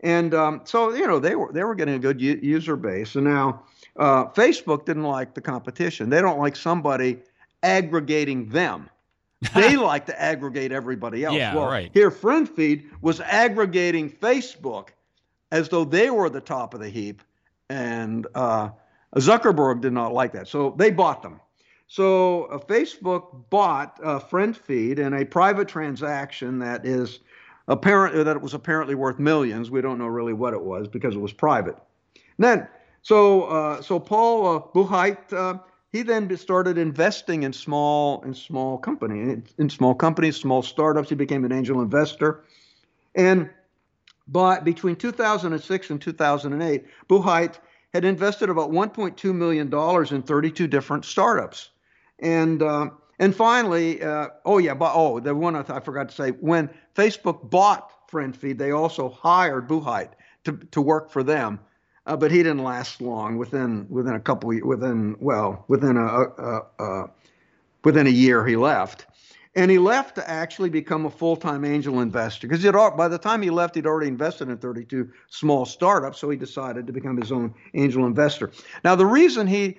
And 0.00 0.34
um, 0.34 0.60
so 0.64 0.94
you 0.94 1.06
know 1.06 1.18
they 1.18 1.36
were 1.36 1.52
they 1.52 1.64
were 1.64 1.74
getting 1.74 1.94
a 1.94 1.98
good 1.98 2.20
u- 2.20 2.38
user 2.42 2.76
base, 2.76 3.14
and 3.14 3.24
now 3.24 3.62
uh, 3.98 4.26
Facebook 4.26 4.84
didn't 4.84 5.04
like 5.04 5.34
the 5.34 5.40
competition. 5.40 6.10
They 6.10 6.20
don't 6.20 6.38
like 6.38 6.54
somebody 6.54 7.18
aggregating 7.62 8.50
them. 8.50 8.90
they 9.54 9.76
like 9.76 10.06
to 10.06 10.20
aggregate 10.20 10.72
everybody 10.72 11.24
else. 11.24 11.36
Yeah, 11.36 11.54
well, 11.54 11.66
right. 11.66 11.90
Here, 11.92 12.10
FriendFeed 12.10 12.86
was 13.00 13.20
aggregating 13.20 14.10
Facebook 14.10 14.88
as 15.52 15.68
though 15.68 15.84
they 15.84 16.10
were 16.10 16.30
the 16.30 16.40
top 16.40 16.74
of 16.74 16.80
the 16.80 16.88
heap, 16.88 17.22
and 17.68 18.26
uh, 18.34 18.70
Zuckerberg 19.16 19.82
did 19.82 19.92
not 19.92 20.12
like 20.12 20.32
that, 20.32 20.48
so 20.48 20.74
they 20.78 20.90
bought 20.90 21.22
them. 21.22 21.40
So 21.88 22.44
uh, 22.44 22.58
Facebook 22.58 23.48
bought 23.50 24.00
uh, 24.02 24.18
FriendFeed 24.18 24.98
in 24.98 25.14
a 25.14 25.24
private 25.24 25.68
transaction 25.68 26.58
that 26.58 26.84
is 26.84 27.20
apparent 27.68 28.24
that 28.24 28.36
it 28.36 28.42
was 28.42 28.54
apparently 28.54 28.94
worth 28.94 29.18
millions. 29.18 29.70
We 29.70 29.80
don't 29.80 29.98
know 29.98 30.06
really 30.06 30.32
what 30.32 30.52
it 30.52 30.62
was 30.62 30.88
because 30.88 31.14
it 31.14 31.20
was 31.20 31.32
private. 31.32 31.76
And 32.14 32.44
Then, 32.44 32.68
so 33.02 33.44
uh, 33.44 33.82
so 33.82 34.00
Paul 34.00 34.56
uh, 34.56 34.60
Buchheit, 34.74 35.32
uh, 35.32 35.58
he 35.96 36.02
then 36.02 36.36
started 36.36 36.76
investing 36.76 37.42
in 37.44 37.54
small 37.54 38.22
in 38.22 38.34
small 38.34 38.76
company 38.76 39.42
in, 39.56 39.70
small 39.70 39.94
companies, 39.94 40.36
small 40.36 40.62
startups. 40.62 41.08
He 41.08 41.14
became 41.14 41.42
an 41.46 41.52
angel 41.52 41.80
investor, 41.80 42.44
and 43.14 43.48
but 44.28 44.62
between 44.62 44.96
2006 44.96 45.90
and 45.90 46.02
2008, 46.02 46.84
Buchheit 47.08 47.54
had 47.94 48.04
invested 48.04 48.50
about 48.50 48.70
1.2 48.70 49.34
million 49.34 49.70
dollars 49.70 50.12
in 50.12 50.22
32 50.22 50.66
different 50.66 51.06
startups, 51.06 51.70
and 52.18 52.62
uh, 52.62 52.90
and 53.18 53.34
finally, 53.34 54.02
uh, 54.02 54.28
oh 54.44 54.58
yeah, 54.58 54.74
but 54.74 54.92
oh 54.94 55.18
the 55.18 55.34
one 55.34 55.56
I, 55.56 55.64
I 55.66 55.80
forgot 55.80 56.10
to 56.10 56.14
say 56.14 56.30
when 56.30 56.68
Facebook 56.94 57.48
bought 57.48 58.10
FriendFeed, 58.10 58.58
they 58.58 58.72
also 58.72 59.08
hired 59.08 59.66
Buchheit 59.66 60.10
to 60.44 60.58
to 60.72 60.82
work 60.82 61.10
for 61.10 61.22
them, 61.22 61.58
uh, 62.06 62.16
but 62.16 62.30
he 62.30 62.38
didn't 62.38 62.62
last 62.62 63.00
long. 63.00 63.36
Within 63.36 63.86
within 63.90 64.14
a 64.14 64.20
couple 64.20 64.48
within 64.48 65.16
well 65.20 65.64
within 65.68 65.96
a, 65.96 66.06
a, 66.06 66.62
a 66.78 67.10
within 67.84 68.06
a 68.06 68.10
year 68.10 68.46
he 68.46 68.56
left. 68.56 69.06
And 69.54 69.70
he 69.70 69.78
left 69.78 70.16
to 70.16 70.30
actually 70.30 70.68
become 70.68 71.06
a 71.06 71.10
full-time 71.10 71.64
angel 71.64 72.00
investor 72.00 72.46
because 72.46 72.62
by 72.94 73.08
the 73.08 73.16
time 73.16 73.40
he 73.40 73.48
left, 73.48 73.74
he'd 73.74 73.86
already 73.86 74.08
invested 74.08 74.50
in 74.50 74.58
32 74.58 75.10
small 75.30 75.64
startups. 75.64 76.18
So 76.18 76.28
he 76.28 76.36
decided 76.36 76.86
to 76.86 76.92
become 76.92 77.16
his 77.16 77.32
own 77.32 77.54
angel 77.72 78.04
investor. 78.04 78.50
Now, 78.84 78.96
the 78.96 79.06
reason 79.06 79.46
he 79.46 79.78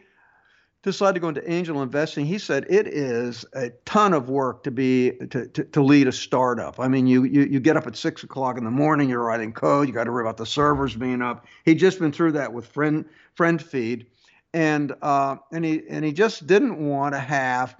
decided 0.87 1.13
to 1.15 1.19
go 1.19 1.27
into 1.27 1.51
angel 1.51 1.81
investing, 1.81 2.25
he 2.25 2.37
said 2.37 2.65
it 2.69 2.87
is 2.87 3.45
a 3.53 3.69
ton 3.85 4.13
of 4.13 4.29
work 4.29 4.63
to 4.63 4.71
be 4.71 5.11
to, 5.29 5.47
to, 5.47 5.63
to 5.65 5.83
lead 5.83 6.07
a 6.07 6.11
startup. 6.11 6.79
I 6.79 6.87
mean, 6.87 7.05
you, 7.05 7.25
you 7.25 7.43
you 7.43 7.59
get 7.59 7.75
up 7.75 7.85
at 7.85 7.95
six 7.97 8.23
o'clock 8.23 8.57
in 8.57 8.63
the 8.63 8.71
morning, 8.71 9.09
you're 9.09 9.23
writing 9.23 9.51
code, 9.51 9.87
you 9.87 9.93
got 9.93 10.05
to 10.05 10.11
worry 10.11 10.23
about 10.23 10.37
the 10.37 10.45
servers 10.45 10.95
being 10.95 11.21
up. 11.21 11.45
He'd 11.65 11.75
just 11.75 11.99
been 11.99 12.11
through 12.11 12.31
that 12.33 12.53
with 12.53 12.65
friend 12.65 13.05
friend 13.35 13.61
feed, 13.61 14.07
and 14.53 14.93
uh, 15.01 15.35
and 15.51 15.65
he 15.65 15.83
and 15.89 16.05
he 16.05 16.13
just 16.13 16.47
didn't 16.47 16.79
want 16.79 17.13
to 17.13 17.19
have 17.19 17.75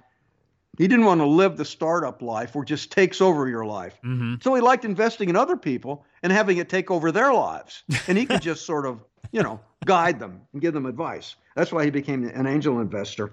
he 0.78 0.86
didn't 0.86 1.06
want 1.06 1.20
to 1.20 1.26
live 1.26 1.56
the 1.56 1.64
startup 1.64 2.22
life 2.22 2.54
where 2.54 2.62
it 2.62 2.68
just 2.68 2.92
takes 2.92 3.20
over 3.20 3.48
your 3.48 3.64
life. 3.64 3.98
Mm-hmm. 4.04 4.36
So 4.42 4.54
he 4.54 4.60
liked 4.60 4.84
investing 4.84 5.28
in 5.28 5.34
other 5.34 5.56
people 5.56 6.04
and 6.22 6.32
having 6.32 6.58
it 6.58 6.68
take 6.68 6.90
over 6.90 7.10
their 7.10 7.32
lives. 7.32 7.82
And 8.06 8.16
he 8.16 8.26
could 8.26 8.42
just 8.42 8.64
sort 8.64 8.86
of, 8.86 9.02
you 9.32 9.42
know, 9.42 9.58
guide 9.84 10.20
them 10.20 10.42
and 10.52 10.62
give 10.62 10.74
them 10.74 10.86
advice. 10.86 11.34
That's 11.58 11.72
why 11.72 11.84
he 11.84 11.90
became 11.90 12.22
an 12.22 12.46
angel 12.46 12.78
investor. 12.78 13.32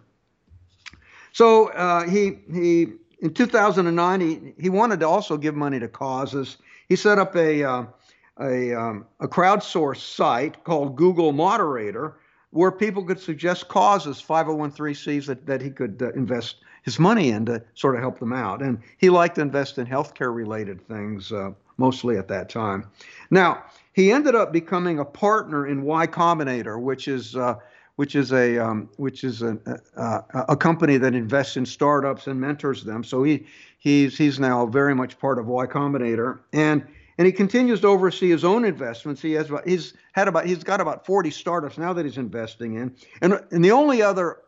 So 1.31 1.67
uh, 1.69 2.09
he 2.09 2.39
he 2.51 2.87
in 3.19 3.35
2009 3.35 4.19
he, 4.19 4.53
he 4.59 4.69
wanted 4.69 4.99
to 5.01 5.07
also 5.07 5.37
give 5.37 5.53
money 5.53 5.79
to 5.79 5.87
causes. 5.87 6.57
He 6.89 6.95
set 6.95 7.19
up 7.19 7.35
a 7.35 7.63
uh, 7.63 7.85
a 8.39 8.73
um, 8.73 9.05
a 9.19 9.27
crowdsourced 9.27 10.15
site 10.15 10.63
called 10.63 10.95
Google 10.95 11.33
Moderator 11.33 12.17
where 12.49 12.71
people 12.71 13.03
could 13.05 13.19
suggest 13.19 13.67
causes 13.67 14.23
501c 14.27 15.27
that 15.27 15.45
that 15.45 15.61
he 15.61 15.69
could 15.69 16.01
uh, 16.01 16.11
invest 16.13 16.55
his 16.81 16.97
money 16.97 17.29
in 17.29 17.45
to 17.45 17.63
sort 17.75 17.93
of 17.93 18.01
help 18.01 18.17
them 18.17 18.33
out. 18.33 18.63
And 18.63 18.81
he 18.97 19.11
liked 19.11 19.35
to 19.35 19.41
invest 19.41 19.77
in 19.77 19.85
healthcare 19.85 20.33
related 20.33 20.81
things 20.87 21.31
uh, 21.31 21.51
mostly 21.77 22.17
at 22.17 22.27
that 22.29 22.49
time. 22.49 22.89
Now, 23.29 23.65
he 23.93 24.11
ended 24.11 24.33
up 24.33 24.51
becoming 24.51 24.97
a 24.97 25.05
partner 25.05 25.67
in 25.67 25.83
Y 25.83 26.07
Combinator, 26.07 26.81
which 26.81 27.07
is 27.07 27.35
uh, 27.35 27.55
which 27.95 28.15
is 28.15 28.31
a 28.33 28.57
um, 28.57 28.89
which 28.97 29.23
is 29.23 29.41
a, 29.41 29.57
a, 29.95 30.23
a 30.49 30.57
company 30.57 30.97
that 30.97 31.15
invests 31.15 31.57
in 31.57 31.65
startups 31.65 32.27
and 32.27 32.39
mentors 32.39 32.83
them. 32.83 33.03
So 33.03 33.23
he 33.23 33.45
he's 33.77 34.17
he's 34.17 34.39
now 34.39 34.65
very 34.65 34.93
much 34.93 35.17
part 35.19 35.39
of 35.39 35.47
Y 35.47 35.65
Combinator, 35.65 36.39
and 36.53 36.85
and 37.17 37.25
he 37.25 37.31
continues 37.31 37.81
to 37.81 37.87
oversee 37.87 38.29
his 38.29 38.43
own 38.43 38.65
investments. 38.65 39.21
He 39.21 39.33
has 39.33 39.49
about 39.49 39.67
he's 39.67 39.93
had 40.11 40.27
about 40.27 40.45
he's 40.45 40.63
got 40.63 40.81
about 40.81 41.05
40 41.05 41.31
startups 41.31 41.77
now 41.77 41.93
that 41.93 42.05
he's 42.05 42.17
investing 42.17 42.75
in, 42.75 42.95
and 43.21 43.41
and 43.51 43.63
the 43.63 43.71
only 43.71 44.01
other 44.01 44.39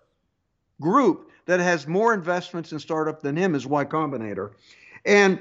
group 0.82 1.32
that 1.46 1.60
has 1.60 1.88
more 1.88 2.14
investments 2.14 2.74
in 2.74 2.80
startup 2.80 3.22
than 3.22 3.38
him 3.38 3.56
is 3.56 3.66
Y 3.66 3.86
Combinator, 3.86 4.52
and 5.06 5.40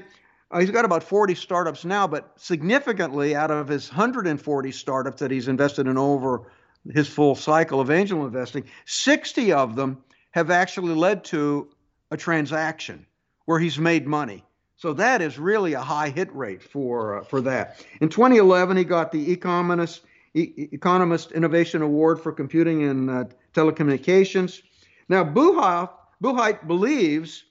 uh, 0.51 0.59
he's 0.59 0.71
got 0.71 0.85
about 0.85 1.03
40 1.03 1.35
startups 1.35 1.83
now. 1.83 2.07
But 2.07 2.31
significantly, 2.37 3.35
out 3.35 3.51
of 3.51 3.67
his 3.67 3.89
140 3.89 4.71
startups 4.71 5.19
that 5.19 5.29
he's 5.29 5.49
invested 5.49 5.87
in 5.87 5.97
over 5.97 6.49
his 6.93 7.07
full 7.07 7.35
cycle 7.35 7.79
of 7.79 7.91
angel 7.91 8.25
investing, 8.25 8.63
60 8.85 9.51
of 9.51 9.75
them 9.75 10.03
have 10.31 10.51
actually 10.51 10.93
led 10.93 11.23
to 11.25 11.69
a 12.11 12.17
transaction 12.17 13.05
where 13.45 13.59
he's 13.59 13.77
made 13.77 14.07
money. 14.07 14.43
So 14.75 14.93
that 14.93 15.21
is 15.21 15.39
really 15.39 15.73
a 15.73 15.81
high 15.81 16.09
hit 16.09 16.33
rate 16.35 16.61
for 16.61 17.19
uh, 17.19 17.23
for 17.23 17.41
that. 17.41 17.83
In 17.99 18.09
2011, 18.09 18.77
he 18.77 18.83
got 18.83 19.11
the 19.11 19.31
Economist 19.31 20.01
e- 20.35 20.69
Economist 20.71 21.31
Innovation 21.31 21.81
Award 21.81 22.21
for 22.21 22.31
Computing 22.31 22.83
and 22.83 23.09
uh, 23.09 23.23
Telecommunications. 23.53 24.61
Now, 25.09 25.23
Buchheit 25.23 26.67
believes 26.67 27.43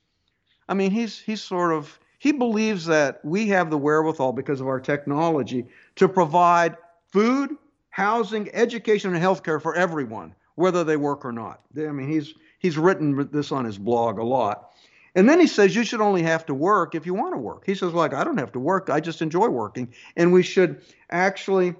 I 0.69 0.75
mean, 0.75 0.91
he's 0.91 1.19
he's 1.21 1.43
sort 1.43 1.73
of 1.73 1.99
he 2.19 2.33
believes 2.33 2.87
that 2.87 3.25
we 3.25 3.49
have 3.49 3.71
the 3.71 3.79
wherewithal 3.79 4.33
because 4.33 4.61
of 4.61 4.67
our 4.67 4.81
technology 4.81 5.67
to 5.97 6.09
provide 6.09 6.77
food, 7.13 7.57
housing, 7.97 8.51
education, 8.53 9.15
and 9.15 9.19
health 9.19 9.43
care 9.43 9.59
for 9.59 9.75
everyone, 9.75 10.35
whether 10.57 10.85
they 10.85 10.99
work 10.99 11.25
or 11.25 11.33
not. 11.33 11.63
I 11.79 11.93
mean, 11.93 12.11
he's 12.11 12.35
he's 12.59 12.77
written 12.77 13.31
this 13.33 13.51
on 13.51 13.65
his 13.65 13.79
blog 13.79 14.19
a 14.19 14.23
lot. 14.23 14.73
And 15.15 15.27
then 15.27 15.41
he 15.41 15.47
says 15.47 15.75
you 15.75 15.83
should 15.83 16.03
only 16.03 16.23
have 16.23 16.45
to 16.45 16.53
work 16.53 16.95
if 16.95 17.07
you 17.07 17.15
want 17.15 17.33
to 17.33 17.39
work. 17.39 17.65
He 17.65 17.75
says, 17.75 17.95
like, 17.95 18.13
I 18.13 18.23
don't 18.23 18.37
have 18.37 18.53
to 18.53 18.61
work. 18.61 18.91
I 18.91 19.01
just 19.01 19.23
enjoy 19.23 19.49
working. 19.49 19.95
And 20.15 20.31
we 20.31 20.43
should 20.43 20.83
actually 21.09 21.75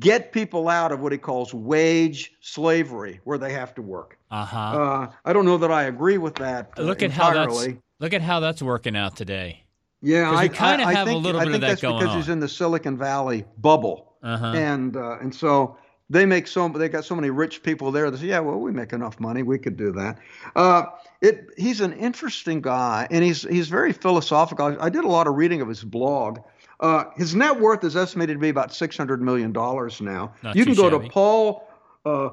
get 0.00 0.32
people 0.32 0.68
out 0.68 0.90
of 0.90 0.98
what 0.98 1.12
he 1.12 1.18
calls 1.18 1.54
wage 1.54 2.34
slavery, 2.40 3.20
where 3.22 3.38
they 3.38 3.52
have 3.52 3.72
to 3.76 3.82
work. 3.82 4.18
Uh-huh. 4.32 4.58
Uh, 4.58 5.12
I 5.24 5.32
don't 5.32 5.44
know 5.44 5.58
that 5.58 5.70
I 5.70 5.84
agree 5.84 6.18
with 6.18 6.34
that. 6.36 6.72
Uh, 6.76 6.82
look 6.82 7.04
at 7.04 7.12
entirely. 7.12 7.38
how 7.38 7.44
that's 7.44 7.78
look 8.00 8.12
at 8.12 8.20
how 8.20 8.40
that's 8.40 8.62
working 8.62 8.96
out 8.96 9.14
today. 9.14 9.62
Yeah, 10.02 10.34
I 10.34 10.48
kind 10.48 10.82
of 10.82 10.88
have 10.88 11.06
think, 11.06 11.20
a 11.20 11.22
little 11.22 11.40
I 11.40 11.44
bit 11.44 11.54
of 11.54 11.60
that 11.60 11.68
that's 11.68 11.82
going 11.82 12.00
because 12.00 12.16
he's 12.16 12.28
in 12.28 12.40
the 12.40 12.48
Silicon 12.48 12.98
Valley 12.98 13.44
bubble, 13.58 14.05
Uh-huh. 14.22 14.46
and 14.46 14.96
uh, 14.96 15.18
and 15.20 15.34
so 15.34 15.76
they 16.08 16.24
make 16.24 16.46
so 16.46 16.68
they 16.68 16.88
got 16.88 17.04
so 17.04 17.14
many 17.14 17.30
rich 17.30 17.62
people 17.62 17.90
there 17.90 18.10
They 18.10 18.18
say, 18.18 18.26
yeah, 18.26 18.40
well, 18.40 18.58
we 18.58 18.70
make 18.72 18.92
enough 18.92 19.18
money, 19.18 19.42
we 19.42 19.58
could 19.58 19.76
do 19.76 19.92
that. 19.92 20.18
Uh, 20.54 20.84
it 21.20 21.48
he's 21.56 21.80
an 21.80 21.92
interesting 21.92 22.60
guy, 22.60 23.08
and 23.10 23.24
he's 23.24 23.42
he's 23.42 23.68
very 23.68 23.92
philosophical. 23.92 24.66
I, 24.66 24.86
I 24.86 24.88
did 24.88 25.04
a 25.04 25.08
lot 25.08 25.26
of 25.26 25.34
reading 25.34 25.60
of 25.60 25.68
his 25.68 25.82
blog. 25.82 26.40
Uh, 26.78 27.04
his 27.16 27.34
net 27.34 27.58
worth 27.58 27.82
is 27.84 27.96
estimated 27.96 28.36
to 28.36 28.40
be 28.40 28.50
about 28.50 28.72
six 28.74 28.96
hundred 28.96 29.22
million 29.22 29.52
dollars 29.52 30.00
now. 30.00 30.34
Not 30.42 30.56
you 30.56 30.64
can 30.64 30.74
go 30.74 30.90
shabby. 30.90 31.06
to 31.06 31.12
Paul 31.12 31.68
uh, 32.04 32.30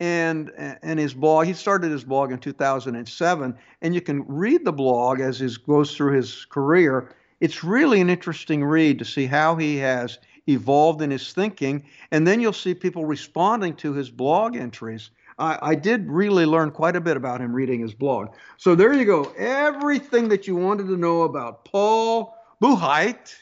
and 0.00 0.50
and 0.56 0.98
his 0.98 1.14
blog. 1.14 1.46
He 1.46 1.52
started 1.52 1.90
his 1.90 2.04
blog 2.04 2.32
in 2.32 2.38
2007, 2.38 3.58
and 3.82 3.94
you 3.94 4.00
can 4.00 4.24
read 4.26 4.64
the 4.64 4.72
blog 4.72 5.20
as 5.20 5.40
he 5.40 5.48
goes 5.66 5.96
through 5.96 6.16
his 6.16 6.44
career. 6.46 7.14
It's 7.40 7.62
really 7.62 8.00
an 8.00 8.10
interesting 8.10 8.64
read 8.64 8.98
to 8.98 9.04
see 9.04 9.26
how 9.26 9.56
he 9.56 9.76
has 9.76 10.18
evolved 10.48 11.02
in 11.02 11.10
his 11.10 11.32
thinking, 11.32 11.84
and 12.10 12.26
then 12.26 12.40
you'll 12.40 12.52
see 12.52 12.74
people 12.74 13.04
responding 13.04 13.74
to 13.76 13.92
his 13.92 14.10
blog 14.10 14.56
entries. 14.56 15.10
I, 15.38 15.58
I 15.62 15.74
did 15.74 16.08
really 16.08 16.46
learn 16.46 16.70
quite 16.70 16.96
a 16.96 17.00
bit 17.00 17.16
about 17.16 17.40
him 17.40 17.54
reading 17.54 17.80
his 17.80 17.94
blog. 17.94 18.30
So 18.56 18.74
there 18.74 18.92
you 18.92 19.04
go. 19.04 19.32
Everything 19.36 20.28
that 20.30 20.46
you 20.48 20.56
wanted 20.56 20.86
to 20.88 20.96
know 20.96 21.22
about 21.22 21.64
Paul 21.64 22.34
Buchheit, 22.62 23.34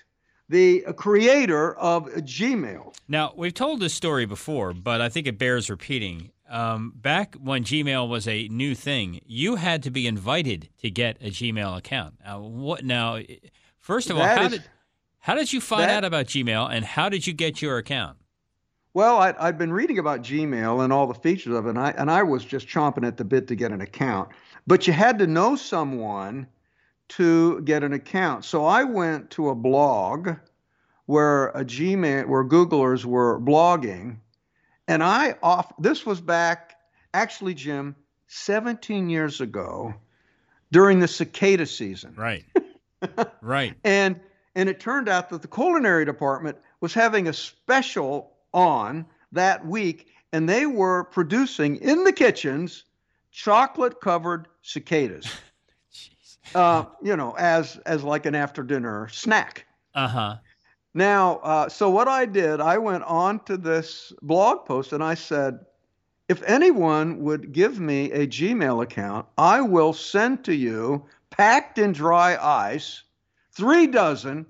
the 0.49 0.82
creator 0.97 1.74
of 1.76 2.07
Gmail. 2.07 2.94
Now, 3.09 3.32
we've 3.34 3.55
told 3.55 3.80
this 3.80 3.94
story 3.94 4.26
before, 4.26 4.74
but 4.74 5.01
I 5.01 5.09
think 5.09 5.26
it 5.26 5.38
bears 5.38 5.70
repeating. 5.70 6.32
Um, 6.49 6.92
back 6.94 7.34
when 7.36 7.64
Gmail 7.64 8.09
was 8.09 8.28
a 8.28 8.47
new 8.49 8.74
thing, 8.74 9.20
you 9.26 9.57
had 9.57 9.82
to 9.84 9.90
be 9.90 10.07
invited 10.07 10.68
to 10.78 10.90
get 10.90 11.16
a 11.20 11.30
Gmail 11.30 11.76
account. 11.76 12.14
What? 12.24 12.84
Now, 12.84 13.20
first 13.87 14.11
of 14.11 14.16
all, 14.16 14.22
That 14.24 14.39
how 14.39 14.45
is- 14.47 14.51
did 14.53 14.64
how 15.20 15.34
did 15.34 15.53
you 15.53 15.61
find 15.61 15.82
that- 15.91 15.97
out 15.99 16.05
about 16.05 16.26
Gmail, 16.26 16.70
and 16.72 16.84
how 16.84 17.09
did 17.09 17.26
you 17.26 17.32
get 17.32 17.62
your 17.62 17.78
account? 17.78 18.16
Well, 18.95 19.18
I, 19.18 19.34
I'd 19.39 19.59
been 19.59 19.72
reading 19.72 19.99
about 19.99 20.22
Gmail 20.22 20.82
and 20.82 20.93
all 20.93 21.07
the 21.07 21.14
features 21.14 21.55
of 21.55 21.66
it, 21.66 21.70
and 21.70 21.78
I, 21.78 21.91
and 21.99 22.11
I 22.11 22.22
was 22.22 22.45
just 22.45 22.66
chomping 22.66 23.07
at 23.07 23.16
the 23.16 23.24
bit 23.24 23.47
to 23.49 23.55
get 23.55 23.70
an 23.72 23.80
account. 23.80 24.30
But 24.66 24.87
you 24.87 24.93
had 24.93 25.18
to 25.18 25.26
know 25.26 25.55
someone 25.57 26.47
to 27.11 27.61
get 27.62 27.84
an 27.84 27.93
account. 27.93 28.45
So 28.45 28.64
I 28.64 28.84
went 28.84 29.30
to 29.32 29.51
a 29.51 29.55
blog 29.55 30.30
where 31.07 31.49
a 31.49 31.64
Gmail, 31.64 32.26
where 32.26 32.45
Googlers 32.45 33.05
were 33.05 33.39
blogging, 33.41 34.16
and 34.89 35.03
I 35.05 35.37
off. 35.43 35.72
This 35.78 36.07
was 36.07 36.20
back, 36.20 36.76
actually, 37.14 37.55
Jim, 37.55 37.95
17 38.28 39.11
years 39.11 39.41
ago, 39.41 39.95
during 40.72 41.01
the 41.01 41.09
cicada 41.09 41.66
season. 41.66 42.14
Right. 42.16 42.45
right. 43.42 43.74
And 43.84 44.20
and 44.55 44.68
it 44.68 44.80
turned 44.80 45.09
out 45.09 45.28
that 45.30 45.42
the 45.42 45.49
culinary 45.49 46.05
department 46.05 46.57
was 46.80 46.94
having 46.94 47.28
a 47.28 47.32
special 47.32 48.32
on 48.55 49.05
that 49.32 49.66
week, 49.66 50.09
and 50.32 50.49
they 50.49 50.64
were 50.64 51.05
producing 51.05 51.76
in 51.76 52.05
the 52.05 52.12
kitchens 52.12 52.84
chocolate 53.30 54.01
covered 54.01 54.49
cicadas. 54.62 55.30
uh, 56.55 56.84
you 57.03 57.16
know, 57.16 57.34
as 57.38 57.76
as 57.86 58.03
like 58.03 58.26
an 58.26 58.34
after 58.34 58.62
dinner 58.62 59.09
snack. 59.09 59.66
Uh 59.94 60.09
huh. 60.09 60.36
Now, 60.94 61.36
uh, 61.42 61.68
so 61.68 61.90
what 61.90 62.09
I 62.09 62.24
did, 62.24 62.59
I 62.59 62.78
went 62.78 63.05
on 63.05 63.44
to 63.44 63.59
this 63.59 64.14
blog 64.22 64.64
post 64.64 64.94
and 64.94 65.05
I 65.05 65.14
said, 65.14 65.59
if 66.28 66.42
anyone 66.44 67.20
would 67.20 67.53
give 67.53 67.78
me 67.78 68.11
a 68.12 68.26
Gmail 68.26 68.82
account, 68.82 69.26
I 69.36 69.61
will 69.61 69.92
send 69.92 70.42
to 70.44 70.55
you, 70.55 71.05
packed 71.30 71.78
in 71.78 71.92
dry 71.92 72.36
ice, 72.36 73.02
three 73.52 73.86
dozen 73.86 74.46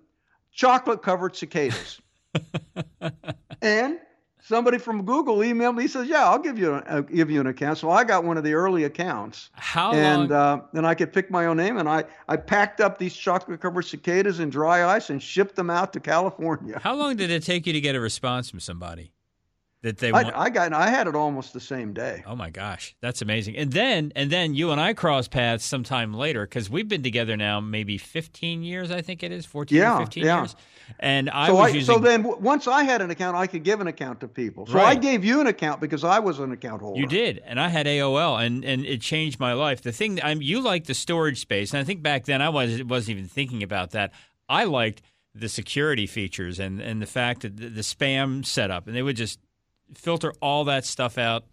chocolate 0.52 1.02
covered 1.02 1.36
cicadas. 1.36 2.00
and 3.62 3.98
somebody 4.42 4.78
from 4.78 5.04
Google 5.04 5.38
emailed 5.38 5.76
me. 5.76 5.82
He 5.84 5.88
says, 5.88 6.08
"Yeah, 6.08 6.24
I'll 6.28 6.38
give 6.38 6.58
you 6.58 6.74
a, 6.74 6.82
I'll 6.88 7.02
give 7.02 7.30
you 7.30 7.40
an 7.40 7.46
account." 7.46 7.78
So 7.78 7.90
I 7.90 8.04
got 8.04 8.24
one 8.24 8.36
of 8.36 8.44
the 8.44 8.54
early 8.54 8.84
accounts, 8.84 9.50
How 9.54 9.92
and 9.92 10.30
long? 10.30 10.60
uh, 10.60 10.62
and 10.74 10.86
I 10.86 10.94
could 10.94 11.12
pick 11.12 11.30
my 11.30 11.46
own 11.46 11.56
name. 11.56 11.78
And 11.78 11.88
I 11.88 12.04
I 12.28 12.36
packed 12.36 12.80
up 12.80 12.98
these 12.98 13.14
chocolate 13.14 13.60
covered 13.60 13.82
cicadas 13.82 14.40
in 14.40 14.50
dry 14.50 14.84
ice 14.84 15.10
and 15.10 15.22
shipped 15.22 15.56
them 15.56 15.70
out 15.70 15.92
to 15.94 16.00
California. 16.00 16.78
how 16.82 16.94
long 16.94 17.16
did 17.22 17.30
it 17.30 17.42
take 17.42 17.66
you 17.66 17.72
to 17.72 17.80
get 17.80 17.94
a 17.94 18.00
response 18.00 18.50
from 18.50 18.60
somebody 18.60 19.12
that 19.82 19.98
they 19.98 20.12
want? 20.12 20.34
I, 20.34 20.44
I 20.44 20.50
got 20.50 20.72
I 20.72 20.88
had 20.88 21.06
it 21.06 21.14
almost 21.14 21.52
the 21.52 21.60
same 21.60 21.92
day. 21.92 22.22
Oh 22.26 22.34
my 22.36 22.50
gosh, 22.50 22.96
that's 23.00 23.22
amazing! 23.22 23.56
And 23.56 23.72
then, 23.72 24.12
and 24.16 24.30
then 24.30 24.54
you 24.54 24.70
and 24.70 24.80
I 24.80 24.94
cross 24.94 25.28
paths 25.28 25.64
sometime 25.64 26.14
later 26.14 26.44
because 26.44 26.68
we've 26.68 26.88
been 26.88 27.02
together 27.02 27.36
now 27.36 27.60
maybe 27.60 27.98
fifteen 27.98 28.62
years, 28.62 28.90
I 28.90 29.02
think 29.02 29.22
it 29.22 29.32
is, 29.32 29.46
fourteen 29.46 29.78
Yeah, 29.78 29.96
or 29.96 30.00
fifteen 30.00 30.24
yeah. 30.24 30.40
years. 30.40 30.56
And 31.00 31.28
I 31.30 31.48
so 31.48 31.54
was 31.54 31.72
I, 31.72 31.74
using 31.74 31.94
so 31.94 32.00
then 32.00 32.22
w- 32.22 32.40
once 32.40 32.68
I 32.68 32.84
had 32.84 33.02
an 33.02 33.10
account, 33.10 33.36
I 33.36 33.46
could 33.46 33.64
give 33.64 33.80
an 33.80 33.86
account 33.88 34.20
to 34.20 34.28
people. 34.28 34.66
So 34.66 34.78
I 34.78 34.94
gave 34.94 35.24
you 35.24 35.40
an 35.40 35.46
account 35.48 35.80
because 35.80 36.04
I 36.04 36.20
was 36.20 36.38
an 36.38 36.52
account 36.52 36.80
holder. 36.80 37.00
You 37.00 37.06
did, 37.06 37.42
and 37.44 37.58
I 37.58 37.68
had 37.68 37.86
AOL, 37.86 38.44
and, 38.44 38.64
and 38.64 38.84
it 38.86 39.00
changed 39.00 39.40
my 39.40 39.52
life. 39.52 39.82
The 39.82 39.92
thing 39.92 40.20
I'm, 40.22 40.40
you 40.40 40.60
like 40.60 40.84
the 40.84 40.94
storage 40.94 41.40
space, 41.40 41.72
and 41.72 41.80
I 41.80 41.84
think 41.84 42.02
back 42.02 42.24
then 42.24 42.40
I 42.40 42.48
was 42.48 42.82
wasn't 42.84 43.18
even 43.18 43.28
thinking 43.28 43.62
about 43.62 43.90
that. 43.92 44.12
I 44.48 44.64
liked 44.64 45.02
the 45.34 45.48
security 45.48 46.06
features 46.06 46.58
and, 46.58 46.80
and 46.80 47.02
the 47.02 47.06
fact 47.06 47.42
that 47.42 47.56
the, 47.56 47.68
the 47.68 47.80
spam 47.82 48.44
setup, 48.44 48.86
and 48.86 48.96
they 48.96 49.02
would 49.02 49.16
just 49.16 49.38
filter 49.94 50.32
all 50.40 50.64
that 50.64 50.84
stuff 50.84 51.18
out. 51.18 51.44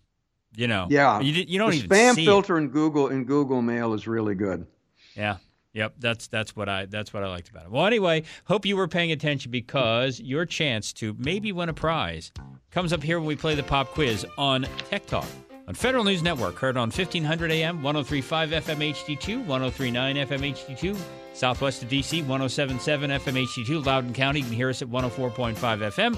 You 0.56 0.68
know, 0.68 0.86
Yeah, 0.90 1.20
you, 1.20 1.34
you 1.48 1.58
don't 1.58 1.72
the 1.72 1.78
even 1.78 1.90
spam 1.90 2.14
see 2.16 2.24
it. 2.24 2.26
filter 2.26 2.58
in 2.60 2.70
Google 2.70 3.08
in 3.08 3.24
Google 3.26 3.62
Mail 3.64 3.94
is 3.94 4.08
really 4.08 4.36
good. 4.36 4.68
Yeah. 5.16 5.38
Yep, 5.74 5.96
that's 5.98 6.28
that's 6.28 6.56
what 6.56 6.70
I 6.70 6.86
that's 6.86 7.12
what 7.12 7.24
I 7.24 7.30
liked 7.30 7.50
about 7.50 7.64
it. 7.66 7.72
Well, 7.72 7.88
anyway, 7.88 8.24
hope 8.46 8.64
you 8.64 8.78
were 8.78 8.88
paying 8.88 9.12
attention 9.12 9.50
because 9.50 10.20
your 10.20 10.46
chance 10.46 10.94
to 10.94 11.16
maybe 11.18 11.52
win 11.52 11.70
a 11.70 11.74
prize 11.74 12.32
comes 12.70 12.94
up 12.94 13.02
here 13.02 13.18
when 13.20 13.26
we 13.28 13.36
play 13.36 13.56
the 13.56 13.64
pop 13.64 13.88
quiz 13.90 14.24
on 14.38 14.68
Tech 14.90 15.08
Talk 15.08 15.26
on 15.68 15.74
Federal 15.74 16.04
News 16.04 16.22
Network, 16.22 16.56
heard 16.56 16.76
on 16.76 16.90
1500 16.90 17.52
AM, 17.52 17.82
1035 17.82 18.50
FM 18.50 18.94
HD2, 18.94 19.46
1039 19.46 20.16
FM 20.16 20.54
HD2, 20.54 20.98
southwest 21.34 21.84
of 21.84 21.90
DC, 21.90 22.20
1077 22.20 23.10
FM 23.10 23.46
HD2, 23.46 23.86
Loudoun 23.86 24.14
County. 24.14 24.40
You 24.40 24.46
can 24.46 24.54
hear 24.54 24.70
us 24.70 24.82
at 24.82 24.90
104.5 24.90 25.56
FM. 25.56 26.18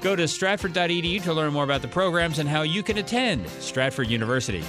Go 0.00 0.14
to 0.14 0.28
stratford.edu 0.28 1.22
to 1.22 1.32
learn 1.32 1.52
more 1.52 1.64
about 1.64 1.82
the 1.82 1.88
programs 1.88 2.38
and 2.38 2.48
how 2.48 2.62
you 2.62 2.82
can 2.82 2.98
attend 2.98 3.48
Stratford 3.48 4.08
University. 4.08 4.62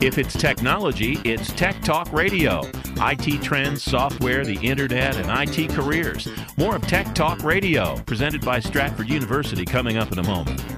If 0.00 0.16
it's 0.16 0.34
technology, 0.34 1.18
it's 1.24 1.52
Tech 1.54 1.82
Talk 1.82 2.12
Radio. 2.12 2.62
IT 3.00 3.42
trends, 3.42 3.82
software, 3.82 4.44
the 4.44 4.58
internet, 4.64 5.16
and 5.16 5.28
IT 5.28 5.70
careers. 5.70 6.28
More 6.56 6.76
of 6.76 6.82
Tech 6.82 7.14
Talk 7.16 7.42
Radio, 7.42 7.96
presented 8.02 8.44
by 8.44 8.60
Stratford 8.60 9.08
University, 9.08 9.64
coming 9.64 9.96
up 9.96 10.12
in 10.12 10.20
a 10.20 10.22
moment. 10.22 10.77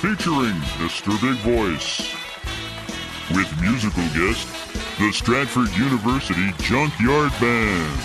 featuring 0.00 0.56
Mr. 0.80 1.10
Big 1.20 1.36
Voice, 1.40 2.14
with 3.36 3.60
musical 3.60 4.02
guest, 4.14 4.48
the 4.98 5.12
Stratford 5.12 5.68
University 5.76 6.52
Junkyard 6.62 7.30
Band, 7.38 8.00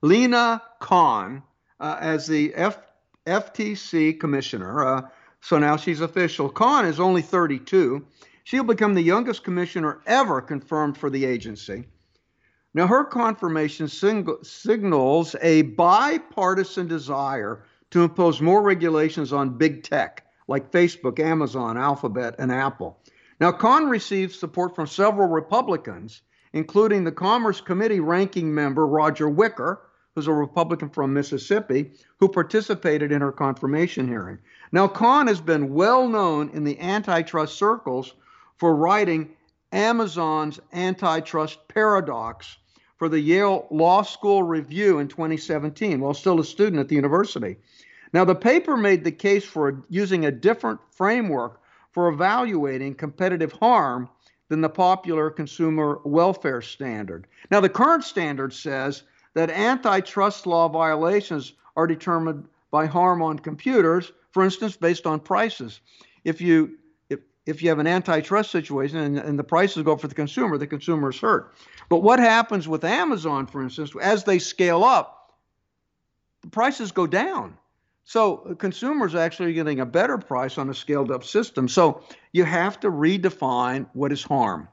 Lina 0.00 0.62
Khan 0.78 1.42
uh, 1.80 1.96
as 2.00 2.28
the 2.28 2.54
F- 2.54 2.78
FTC 3.26 4.20
commissioner. 4.20 4.86
Uh, 4.86 5.02
so 5.40 5.58
now 5.58 5.76
she's 5.76 6.00
official. 6.00 6.48
Khan 6.48 6.86
is 6.86 7.00
only 7.00 7.22
32. 7.22 8.06
She'll 8.44 8.62
become 8.62 8.94
the 8.94 9.02
youngest 9.02 9.42
commissioner 9.42 9.98
ever 10.06 10.40
confirmed 10.40 10.96
for 10.96 11.10
the 11.10 11.24
agency. 11.24 11.86
Now, 12.76 12.86
her 12.86 13.04
confirmation 13.04 13.88
sing- 13.88 14.28
signals 14.42 15.34
a 15.40 15.62
bipartisan 15.62 16.86
desire 16.86 17.64
to 17.90 18.02
impose 18.02 18.42
more 18.42 18.60
regulations 18.60 19.32
on 19.32 19.56
big 19.56 19.82
tech 19.82 20.26
like 20.46 20.70
Facebook, 20.70 21.18
Amazon, 21.18 21.78
Alphabet, 21.78 22.34
and 22.38 22.52
Apple. 22.52 22.98
Now, 23.40 23.50
Khan 23.50 23.88
received 23.88 24.34
support 24.34 24.74
from 24.74 24.86
several 24.86 25.26
Republicans, 25.26 26.20
including 26.52 27.04
the 27.04 27.12
Commerce 27.12 27.62
Committee 27.62 28.00
ranking 28.00 28.54
member 28.54 28.86
Roger 28.86 29.30
Wicker, 29.30 29.80
who's 30.14 30.26
a 30.26 30.32
Republican 30.34 30.90
from 30.90 31.14
Mississippi, 31.14 31.92
who 32.20 32.28
participated 32.28 33.10
in 33.10 33.22
her 33.22 33.32
confirmation 33.32 34.06
hearing. 34.06 34.36
Now, 34.70 34.86
Khan 34.86 35.28
has 35.28 35.40
been 35.40 35.72
well 35.72 36.06
known 36.06 36.50
in 36.50 36.64
the 36.64 36.78
antitrust 36.78 37.56
circles 37.56 38.12
for 38.58 38.76
writing 38.76 39.30
Amazon's 39.72 40.60
antitrust 40.74 41.66
paradox 41.68 42.58
for 42.96 43.08
the 43.08 43.20
Yale 43.20 43.66
Law 43.70 44.02
School 44.02 44.42
Review 44.42 44.98
in 44.98 45.08
2017 45.08 46.00
while 46.00 46.14
still 46.14 46.40
a 46.40 46.44
student 46.44 46.80
at 46.80 46.88
the 46.88 46.94
university. 46.94 47.56
Now, 48.12 48.24
the 48.24 48.34
paper 48.34 48.76
made 48.76 49.04
the 49.04 49.12
case 49.12 49.44
for 49.44 49.84
using 49.90 50.24
a 50.24 50.30
different 50.30 50.80
framework 50.90 51.60
for 51.92 52.08
evaluating 52.08 52.94
competitive 52.94 53.52
harm 53.52 54.08
than 54.48 54.60
the 54.60 54.68
popular 54.68 55.30
consumer 55.30 56.00
welfare 56.04 56.62
standard. 56.62 57.26
Now, 57.50 57.60
the 57.60 57.68
current 57.68 58.04
standard 58.04 58.52
says 58.52 59.02
that 59.34 59.50
antitrust 59.50 60.46
law 60.46 60.68
violations 60.68 61.54
are 61.76 61.86
determined 61.86 62.48
by 62.70 62.86
harm 62.86 63.22
on 63.22 63.38
computers, 63.38 64.12
for 64.30 64.44
instance, 64.44 64.76
based 64.76 65.06
on 65.06 65.20
prices. 65.20 65.80
If 66.24 66.40
you 66.40 66.78
if, 67.46 67.62
you 67.62 67.68
have 67.68 67.78
an 67.78 67.86
antitrust 67.86 68.50
situation 68.50 68.98
and, 68.98 69.18
and 69.18 69.38
the 69.38 69.44
prices 69.44 69.82
go 69.82 69.92
up 69.92 70.00
for 70.00 70.08
the 70.08 70.14
consumer, 70.14 70.58
the 70.58 70.66
consumer 70.66 71.10
is 71.10 71.18
hurt. 71.18 71.54
But 71.88 71.98
what 71.98 72.18
happens 72.18 72.66
with 72.66 72.84
Amazon, 72.84 73.46
for 73.46 73.62
instance, 73.62 73.92
as 74.00 74.24
they 74.24 74.38
scale 74.38 74.84
up, 74.84 75.32
the 76.42 76.48
prices 76.48 76.92
go 76.92 77.06
down. 77.06 77.56
So 78.04 78.38
uh, 78.38 78.54
consumers 78.54 79.14
are 79.14 79.20
actually 79.20 79.52
getting 79.52 79.80
a 79.80 79.86
better 79.86 80.16
price 80.16 80.58
on 80.58 80.70
a 80.70 80.74
scaled 80.74 81.10
up 81.10 81.24
system. 81.24 81.68
So 81.68 82.04
you 82.32 82.44
have 82.44 82.78
to 82.80 82.90
redefine 82.90 83.86
what 83.94 84.12
is 84.12 84.22
harm. 84.22 84.68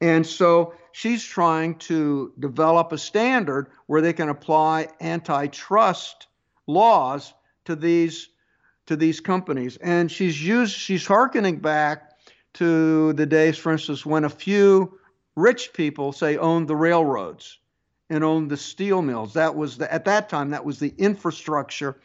And 0.00 0.26
so 0.26 0.74
she's 0.92 1.22
trying 1.22 1.76
to 1.76 2.32
develop 2.38 2.92
a 2.92 2.98
standard 2.98 3.68
where 3.86 4.00
they 4.00 4.14
can 4.14 4.30
apply 4.30 4.88
antitrust 5.00 6.26
laws 6.66 7.34
to 7.66 7.76
these 7.76 8.28
to 8.86 8.96
these 8.96 9.20
companies. 9.20 9.76
And 9.76 10.10
she's 10.10 10.42
used 10.42 10.74
she's 10.74 11.06
hearkening 11.06 11.58
back 11.58 12.09
to 12.54 13.12
the 13.14 13.26
days, 13.26 13.56
for 13.56 13.72
instance, 13.72 14.04
when 14.04 14.24
a 14.24 14.30
few 14.30 14.98
rich 15.36 15.72
people 15.72 16.12
say 16.12 16.36
owned 16.36 16.68
the 16.68 16.76
railroads 16.76 17.58
and 18.08 18.24
owned 18.24 18.50
the 18.50 18.56
steel 18.56 19.02
mills. 19.02 19.34
That 19.34 19.54
was 19.54 19.78
the, 19.78 19.92
at 19.92 20.04
that 20.06 20.28
time 20.28 20.50
that 20.50 20.64
was 20.64 20.78
the 20.78 20.92
infrastructure 20.98 21.96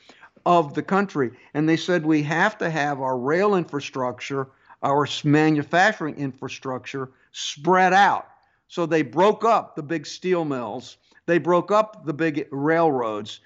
of 0.46 0.76
the 0.76 0.84
country. 0.84 1.32
And 1.54 1.68
they 1.68 1.78
said 1.78 2.06
we 2.06 2.22
have 2.24 2.58
to 2.60 2.70
have 2.70 3.02
our 3.02 3.18
rail 3.18 3.56
infrastructure 3.56 4.48
our 4.86 5.08
manufacturing 5.24 6.16
infrastructure 6.16 7.10
spread 7.32 7.92
out. 7.92 8.28
So 8.68 8.86
they 8.86 9.02
broke 9.02 9.44
up 9.44 9.76
the 9.76 9.84
big 9.84 10.06
steel 10.06 10.46
mills, 10.46 10.98
they 11.26 11.40
broke 11.40 11.72
up 11.72 12.06
the 12.06 12.14
big 12.14 12.48
railroads 12.52 13.40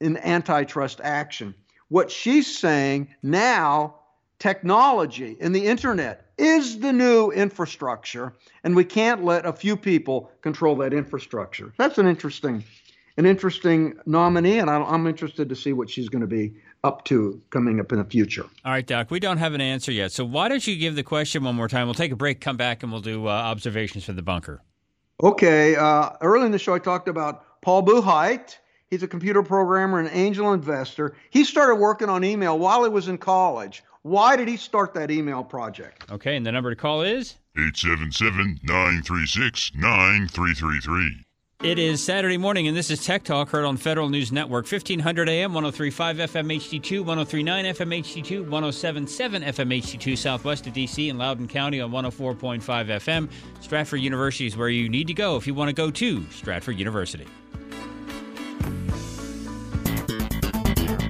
in 0.00 0.16
antitrust 0.18 1.00
action. 1.02 1.54
What 1.88 2.10
she's 2.10 2.58
saying 2.58 3.08
now, 3.22 3.96
technology 4.38 5.36
and 5.40 5.54
the 5.54 5.66
internet 5.66 6.23
is 6.38 6.80
the 6.80 6.92
new 6.92 7.30
infrastructure, 7.30 8.34
and 8.64 8.74
we 8.74 8.84
can't 8.84 9.24
let 9.24 9.46
a 9.46 9.52
few 9.52 9.76
people 9.76 10.30
control 10.42 10.76
that 10.76 10.92
infrastructure. 10.92 11.72
That's 11.78 11.98
an 11.98 12.06
interesting, 12.06 12.64
an 13.16 13.26
interesting 13.26 13.94
nominee, 14.06 14.58
and 14.58 14.68
I'm 14.70 15.06
interested 15.06 15.48
to 15.48 15.56
see 15.56 15.72
what 15.72 15.88
she's 15.90 16.08
going 16.08 16.22
to 16.22 16.26
be 16.26 16.54
up 16.82 17.04
to 17.06 17.40
coming 17.50 17.80
up 17.80 17.92
in 17.92 17.98
the 17.98 18.04
future. 18.04 18.44
All 18.64 18.72
right, 18.72 18.86
Doc, 18.86 19.10
we 19.10 19.18
don't 19.18 19.38
have 19.38 19.54
an 19.54 19.60
answer 19.60 19.90
yet. 19.90 20.12
So 20.12 20.24
why 20.24 20.48
don't 20.48 20.66
you 20.66 20.76
give 20.76 20.96
the 20.96 21.02
question 21.02 21.42
one 21.42 21.54
more 21.56 21.68
time? 21.68 21.86
We'll 21.86 21.94
take 21.94 22.12
a 22.12 22.16
break, 22.16 22.40
come 22.40 22.56
back, 22.56 22.82
and 22.82 22.92
we'll 22.92 23.00
do 23.00 23.26
uh, 23.26 23.30
observations 23.30 24.04
for 24.04 24.12
the 24.12 24.22
bunker. 24.22 24.62
Okay. 25.22 25.76
Uh, 25.76 26.10
early 26.20 26.46
in 26.46 26.52
the 26.52 26.58
show, 26.58 26.74
I 26.74 26.78
talked 26.78 27.08
about 27.08 27.62
Paul 27.62 27.82
Buchheit. 27.84 28.58
He's 28.90 29.02
a 29.02 29.08
computer 29.08 29.42
programmer 29.42 29.98
and 29.98 30.10
angel 30.12 30.52
investor. 30.52 31.16
He 31.30 31.44
started 31.44 31.76
working 31.76 32.08
on 32.08 32.22
email 32.22 32.58
while 32.58 32.84
he 32.84 32.90
was 32.90 33.08
in 33.08 33.18
college. 33.18 33.82
Why 34.04 34.36
did 34.36 34.48
he 34.48 34.58
start 34.58 34.92
that 34.94 35.10
email 35.10 35.42
project? 35.42 36.04
Okay, 36.12 36.36
and 36.36 36.44
the 36.44 36.52
number 36.52 36.68
to 36.68 36.76
call 36.76 37.00
is 37.00 37.36
877 37.56 38.60
936 38.62 39.72
9333. 39.74 41.24
It 41.62 41.78
is 41.78 42.04
Saturday 42.04 42.36
morning, 42.36 42.68
and 42.68 42.76
this 42.76 42.90
is 42.90 43.02
Tech 43.02 43.24
Talk, 43.24 43.48
heard 43.48 43.64
on 43.64 43.78
Federal 43.78 44.10
News 44.10 44.30
Network, 44.30 44.70
1500 44.70 45.30
AM, 45.30 45.54
1035 45.54 46.18
FM 46.18 46.54
HD2, 46.54 46.98
1039 46.98 47.64
FM 47.64 48.00
HD2, 48.02 48.40
1077 48.40 49.42
FM 49.42 49.80
HD2, 49.80 50.18
southwest 50.18 50.66
of 50.66 50.74
DC 50.74 51.08
and 51.08 51.18
Loudoun 51.18 51.48
County 51.48 51.80
on 51.80 51.90
104.5 51.90 52.60
FM. 52.60 53.30
Stratford 53.60 54.00
University 54.00 54.46
is 54.46 54.54
where 54.54 54.68
you 54.68 54.90
need 54.90 55.06
to 55.06 55.14
go 55.14 55.36
if 55.36 55.46
you 55.46 55.54
want 55.54 55.70
to 55.70 55.74
go 55.74 55.90
to 55.90 56.22
Stratford 56.30 56.78
University. 56.78 57.26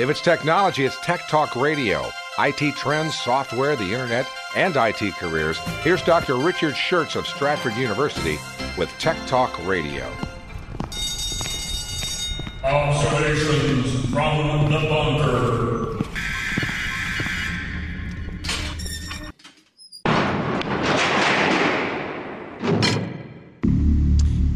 If 0.00 0.08
it's 0.08 0.22
technology, 0.22 0.86
it's 0.86 0.98
Tech 1.00 1.28
Talk 1.28 1.54
Radio. 1.54 2.10
IT 2.38 2.74
trends, 2.74 3.14
software, 3.20 3.76
the 3.76 3.92
internet, 3.92 4.26
and 4.56 4.74
IT 4.74 5.12
careers. 5.16 5.58
Here's 5.82 6.00
Dr. 6.02 6.36
Richard 6.36 6.72
Shurtz 6.72 7.16
of 7.16 7.26
Stratford 7.26 7.74
University 7.74 8.38
with 8.78 8.88
Tech 8.98 9.18
Talk 9.26 9.54
Radio. 9.66 10.10
Observations 12.64 14.06
from 14.06 14.72
the 14.72 14.78
bunker. 14.88 15.98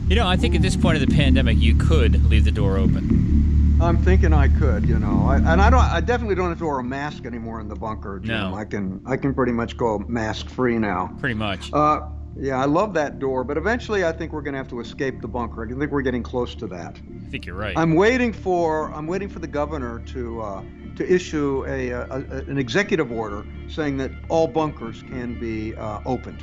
You 0.08 0.16
know, 0.16 0.26
I 0.26 0.38
think 0.38 0.54
at 0.54 0.62
this 0.62 0.74
point 0.74 0.96
of 0.96 1.06
the 1.06 1.14
pandemic, 1.14 1.58
you 1.58 1.74
could 1.74 2.30
leave 2.30 2.46
the 2.46 2.50
door 2.50 2.78
open. 2.78 3.63
I'm 3.80 3.98
thinking 3.98 4.32
I 4.32 4.48
could, 4.48 4.86
you 4.88 4.98
know, 4.98 5.26
I, 5.28 5.36
and 5.36 5.60
I 5.60 5.68
don't. 5.68 5.80
I 5.80 6.00
definitely 6.00 6.36
don't 6.36 6.48
have 6.48 6.58
to 6.58 6.66
wear 6.66 6.78
a 6.78 6.84
mask 6.84 7.26
anymore 7.26 7.60
in 7.60 7.68
the 7.68 7.74
bunker, 7.74 8.18
Jim. 8.20 8.50
No. 8.50 8.54
I 8.54 8.64
can. 8.64 9.02
I 9.04 9.16
can 9.16 9.34
pretty 9.34 9.52
much 9.52 9.76
go 9.76 9.98
mask 10.08 10.48
free 10.48 10.78
now. 10.78 11.14
Pretty 11.18 11.34
much. 11.34 11.72
Uh, 11.72 12.02
yeah, 12.36 12.58
I 12.60 12.64
love 12.64 12.94
that 12.94 13.18
door, 13.18 13.44
but 13.44 13.56
eventually 13.56 14.04
I 14.04 14.12
think 14.12 14.32
we're 14.32 14.42
going 14.42 14.54
to 14.54 14.58
have 14.58 14.68
to 14.68 14.80
escape 14.80 15.20
the 15.20 15.28
bunker. 15.28 15.64
I 15.64 15.68
think 15.78 15.90
we're 15.92 16.02
getting 16.02 16.22
close 16.22 16.54
to 16.56 16.66
that. 16.68 16.98
I 17.26 17.30
think 17.30 17.46
you're 17.46 17.56
right. 17.56 17.76
I'm 17.76 17.94
waiting 17.94 18.32
for. 18.32 18.92
I'm 18.92 19.06
waiting 19.06 19.28
for 19.28 19.40
the 19.40 19.46
governor 19.48 19.98
to 20.06 20.40
uh, 20.40 20.62
to 20.96 21.12
issue 21.12 21.64
a, 21.66 21.90
a, 21.90 22.00
a, 22.10 22.16
an 22.48 22.58
executive 22.58 23.10
order 23.12 23.44
saying 23.68 23.96
that 23.98 24.12
all 24.28 24.46
bunkers 24.46 25.02
can 25.02 25.38
be 25.38 25.74
uh, 25.74 26.00
opened, 26.06 26.42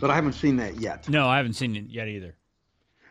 but 0.00 0.10
I 0.10 0.14
haven't 0.14 0.32
seen 0.32 0.56
that 0.56 0.80
yet. 0.80 1.08
No, 1.08 1.28
I 1.28 1.36
haven't 1.36 1.52
seen 1.54 1.76
it 1.76 1.84
yet 1.90 2.08
either. 2.08 2.34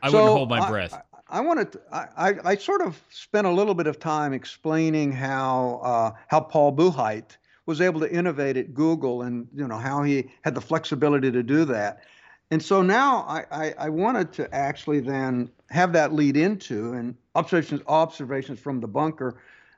I 0.02 0.10
So, 0.10 0.18
wouldn't 0.18 0.34
hold 0.38 0.50
my 0.50 0.60
I- 0.62 0.70
breath. 0.70 1.00
I, 1.32 1.42
wanted. 1.42 1.72
To, 1.74 1.82
I, 1.92 2.08
I 2.18 2.34
I 2.52 2.56
sort 2.56 2.82
of 2.82 3.02
spent 3.10 3.48
a 3.48 3.52
little 3.52 3.74
bit 3.74 3.88
of 3.88 4.00
time 4.00 4.34
explaining 4.34 5.12
how 5.12 5.80
uh, 5.84 6.12
how 6.28 6.42
Paul 6.42 6.76
Buchheit 6.76 7.38
was 7.66 7.82
able 7.82 8.00
to 8.02 8.12
innovate 8.12 8.58
at 8.58 8.74
Google, 8.74 9.22
and 9.24 9.48
you 9.54 9.68
know 9.68 9.78
how 9.78 10.04
he 10.04 10.30
had 10.42 10.56
the 10.56 10.62
flexibility 10.62 11.32
to 11.32 11.44
do 11.44 11.66
that. 11.66 12.04
And 12.52 12.62
so 12.62 12.82
now 12.82 13.26
I, 13.30 13.46
I, 13.52 13.74
I 13.78 13.90
wanted 13.90 14.34
to 14.34 14.54
actually 14.54 15.00
then 15.00 15.50
have 15.70 15.94
that 15.94 16.12
lead 16.14 16.36
into 16.36 16.92
and 16.94 17.16
observations 17.34 17.82
observations 17.88 18.60
from 18.60 18.82
the 18.82 18.88
bunker, 18.90 19.38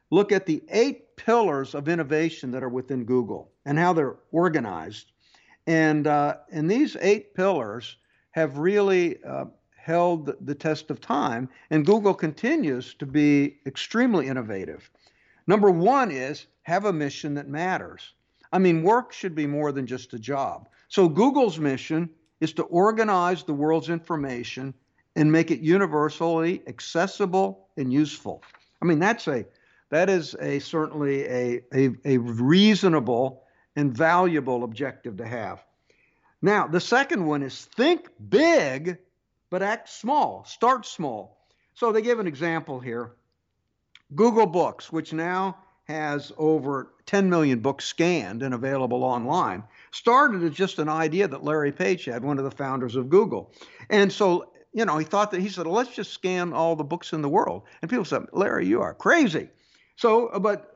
look 0.10 0.32
at 0.32 0.48
the 0.48 0.64
eight 0.70 1.16
pillars 1.16 1.76
of 1.76 1.88
innovation 1.88 2.52
that 2.52 2.64
are 2.64 2.70
within 2.70 3.06
Google 3.06 3.52
and 3.66 3.78
how 3.78 3.94
they're 3.94 4.16
organized. 4.32 5.12
And 5.68 6.08
uh, 6.08 6.38
and 6.52 6.70
these 6.70 6.98
eight 7.00 7.36
pillars 7.36 7.98
have 8.32 8.58
really 8.58 9.24
uh, 9.24 9.46
held 9.84 10.34
the 10.46 10.56
test 10.56 10.90
of 10.90 11.02
time, 11.02 11.50
and 11.70 11.86
Google 11.86 12.14
continues 12.14 12.94
to 12.94 13.06
be 13.06 13.58
extremely 13.66 14.28
innovative. 14.28 14.90
Number 15.46 15.70
one 15.70 16.10
is 16.10 16.48
have 16.62 16.86
a 16.86 16.94
mission 16.94 17.34
that 17.34 17.50
matters. 17.50 18.14
I 18.54 18.60
mean, 18.60 18.82
work 18.82 19.12
should 19.12 19.36
be 19.36 19.46
more 19.46 19.74
than 19.74 19.86
just 19.86 20.14
a 20.14 20.20
job. 20.20 20.70
So 20.88 21.10
Google's 21.10 21.60
mission 21.60 22.10
is 22.40 22.54
to 22.54 22.64
organize 22.64 23.44
the 23.44 23.54
world's 23.54 23.90
information 23.90 24.74
and 25.18 25.30
make 25.30 25.52
it 25.52 25.60
universally 25.60 26.62
accessible 26.68 27.68
and 27.76 27.92
useful. 27.92 28.42
I 28.82 28.86
mean, 28.86 29.00
that's 29.00 29.28
a 29.28 29.46
that 29.90 30.10
is 30.10 30.34
a 30.40 30.60
certainly 30.60 31.26
a, 31.26 31.62
a, 31.74 31.90
a 32.06 32.18
reasonable 32.18 33.44
and 33.76 33.96
valuable 33.96 34.64
objective 34.64 35.18
to 35.18 35.28
have. 35.28 35.62
Now, 36.42 36.68
the 36.68 36.80
second 36.80 37.26
one 37.26 37.44
is 37.44 37.66
think 37.66 38.08
big, 38.30 38.98
but 39.54 39.62
act 39.62 39.88
small. 39.88 40.44
Start 40.46 40.84
small. 40.84 41.38
So 41.76 41.92
they 41.92 42.02
give 42.02 42.18
an 42.18 42.26
example 42.26 42.80
here. 42.80 43.12
Google 44.16 44.48
Books, 44.48 44.92
which 44.92 45.14
now 45.14 45.58
has 45.84 46.32
over 46.40 46.96
10 47.06 47.30
million 47.30 47.60
books 47.60 47.86
scanned 47.86 48.42
and 48.42 48.56
available 48.56 49.04
online, 49.04 49.64
started 49.92 50.44
as 50.44 50.56
just 50.56 50.80
an 50.80 50.90
idea 50.90 51.28
that 51.28 51.44
Larry 51.44 51.72
Page 51.72 52.06
had, 52.06 52.24
one 52.24 52.40
of 52.40 52.46
the 52.46 52.50
founders 52.50 52.96
of 52.96 53.12
Google. 53.12 53.54
And 53.92 54.12
so, 54.12 54.50
you 54.74 54.86
know, 54.86 54.98
he 54.98 55.06
thought 55.06 55.30
that 55.30 55.40
he 55.40 55.50
said, 55.50 55.68
let's 55.68 55.94
just 55.94 56.14
scan 56.14 56.52
all 56.52 56.76
the 56.76 56.84
books 56.84 57.14
in 57.14 57.22
the 57.22 57.30
world. 57.30 57.62
And 57.84 57.92
people 57.92 58.06
said, 58.06 58.26
Larry, 58.32 58.66
you 58.66 58.82
are 58.82 58.96
crazy. 58.96 59.52
So, 59.98 60.30
uh, 60.30 60.40
but 60.40 60.76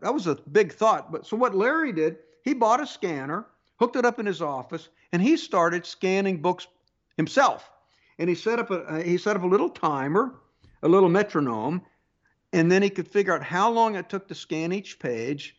that 0.00 0.14
was 0.14 0.26
a 0.26 0.36
big 0.52 0.72
thought. 0.72 1.12
But 1.12 1.26
so 1.26 1.36
what 1.36 1.54
Larry 1.54 1.92
did, 1.92 2.16
he 2.44 2.54
bought 2.54 2.82
a 2.82 2.86
scanner, 2.86 3.44
hooked 3.78 3.96
it 3.96 4.06
up 4.06 4.18
in 4.18 4.24
his 4.24 4.40
office, 4.40 4.88
and 5.12 5.20
he 5.20 5.36
started 5.36 5.84
scanning 5.84 6.40
books 6.40 6.66
himself. 7.18 7.70
And 8.18 8.28
he 8.28 8.34
set 8.34 8.58
up 8.58 8.70
a 8.70 8.80
uh, 8.84 9.02
he 9.02 9.18
set 9.18 9.36
up 9.36 9.42
a 9.42 9.46
little 9.46 9.68
timer, 9.68 10.34
a 10.82 10.88
little 10.88 11.08
metronome, 11.08 11.82
and 12.52 12.70
then 12.70 12.82
he 12.82 12.90
could 12.90 13.08
figure 13.08 13.34
out 13.34 13.42
how 13.42 13.70
long 13.70 13.96
it 13.96 14.08
took 14.08 14.28
to 14.28 14.34
scan 14.34 14.72
each 14.72 14.98
page, 14.98 15.56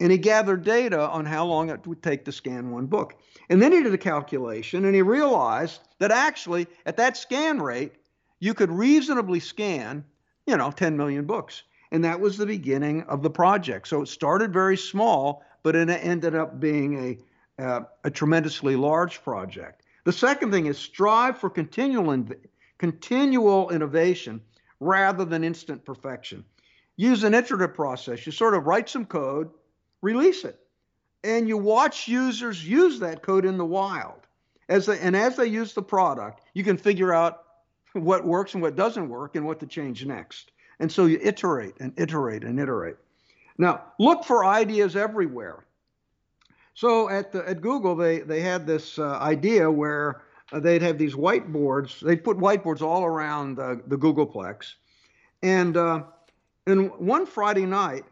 and 0.00 0.10
he 0.10 0.18
gathered 0.18 0.64
data 0.64 1.08
on 1.08 1.24
how 1.24 1.46
long 1.46 1.70
it 1.70 1.86
would 1.86 2.02
take 2.02 2.24
to 2.24 2.32
scan 2.32 2.70
one 2.70 2.86
book. 2.86 3.14
And 3.48 3.62
then 3.62 3.70
he 3.72 3.82
did 3.82 3.94
a 3.94 3.98
calculation, 3.98 4.84
and 4.84 4.94
he 4.94 5.02
realized 5.02 5.80
that 6.00 6.10
actually, 6.10 6.66
at 6.86 6.96
that 6.96 7.16
scan 7.16 7.62
rate, 7.62 7.92
you 8.40 8.54
could 8.54 8.72
reasonably 8.72 9.38
scan, 9.38 10.04
you 10.46 10.56
know, 10.56 10.72
10 10.72 10.96
million 10.96 11.24
books. 11.24 11.62
And 11.92 12.04
that 12.04 12.18
was 12.18 12.36
the 12.36 12.46
beginning 12.46 13.02
of 13.02 13.22
the 13.22 13.30
project. 13.30 13.86
So 13.86 14.02
it 14.02 14.08
started 14.08 14.52
very 14.52 14.76
small, 14.76 15.44
but 15.62 15.76
it 15.76 15.88
ended 15.88 16.34
up 16.34 16.58
being 16.58 17.18
a, 17.58 17.62
uh, 17.62 17.80
a 18.02 18.10
tremendously 18.10 18.74
large 18.74 19.22
project. 19.22 19.81
The 20.04 20.12
second 20.12 20.50
thing 20.50 20.66
is 20.66 20.78
strive 20.78 21.38
for 21.38 21.48
continual, 21.48 22.24
continual 22.78 23.70
innovation 23.70 24.40
rather 24.80 25.24
than 25.24 25.44
instant 25.44 25.84
perfection. 25.84 26.44
Use 26.96 27.24
an 27.24 27.34
iterative 27.34 27.74
process. 27.74 28.26
You 28.26 28.32
sort 28.32 28.54
of 28.54 28.66
write 28.66 28.88
some 28.88 29.06
code, 29.06 29.50
release 30.02 30.44
it, 30.44 30.58
and 31.24 31.48
you 31.48 31.56
watch 31.56 32.08
users 32.08 32.66
use 32.66 32.98
that 33.00 33.22
code 33.22 33.44
in 33.44 33.58
the 33.58 33.64
wild. 33.64 34.26
As 34.68 34.86
they, 34.86 34.98
and 34.98 35.16
as 35.16 35.36
they 35.36 35.46
use 35.46 35.74
the 35.74 35.82
product, 35.82 36.42
you 36.54 36.64
can 36.64 36.76
figure 36.76 37.12
out 37.12 37.44
what 37.92 38.24
works 38.24 38.54
and 38.54 38.62
what 38.62 38.76
doesn't 38.76 39.08
work 39.08 39.36
and 39.36 39.46
what 39.46 39.60
to 39.60 39.66
change 39.66 40.04
next. 40.04 40.50
And 40.80 40.90
so 40.90 41.06
you 41.06 41.18
iterate 41.22 41.74
and 41.78 41.92
iterate 41.96 42.42
and 42.42 42.58
iterate. 42.58 42.96
Now, 43.58 43.82
look 43.98 44.24
for 44.24 44.44
ideas 44.44 44.96
everywhere. 44.96 45.64
So 46.74 47.08
at, 47.10 47.32
the, 47.32 47.48
at 47.48 47.60
Google, 47.60 47.94
they, 47.94 48.20
they 48.20 48.40
had 48.40 48.66
this 48.66 48.98
uh, 48.98 49.18
idea 49.18 49.70
where 49.70 50.22
uh, 50.52 50.60
they'd 50.60 50.82
have 50.82 50.98
these 50.98 51.14
whiteboards. 51.14 52.00
They'd 52.00 52.24
put 52.24 52.38
whiteboards 52.38 52.82
all 52.82 53.04
around 53.04 53.58
uh, 53.58 53.76
the 53.86 53.96
Googleplex. 53.96 54.74
And, 55.42 55.76
uh, 55.76 56.04
and 56.66 56.90
one 56.98 57.26
Friday 57.26 57.66
night, 57.66 58.04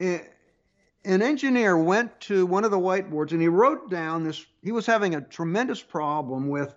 an 0.00 1.22
engineer 1.22 1.76
went 1.76 2.18
to 2.22 2.46
one 2.46 2.64
of 2.64 2.70
the 2.70 2.78
whiteboards 2.78 3.32
and 3.32 3.40
he 3.40 3.48
wrote 3.48 3.90
down 3.90 4.24
this. 4.24 4.46
He 4.62 4.72
was 4.72 4.86
having 4.86 5.14
a 5.14 5.20
tremendous 5.20 5.82
problem 5.82 6.48
with 6.48 6.74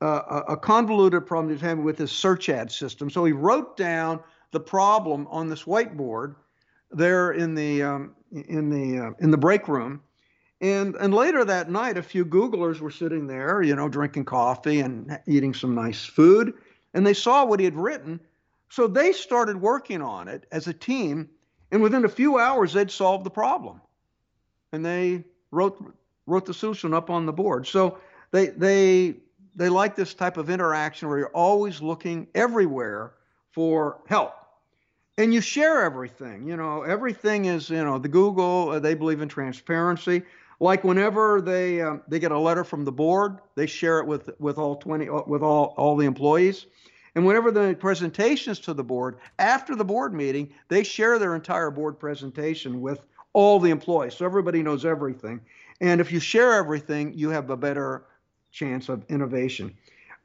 uh, 0.00 0.42
a 0.48 0.56
convoluted 0.56 1.26
problem 1.26 1.48
he 1.48 1.54
was 1.54 1.62
having 1.62 1.84
with 1.84 1.98
his 1.98 2.12
search 2.12 2.48
ad 2.48 2.70
system. 2.70 3.08
So 3.08 3.24
he 3.24 3.32
wrote 3.32 3.76
down 3.76 4.20
the 4.52 4.60
problem 4.60 5.26
on 5.30 5.48
this 5.48 5.64
whiteboard 5.64 6.34
there 6.90 7.32
in 7.32 7.54
the 7.54 7.82
um, 7.82 8.14
in 8.32 8.70
the 8.70 9.06
uh, 9.06 9.10
in 9.20 9.30
the 9.30 9.38
break 9.38 9.68
room 9.68 10.02
and 10.60 10.94
and 10.96 11.12
later 11.12 11.44
that 11.44 11.70
night, 11.70 11.98
a 11.98 12.02
few 12.02 12.24
Googlers 12.24 12.80
were 12.80 12.90
sitting 12.90 13.26
there, 13.26 13.62
you 13.62 13.76
know, 13.76 13.88
drinking 13.88 14.24
coffee 14.24 14.80
and 14.80 15.18
eating 15.26 15.52
some 15.52 15.74
nice 15.74 16.04
food, 16.04 16.54
and 16.94 17.06
they 17.06 17.14
saw 17.14 17.44
what 17.44 17.60
he 17.60 17.64
had 17.64 17.76
written. 17.76 18.20
So 18.70 18.86
they 18.86 19.12
started 19.12 19.60
working 19.60 20.02
on 20.02 20.28
it 20.28 20.46
as 20.50 20.66
a 20.66 20.72
team, 20.72 21.28
and 21.70 21.82
within 21.82 22.04
a 22.04 22.08
few 22.08 22.38
hours, 22.38 22.72
they'd 22.72 22.90
solved 22.90 23.24
the 23.24 23.30
problem, 23.30 23.80
and 24.72 24.84
they 24.84 25.24
wrote 25.50 25.82
wrote 26.26 26.46
the 26.46 26.54
solution 26.54 26.94
up 26.94 27.10
on 27.10 27.26
the 27.26 27.32
board. 27.32 27.66
So 27.66 27.98
they 28.30 28.46
they 28.46 29.16
they 29.54 29.68
like 29.68 29.94
this 29.94 30.14
type 30.14 30.38
of 30.38 30.48
interaction 30.48 31.08
where 31.08 31.18
you're 31.18 31.28
always 31.28 31.82
looking 31.82 32.28
everywhere 32.34 33.12
for 33.50 34.00
help 34.06 34.34
and 35.18 35.32
you 35.32 35.40
share 35.40 35.82
everything 35.82 36.46
you 36.46 36.56
know 36.56 36.82
everything 36.82 37.46
is 37.46 37.70
you 37.70 37.82
know 37.82 37.98
the 37.98 38.08
google 38.08 38.70
uh, 38.70 38.78
they 38.78 38.94
believe 38.94 39.22
in 39.22 39.28
transparency 39.28 40.22
like 40.60 40.84
whenever 40.84 41.40
they 41.40 41.80
um, 41.80 42.02
they 42.08 42.18
get 42.18 42.32
a 42.32 42.38
letter 42.38 42.64
from 42.64 42.84
the 42.84 42.92
board, 42.92 43.38
they 43.54 43.66
share 43.66 43.98
it 44.00 44.06
with 44.06 44.30
with 44.38 44.58
all 44.58 44.76
20 44.76 45.08
uh, 45.08 45.22
with 45.26 45.42
all 45.42 45.74
all 45.76 45.96
the 45.96 46.06
employees. 46.06 46.66
And 47.14 47.24
whenever 47.24 47.50
the 47.50 47.74
presentations 47.78 48.58
to 48.60 48.74
the 48.74 48.84
board, 48.84 49.16
after 49.38 49.74
the 49.74 49.84
board 49.84 50.12
meeting, 50.12 50.52
they 50.68 50.82
share 50.82 51.18
their 51.18 51.34
entire 51.34 51.70
board 51.70 51.98
presentation 51.98 52.82
with 52.82 53.00
all 53.32 53.58
the 53.58 53.70
employees. 53.70 54.14
So 54.14 54.26
everybody 54.26 54.62
knows 54.62 54.84
everything. 54.84 55.40
And 55.80 56.00
if 56.00 56.12
you 56.12 56.20
share 56.20 56.52
everything, 56.52 57.14
you 57.14 57.30
have 57.30 57.48
a 57.48 57.56
better 57.56 58.04
chance 58.52 58.90
of 58.90 59.04
innovation. 59.08 59.74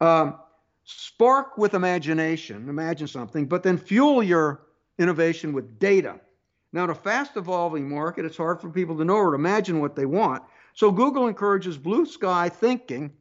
Um, 0.02 0.36
spark 0.84 1.58
with 1.58 1.74
imagination, 1.74 2.68
imagine 2.68 3.08
something, 3.08 3.46
but 3.46 3.64
then 3.64 3.78
fuel 3.78 4.22
your 4.22 4.62
innovation 4.98 5.54
with 5.54 5.80
data. 5.80 6.20
Now, 6.74 6.86
in 6.86 6.90
a 6.90 6.96
fast 6.96 7.36
evolving 7.36 7.90
market, 7.90 8.26
it's 8.26 8.38
hard 8.38 8.62
for 8.62 8.70
people 8.70 8.98
to 8.98 9.06
know 9.06 9.16
or 9.16 9.32
to 9.32 9.36
imagine 9.36 9.82
what 9.82 9.96
they 9.96 10.06
want. 10.06 10.44
So 10.74 10.92
Google 10.92 11.28
encourages 11.28 11.78
blue 11.78 12.06
sky 12.06 12.48
thinking 12.48 13.12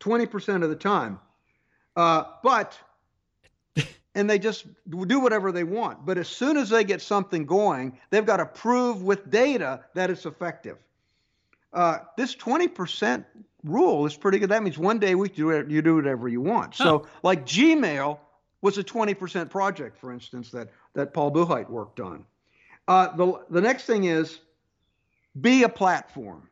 20% 0.00 0.62
of 0.62 0.68
the 0.68 0.76
time. 0.76 1.18
Uh, 1.96 2.24
but, 2.42 2.78
and 4.14 4.28
they 4.28 4.38
just 4.38 4.66
do 4.86 5.18
whatever 5.18 5.50
they 5.50 5.64
want. 5.64 6.04
But 6.04 6.18
as 6.18 6.28
soon 6.28 6.58
as 6.58 6.68
they 6.68 6.84
get 6.84 7.00
something 7.00 7.46
going, 7.46 7.98
they've 8.10 8.26
got 8.26 8.36
to 8.36 8.46
prove 8.46 9.02
with 9.02 9.30
data 9.30 9.80
that 9.94 10.10
it's 10.10 10.26
effective. 10.26 10.76
Uh, 11.72 11.98
this 12.18 12.36
20% 12.36 13.24
rule 13.64 14.04
is 14.04 14.14
pretty 14.14 14.38
good. 14.38 14.50
That 14.50 14.62
means 14.62 14.78
one 14.78 14.98
day 14.98 15.12
a 15.12 15.18
week 15.18 15.38
you 15.38 15.62
do, 15.62 15.74
you 15.74 15.82
do 15.82 15.96
whatever 15.96 16.28
you 16.28 16.40
want. 16.42 16.74
Huh. 16.76 16.84
So, 16.84 17.06
like 17.22 17.46
Gmail 17.46 18.18
was 18.66 18.78
a 18.78 18.82
20% 18.82 19.48
project, 19.48 19.96
for 19.96 20.12
instance, 20.12 20.50
that 20.50 20.70
that 20.94 21.14
Paul 21.14 21.30
Buchheit 21.30 21.70
worked 21.70 22.00
on. 22.00 22.24
Uh, 22.88 23.14
the, 23.14 23.44
the 23.48 23.60
next 23.60 23.84
thing 23.84 24.04
is 24.04 24.40
be 25.40 25.62
a 25.62 25.68
platform. 25.68 26.48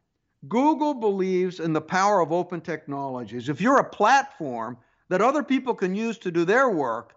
Google 0.47 0.95
believes 0.95 1.59
in 1.59 1.73
the 1.73 1.81
power 1.81 2.21
of 2.21 2.31
open 2.31 2.61
technologies. 2.61 3.49
If 3.49 3.61
you're 3.61 3.79
a 3.79 3.91
platform 3.91 4.77
that 5.09 5.23
other 5.23 5.43
people 5.43 5.75
can 5.75 5.93
use 5.93 6.17
to 6.19 6.31
do 6.31 6.45
their 6.45 6.69
work, 6.69 7.17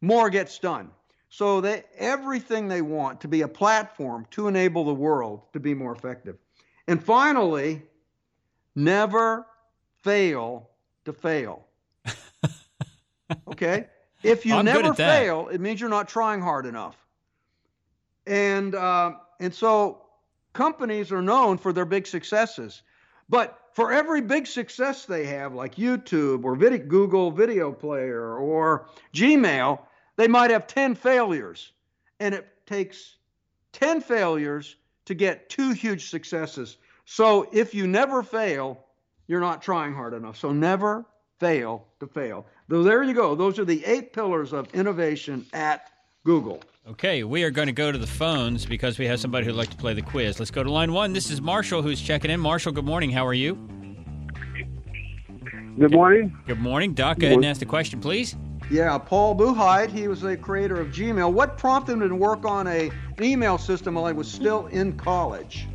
more 0.00 0.30
gets 0.30 0.56
done. 0.56 0.92
So 1.28 1.60
they 1.60 1.82
everything 1.98 2.68
they 2.68 2.82
want 2.82 3.20
to 3.22 3.28
be 3.28 3.42
a 3.42 3.48
platform 3.48 4.28
to 4.30 4.46
enable 4.46 4.84
the 4.84 4.94
world 4.94 5.40
to 5.52 5.58
be 5.58 5.74
more 5.74 5.92
effective. 5.92 6.36
And 6.86 7.02
finally, 7.02 7.82
never 8.76 9.48
fail 10.04 10.70
to 11.06 11.12
fail. 11.12 11.66
okay? 13.48 13.86
If 14.22 14.46
you 14.46 14.54
I'm 14.54 14.64
never 14.64 14.94
fail, 14.94 15.48
it 15.48 15.60
means 15.60 15.80
you're 15.80 15.90
not 15.90 16.08
trying 16.08 16.40
hard 16.40 16.66
enough. 16.66 16.96
And 18.26 18.74
uh, 18.74 19.14
and 19.40 19.54
so 19.54 20.02
companies 20.52 21.10
are 21.10 21.22
known 21.22 21.58
for 21.58 21.72
their 21.72 21.84
big 21.84 22.06
successes, 22.06 22.82
but 23.28 23.58
for 23.72 23.92
every 23.92 24.20
big 24.20 24.46
success 24.46 25.06
they 25.06 25.24
have, 25.26 25.54
like 25.54 25.76
YouTube 25.76 26.44
or 26.44 26.54
video, 26.54 26.86
Google 26.86 27.30
Video 27.30 27.72
Player 27.72 28.36
or 28.36 28.88
Gmail, 29.14 29.80
they 30.16 30.28
might 30.28 30.50
have 30.50 30.66
10 30.66 30.94
failures. 30.94 31.72
And 32.20 32.34
it 32.34 32.46
takes 32.66 33.16
10 33.72 34.02
failures 34.02 34.76
to 35.06 35.14
get 35.14 35.48
two 35.48 35.72
huge 35.72 36.10
successes. 36.10 36.76
So 37.04 37.48
if 37.52 37.74
you 37.74 37.86
never 37.86 38.22
fail, 38.22 38.84
you're 39.26 39.40
not 39.40 39.62
trying 39.62 39.94
hard 39.94 40.14
enough. 40.14 40.36
So 40.36 40.52
never 40.52 41.06
fail 41.40 41.86
to 42.00 42.06
fail. 42.06 42.46
So 42.72 42.82
there 42.82 43.02
you 43.02 43.12
go. 43.12 43.34
Those 43.34 43.58
are 43.58 43.66
the 43.66 43.84
eight 43.84 44.14
pillars 44.14 44.54
of 44.54 44.74
innovation 44.74 45.44
at 45.52 45.90
Google. 46.24 46.62
Okay, 46.88 47.22
we 47.22 47.44
are 47.44 47.50
going 47.50 47.66
to 47.66 47.72
go 47.72 47.92
to 47.92 47.98
the 47.98 48.06
phones 48.06 48.64
because 48.64 48.98
we 48.98 49.06
have 49.08 49.20
somebody 49.20 49.44
who'd 49.44 49.56
like 49.56 49.68
to 49.68 49.76
play 49.76 49.92
the 49.92 50.00
quiz. 50.00 50.38
Let's 50.38 50.50
go 50.50 50.62
to 50.62 50.70
line 50.70 50.90
one. 50.90 51.12
This 51.12 51.30
is 51.30 51.42
Marshall 51.42 51.82
who's 51.82 52.00
checking 52.00 52.30
in. 52.30 52.40
Marshall, 52.40 52.72
good 52.72 52.86
morning. 52.86 53.10
How 53.10 53.26
are 53.26 53.34
you? 53.34 53.56
Good 55.78 55.92
morning. 55.92 56.34
Good 56.46 56.60
morning. 56.60 56.94
Doc, 56.94 57.18
go 57.18 57.26
ahead 57.26 57.36
and 57.36 57.44
ask 57.44 57.60
the 57.60 57.66
question, 57.66 58.00
please. 58.00 58.36
Yeah, 58.70 58.96
Paul 58.96 59.36
Buchheit, 59.36 59.90
he 59.90 60.08
was 60.08 60.22
the 60.22 60.34
creator 60.38 60.80
of 60.80 60.88
Gmail. 60.88 61.30
What 61.30 61.58
prompted 61.58 62.00
him 62.00 62.08
to 62.08 62.14
work 62.14 62.46
on 62.46 62.66
a, 62.68 62.90
email 63.20 63.58
system 63.58 63.96
while 63.96 64.06
he 64.06 64.14
was 64.14 64.32
still 64.32 64.68
in 64.68 64.96
college? 64.96 65.68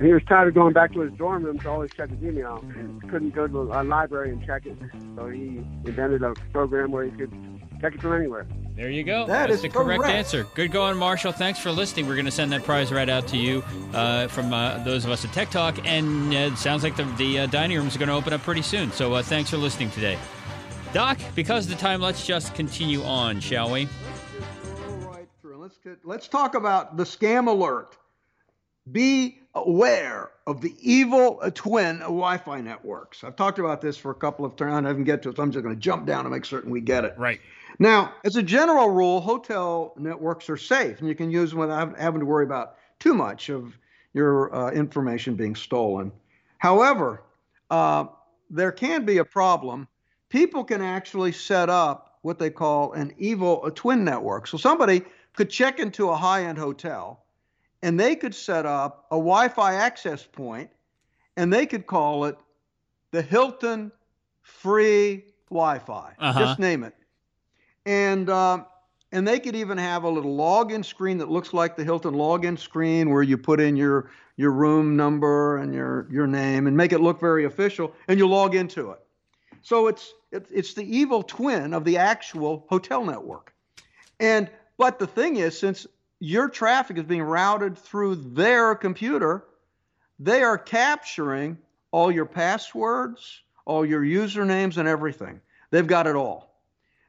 He 0.00 0.12
was 0.12 0.22
tired 0.28 0.48
of 0.48 0.54
going 0.54 0.72
back 0.72 0.92
to 0.94 1.00
his 1.00 1.12
dorm 1.12 1.44
room 1.44 1.58
to 1.58 1.70
always 1.70 1.90
check 1.92 2.10
his 2.10 2.22
email 2.22 2.64
and 2.76 3.02
couldn't 3.10 3.34
go 3.34 3.46
to 3.46 3.58
a 3.58 3.82
library 3.82 4.30
and 4.30 4.44
check 4.44 4.66
it. 4.66 4.76
So 5.16 5.28
he 5.28 5.58
invented 5.84 6.22
a 6.22 6.34
program 6.52 6.90
where 6.90 7.04
he 7.04 7.10
could 7.10 7.32
check 7.80 7.94
it 7.94 8.00
from 8.00 8.14
anywhere. 8.14 8.46
There 8.76 8.90
you 8.90 9.04
go. 9.04 9.26
That 9.26 9.48
That's 9.48 9.56
is 9.56 9.62
the 9.62 9.68
correct, 9.68 10.00
correct. 10.00 10.14
answer. 10.14 10.46
Good 10.54 10.72
going, 10.72 10.96
Marshall. 10.96 11.32
Thanks 11.32 11.58
for 11.58 11.70
listening. 11.70 12.06
We're 12.06 12.14
going 12.14 12.24
to 12.24 12.30
send 12.30 12.52
that 12.52 12.64
prize 12.64 12.90
right 12.92 13.08
out 13.08 13.28
to 13.28 13.36
you 13.36 13.62
uh, 13.92 14.28
from 14.28 14.54
uh, 14.54 14.82
those 14.84 15.04
of 15.04 15.10
us 15.10 15.24
at 15.24 15.32
Tech 15.32 15.50
Talk. 15.50 15.78
And 15.84 16.32
uh, 16.32 16.52
it 16.52 16.56
sounds 16.56 16.82
like 16.82 16.96
the, 16.96 17.04
the 17.18 17.40
uh, 17.40 17.46
dining 17.46 17.76
room 17.76 17.86
is 17.86 17.96
going 17.96 18.08
to 18.08 18.14
open 18.14 18.32
up 18.32 18.42
pretty 18.42 18.62
soon. 18.62 18.92
So 18.92 19.12
uh, 19.14 19.22
thanks 19.22 19.50
for 19.50 19.56
listening 19.58 19.90
today. 19.90 20.18
Doc, 20.92 21.18
because 21.34 21.66
of 21.66 21.72
the 21.72 21.76
time, 21.76 22.00
let's 22.00 22.26
just 22.26 22.54
continue 22.54 23.02
on, 23.02 23.40
shall 23.40 23.70
we? 23.70 23.86
All 24.78 24.96
right, 25.10 25.28
Drew. 25.42 25.58
Let's 25.58 25.78
get, 25.78 25.98
let's 26.04 26.26
talk 26.26 26.54
about 26.54 26.96
the 26.96 27.04
scam 27.04 27.48
alert. 27.48 27.96
Be 28.90 29.39
aware 29.54 30.30
of 30.46 30.60
the 30.60 30.74
evil 30.80 31.40
twin 31.54 31.98
Wi-Fi 31.98 32.60
networks. 32.60 33.24
I've 33.24 33.36
talked 33.36 33.58
about 33.58 33.80
this 33.80 33.96
for 33.96 34.10
a 34.10 34.14
couple 34.14 34.44
of 34.44 34.56
times. 34.56 34.86
I 34.86 34.90
didn't 34.90 35.04
get 35.04 35.22
to 35.22 35.30
it, 35.30 35.36
so 35.36 35.42
I'm 35.42 35.50
just 35.50 35.62
going 35.62 35.74
to 35.74 35.80
jump 35.80 36.06
down 36.06 36.24
and 36.24 36.34
make 36.34 36.44
certain 36.44 36.70
we 36.70 36.80
get 36.80 37.04
it. 37.04 37.14
Right. 37.16 37.40
Now, 37.78 38.14
as 38.24 38.36
a 38.36 38.42
general 38.42 38.90
rule, 38.90 39.20
hotel 39.20 39.94
networks 39.96 40.48
are 40.50 40.56
safe, 40.56 41.00
and 41.00 41.08
you 41.08 41.14
can 41.14 41.30
use 41.30 41.50
them 41.50 41.58
without 41.58 41.98
having 41.98 42.20
to 42.20 42.26
worry 42.26 42.44
about 42.44 42.76
too 42.98 43.14
much 43.14 43.48
of 43.48 43.76
your 44.12 44.54
uh, 44.54 44.70
information 44.70 45.34
being 45.34 45.54
stolen. 45.54 46.12
However, 46.58 47.22
uh, 47.70 48.06
there 48.50 48.72
can 48.72 49.04
be 49.04 49.18
a 49.18 49.24
problem. 49.24 49.88
People 50.28 50.64
can 50.64 50.82
actually 50.82 51.32
set 51.32 51.70
up 51.70 52.18
what 52.22 52.38
they 52.38 52.50
call 52.50 52.92
an 52.92 53.14
evil 53.18 53.64
a 53.64 53.70
twin 53.70 54.04
network. 54.04 54.46
So 54.46 54.58
somebody 54.58 55.02
could 55.34 55.48
check 55.48 55.78
into 55.78 56.10
a 56.10 56.16
high-end 56.16 56.58
hotel 56.58 57.24
and 57.82 57.98
they 57.98 58.16
could 58.16 58.34
set 58.34 58.66
up 58.66 59.06
a 59.10 59.16
Wi-Fi 59.16 59.74
access 59.74 60.24
point 60.24 60.70
and 61.36 61.52
they 61.52 61.66
could 61.66 61.86
call 61.86 62.24
it 62.24 62.36
the 63.10 63.22
Hilton 63.22 63.92
free 64.42 65.24
Wi-Fi. 65.50 66.14
Uh-huh. 66.18 66.38
Just 66.38 66.58
name 66.58 66.84
it. 66.84 66.94
And 67.86 68.28
um, 68.28 68.66
and 69.12 69.26
they 69.26 69.40
could 69.40 69.56
even 69.56 69.78
have 69.78 70.04
a 70.04 70.08
little 70.08 70.36
login 70.36 70.84
screen 70.84 71.18
that 71.18 71.30
looks 71.30 71.52
like 71.52 71.76
the 71.76 71.84
Hilton 71.84 72.14
login 72.14 72.58
screen 72.58 73.10
where 73.10 73.22
you 73.22 73.36
put 73.36 73.60
in 73.60 73.76
your 73.76 74.10
your 74.36 74.52
room 74.52 74.96
number 74.96 75.56
and 75.58 75.74
your 75.74 76.06
your 76.10 76.26
name 76.26 76.66
and 76.66 76.76
make 76.76 76.92
it 76.92 77.00
look 77.00 77.20
very 77.20 77.44
official 77.44 77.94
and 78.08 78.18
you 78.18 78.28
log 78.28 78.54
into 78.54 78.90
it. 78.90 79.00
So 79.62 79.86
it's 79.88 80.14
it's, 80.30 80.50
it's 80.50 80.74
the 80.74 80.84
evil 80.84 81.22
twin 81.22 81.74
of 81.74 81.84
the 81.84 81.96
actual 81.96 82.66
hotel 82.68 83.04
network. 83.04 83.52
And 84.20 84.50
but 84.76 84.98
the 84.98 85.06
thing 85.06 85.36
is 85.36 85.58
since 85.58 85.86
your 86.20 86.48
traffic 86.48 86.98
is 86.98 87.04
being 87.04 87.22
routed 87.22 87.76
through 87.76 88.14
their 88.16 88.74
computer, 88.74 89.44
they 90.18 90.42
are 90.42 90.58
capturing 90.58 91.58
all 91.90 92.12
your 92.12 92.26
passwords, 92.26 93.42
all 93.64 93.84
your 93.84 94.02
usernames 94.02 94.76
and 94.76 94.86
everything. 94.86 95.40
They've 95.70 95.86
got 95.86 96.06
it 96.06 96.14
all. 96.14 96.50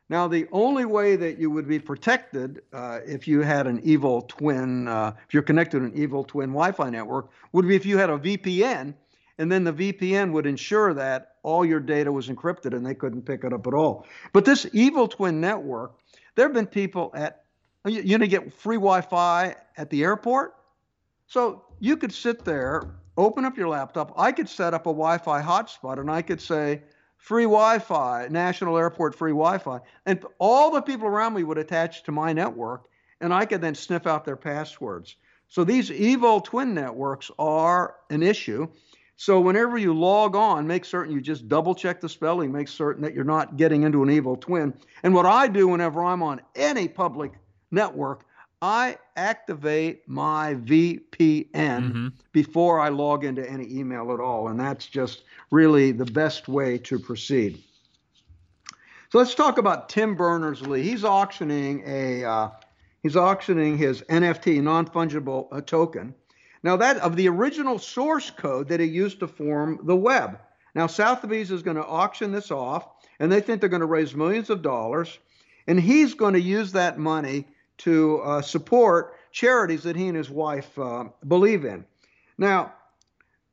Now, 0.09 0.27
the 0.27 0.47
only 0.51 0.83
way 0.85 1.15
that 1.15 1.37
you 1.37 1.49
would 1.51 1.67
be 1.67 1.79
protected 1.79 2.61
uh, 2.73 2.99
if 3.05 3.27
you 3.27 3.41
had 3.41 3.65
an 3.67 3.79
evil 3.83 4.23
twin, 4.23 4.87
uh, 4.87 5.13
if 5.25 5.33
you're 5.33 5.43
connected 5.43 5.79
to 5.79 5.85
an 5.85 5.93
evil 5.95 6.23
twin 6.23 6.49
Wi 6.49 6.71
Fi 6.73 6.89
network, 6.89 7.29
would 7.53 7.67
be 7.67 7.75
if 7.75 7.85
you 7.85 7.97
had 7.97 8.09
a 8.09 8.17
VPN, 8.17 8.93
and 9.37 9.51
then 9.51 9.63
the 9.63 9.71
VPN 9.71 10.33
would 10.33 10.45
ensure 10.45 10.93
that 10.93 11.35
all 11.43 11.65
your 11.65 11.79
data 11.79 12.11
was 12.11 12.27
encrypted 12.27 12.75
and 12.75 12.85
they 12.85 12.93
couldn't 12.93 13.21
pick 13.21 13.43
it 13.43 13.53
up 13.53 13.65
at 13.67 13.73
all. 13.73 14.05
But 14.33 14.43
this 14.43 14.67
evil 14.73 15.07
twin 15.07 15.39
network, 15.39 15.93
there 16.35 16.45
have 16.45 16.53
been 16.53 16.67
people 16.67 17.11
at, 17.15 17.40
you, 17.85 18.01
you 18.01 18.17
know, 18.17 18.25
get 18.25 18.53
free 18.53 18.77
Wi 18.77 19.01
Fi 19.01 19.55
at 19.77 19.89
the 19.89 20.03
airport. 20.03 20.55
So 21.27 21.63
you 21.79 21.97
could 21.97 22.13
sit 22.13 22.43
there, 22.43 22.95
open 23.17 23.45
up 23.45 23.57
your 23.57 23.69
laptop. 23.69 24.13
I 24.17 24.31
could 24.31 24.49
set 24.49 24.73
up 24.73 24.85
a 24.85 24.93
Wi 24.93 25.17
Fi 25.17 25.41
hotspot 25.41 25.99
and 25.99 26.11
I 26.11 26.21
could 26.21 26.41
say, 26.41 26.81
free 27.21 27.43
Wi-Fi, 27.43 28.27
National 28.29 28.77
Airport 28.77 29.13
free 29.13 29.31
Wi-Fi, 29.31 29.79
and 30.07 30.25
all 30.39 30.71
the 30.71 30.81
people 30.81 31.07
around 31.07 31.35
me 31.35 31.43
would 31.43 31.59
attach 31.59 32.03
to 32.03 32.11
my 32.11 32.33
network, 32.33 32.85
and 33.21 33.31
I 33.31 33.45
could 33.45 33.61
then 33.61 33.75
sniff 33.75 34.07
out 34.07 34.25
their 34.25 34.35
passwords. 34.35 35.15
So 35.47 35.63
these 35.63 35.91
evil 35.91 36.41
twin 36.41 36.73
networks 36.73 37.29
are 37.37 37.95
an 38.09 38.23
issue. 38.23 38.67
So 39.17 39.39
whenever 39.39 39.77
you 39.77 39.93
log 39.93 40.35
on, 40.35 40.65
make 40.65 40.83
certain 40.83 41.13
you 41.13 41.21
just 41.21 41.47
double 41.47 41.75
check 41.75 42.01
the 42.01 42.09
spelling, 42.09 42.51
make 42.51 42.67
certain 42.67 43.03
that 43.03 43.13
you're 43.13 43.23
not 43.23 43.55
getting 43.55 43.83
into 43.83 44.01
an 44.01 44.09
evil 44.09 44.35
twin. 44.35 44.73
And 45.03 45.13
what 45.13 45.27
I 45.27 45.47
do 45.47 45.67
whenever 45.67 46.03
I'm 46.03 46.23
on 46.23 46.41
any 46.55 46.87
public 46.87 47.33
network, 47.71 48.25
I 48.61 48.97
activate 49.15 50.07
my 50.07 50.55
VPN 50.55 51.51
Mm-hmm. 51.51 52.07
before 52.31 52.79
I 52.79 52.89
log 52.89 53.23
into 53.25 53.49
any 53.49 53.67
email 53.75 54.11
at 54.13 54.19
all. 54.19 54.49
And 54.49 54.59
that's 54.59 54.85
just 54.85 55.23
really 55.49 55.91
the 55.91 56.05
best 56.05 56.47
way 56.47 56.77
to 56.79 56.99
proceed. 56.99 57.63
So 59.11 59.17
let's 59.17 59.35
talk 59.35 59.57
about 59.57 59.89
Tim 59.89 60.15
Berners 60.15 60.61
Lee. 60.61 60.83
He's 60.83 61.03
auctioning 61.03 61.83
a 61.85 62.23
uh, 62.23 62.49
he's 63.03 63.15
auctioning 63.17 63.77
his 63.77 64.01
NFT 64.03 64.61
non 64.61 64.87
fungible 64.87 65.47
uh, 65.51 65.61
token. 65.61 66.13
Now 66.63 66.77
that 66.77 66.97
of 66.97 67.15
the 67.15 67.27
original 67.27 67.79
source 67.79 68.29
code 68.29 68.67
that 68.69 68.79
he 68.79 68.85
used 68.85 69.19
to 69.19 69.27
form 69.27 69.79
the 69.83 69.95
web. 69.95 70.39
Now 70.75 70.87
Sotheby's 70.87 71.51
is 71.51 71.63
going 71.63 71.75
to 71.77 71.85
auction 71.85 72.31
this 72.31 72.51
off, 72.51 72.87
and 73.19 73.29
they 73.31 73.41
think 73.41 73.59
they're 73.59 73.69
going 73.69 73.81
to 73.81 73.85
raise 73.85 74.15
millions 74.15 74.49
of 74.49 74.61
dollars, 74.61 75.19
and 75.67 75.77
he's 75.79 76.13
going 76.13 76.33
to 76.33 76.41
use 76.41 76.71
that 76.71 76.97
money 76.97 77.47
to 77.83 78.19
uh, 78.19 78.41
support 78.41 79.15
charities 79.31 79.83
that 79.83 79.95
he 79.95 80.07
and 80.07 80.17
his 80.17 80.29
wife 80.29 80.77
uh, 80.77 81.05
believe 81.27 81.65
in. 81.65 81.85
Now, 82.37 82.73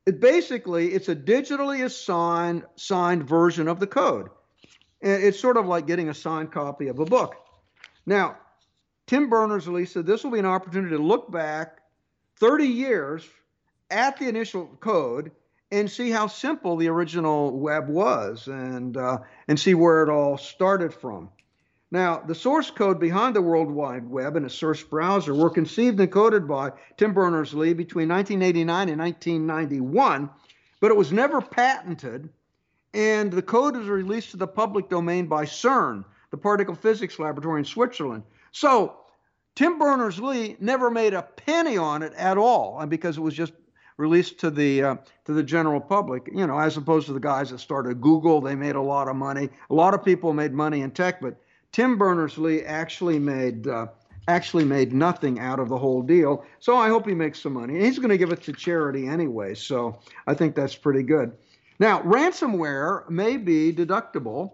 it 0.05 0.19
basically 0.19 0.93
it's 0.93 1.09
a 1.09 1.15
digitally 1.15 1.83
assigned 1.83 2.63
signed 2.75 3.27
version 3.27 3.67
of 3.67 3.79
the 3.79 3.87
code. 3.87 4.29
It's 5.01 5.39
sort 5.39 5.55
of 5.55 5.65
like 5.65 5.87
getting 5.87 6.09
a 6.09 6.13
signed 6.13 6.51
copy 6.51 6.87
of 6.87 6.99
a 6.99 7.05
book. 7.05 7.35
Now, 8.05 8.37
Tim 9.07 9.29
Berners-Lee 9.29 9.85
said 9.85 10.05
this 10.05 10.23
will 10.23 10.31
be 10.31 10.39
an 10.39 10.45
opportunity 10.45 10.95
to 10.95 11.01
look 11.01 11.31
back 11.31 11.79
30 12.39 12.65
years 12.65 13.27
at 13.89 14.17
the 14.17 14.27
initial 14.27 14.67
code 14.79 15.31
and 15.71 15.89
see 15.89 16.09
how 16.09 16.27
simple 16.27 16.75
the 16.75 16.87
original 16.87 17.57
web 17.57 17.87
was 17.87 18.47
and 18.47 18.97
uh, 18.97 19.19
and 19.47 19.59
see 19.59 19.73
where 19.73 20.03
it 20.03 20.09
all 20.09 20.37
started 20.37 20.93
from. 20.93 21.29
Now, 21.91 22.19
the 22.19 22.35
source 22.35 22.69
code 22.69 22.99
behind 22.99 23.35
the 23.35 23.41
World 23.41 23.71
Wide 23.71 24.07
Web 24.07 24.35
and 24.35 24.45
its 24.45 24.53
source 24.53 24.83
browser 24.83 25.33
were 25.33 25.49
conceived 25.49 25.99
and 25.99 26.11
coded 26.11 26.47
by 26.47 26.71
Tim 26.97 27.13
Berners-Lee 27.13 27.73
between 27.73 28.09
1989 28.09 28.89
and 28.89 28.99
1991, 28.99 30.29
but 30.79 30.91
it 30.91 30.97
was 30.97 31.11
never 31.11 31.41
patented, 31.41 32.29
and 32.93 33.31
the 33.31 33.41
code 33.41 33.75
was 33.75 33.87
released 33.87 34.31
to 34.31 34.37
the 34.37 34.47
public 34.47 34.87
domain 34.87 35.25
by 35.25 35.45
CERN, 35.45 36.05
the 36.29 36.37
particle 36.37 36.75
physics 36.75 37.17
laboratory 37.17 37.59
in 37.59 37.65
Switzerland. 37.65 38.21
So, 38.51 38.97
Tim 39.55 39.79
Berners-Lee 39.79 40.57
never 40.59 40.91
made 40.91 41.15
a 41.15 41.23
penny 41.23 41.75
on 41.75 42.03
it 42.03 42.13
at 42.13 42.37
all, 42.37 42.79
and 42.79 42.89
because 42.89 43.17
it 43.17 43.21
was 43.21 43.33
just 43.33 43.53
released 43.97 44.39
to 44.39 44.51
the 44.51 44.83
uh, 44.83 44.95
to 45.25 45.33
the 45.33 45.43
general 45.43 45.81
public, 45.81 46.29
you 46.31 46.45
know, 46.45 46.57
as 46.57 46.77
opposed 46.77 47.07
to 47.07 47.13
the 47.13 47.19
guys 47.19 47.49
that 47.49 47.59
started 47.59 47.99
Google, 47.99 48.41
they 48.41 48.55
made 48.55 48.75
a 48.75 48.81
lot 48.81 49.07
of 49.07 49.15
money. 49.15 49.49
A 49.71 49.73
lot 49.73 49.95
of 49.95 50.05
people 50.05 50.33
made 50.33 50.53
money 50.53 50.81
in 50.81 50.91
tech, 50.91 51.19
but 51.19 51.35
Tim 51.71 51.97
Berners-Lee 51.97 52.63
actually 52.63 53.19
made 53.19 53.67
uh, 53.67 53.87
actually 54.27 54.63
made 54.63 54.93
nothing 54.93 55.39
out 55.39 55.59
of 55.59 55.69
the 55.69 55.77
whole 55.77 56.01
deal. 56.01 56.45
So 56.59 56.77
I 56.77 56.87
hope 56.87 57.07
he 57.07 57.15
makes 57.15 57.41
some 57.41 57.53
money. 57.53 57.79
He's 57.79 57.97
going 57.97 58.09
to 58.09 58.17
give 58.17 58.31
it 58.31 58.43
to 58.43 58.53
charity 58.53 59.07
anyway, 59.07 59.55
so 59.55 59.99
I 60.27 60.35
think 60.35 60.55
that's 60.55 60.75
pretty 60.75 61.03
good. 61.03 61.31
Now, 61.79 62.01
ransomware 62.01 63.09
may 63.09 63.37
be 63.37 63.73
deductible. 63.73 64.53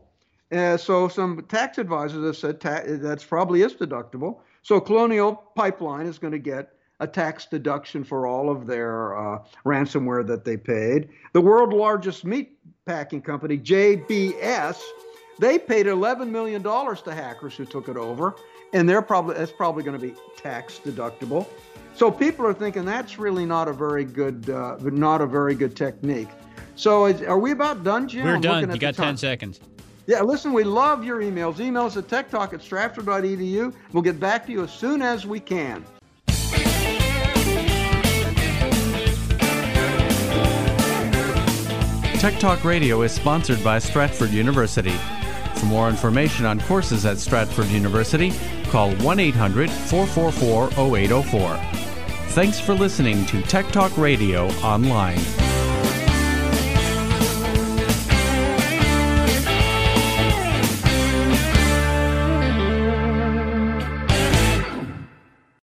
Uh, 0.52 0.78
so 0.78 1.08
some 1.08 1.44
tax 1.50 1.78
advisors 1.78 2.24
have 2.24 2.38
said 2.38 2.62
ta- 2.62 2.84
that's 2.86 3.26
probably 3.26 3.64
is 3.64 3.74
deductible. 3.74 4.40
So 4.62 4.80
Colonial 4.80 5.36
Pipeline 5.56 6.06
is 6.06 6.18
going 6.18 6.34
to 6.34 6.40
get 6.40 6.72
a 7.00 7.08
tax 7.08 7.46
deduction 7.46 8.04
for 8.04 8.26
all 8.26 8.50
of 8.50 8.68
their 8.68 9.18
uh, 9.18 9.44
ransomware 9.66 10.26
that 10.28 10.46
they 10.46 10.56
paid. 10.56 11.10
The 11.34 11.42
world 11.42 11.74
largest 11.74 12.24
meat 12.24 12.58
packing 12.86 13.22
company, 13.22 13.58
JBS, 13.58 14.80
they 15.40 15.60
paid 15.60 15.88
11 15.88 16.32
million 16.32 16.62
dollars 16.62 17.02
to 17.04 17.14
hackers 17.14 17.56
who 17.56 17.66
took 17.66 17.90
it 17.90 17.98
over, 17.98 18.36
and 18.74 18.88
they're 18.88 19.02
probably 19.02 19.36
that's 19.36 19.52
probably 19.52 19.84
going 19.84 20.00
to 20.00 20.08
be 20.08 20.16
tax 20.38 20.80
deductible. 20.84 21.48
So 21.94 22.12
people 22.12 22.46
are 22.46 22.54
thinking 22.54 22.86
that's 22.86 23.18
really 23.18 23.46
not 23.46 23.68
a 23.68 23.74
very 23.74 24.06
good 24.06 24.50
uh, 24.50 24.78
not 24.82 25.22
a 25.22 25.26
very 25.26 25.56
good 25.56 25.76
technique. 25.76 26.30
So 26.76 27.06
is, 27.06 27.22
are 27.22 27.40
we 27.40 27.52
about 27.52 27.84
done, 27.84 28.08
Jim? 28.08 28.26
We're 28.26 28.36
I'm 28.36 28.42
done. 28.42 28.70
You 28.70 28.78
got 28.78 28.96
10 28.96 29.18
seconds. 29.18 29.60
Yeah, 30.08 30.22
listen, 30.22 30.54
we 30.54 30.64
love 30.64 31.04
your 31.04 31.22
emails. 31.22 31.56
Emails 31.56 31.98
at 31.98 32.08
techtalk 32.08 32.54
at 32.54 32.62
stratford.edu. 32.62 33.74
We'll 33.92 34.04
get 34.04 34.20
back 34.20 34.46
to 34.46 34.52
you 34.52 34.64
as 34.64 34.72
soon 34.72 35.02
as 35.02 35.26
we 35.26 35.40
can. 35.40 35.84
Tech 42.20 42.40
Talk 42.40 42.64
Radio 42.64 43.02
is 43.04 43.12
sponsored 43.12 43.64
by 43.64 43.80
Stratford 43.80 44.32
University. 44.32 44.94
For 45.58 45.66
more 45.66 45.90
information 45.90 46.46
on 46.46 46.60
courses 46.62 47.06
at 47.06 47.18
Stratford 47.18 47.68
University, 47.68 48.32
call 48.66 48.94
1 48.98 49.20
800 49.20 49.70
444 49.70 50.98
0804. 50.98 51.58
Thanks 52.30 52.60
for 52.60 52.74
listening 52.74 53.26
to 53.28 53.42
Tech 53.44 53.68
Talk 53.68 53.98
Radio 53.98 54.48
Online. 54.62 55.55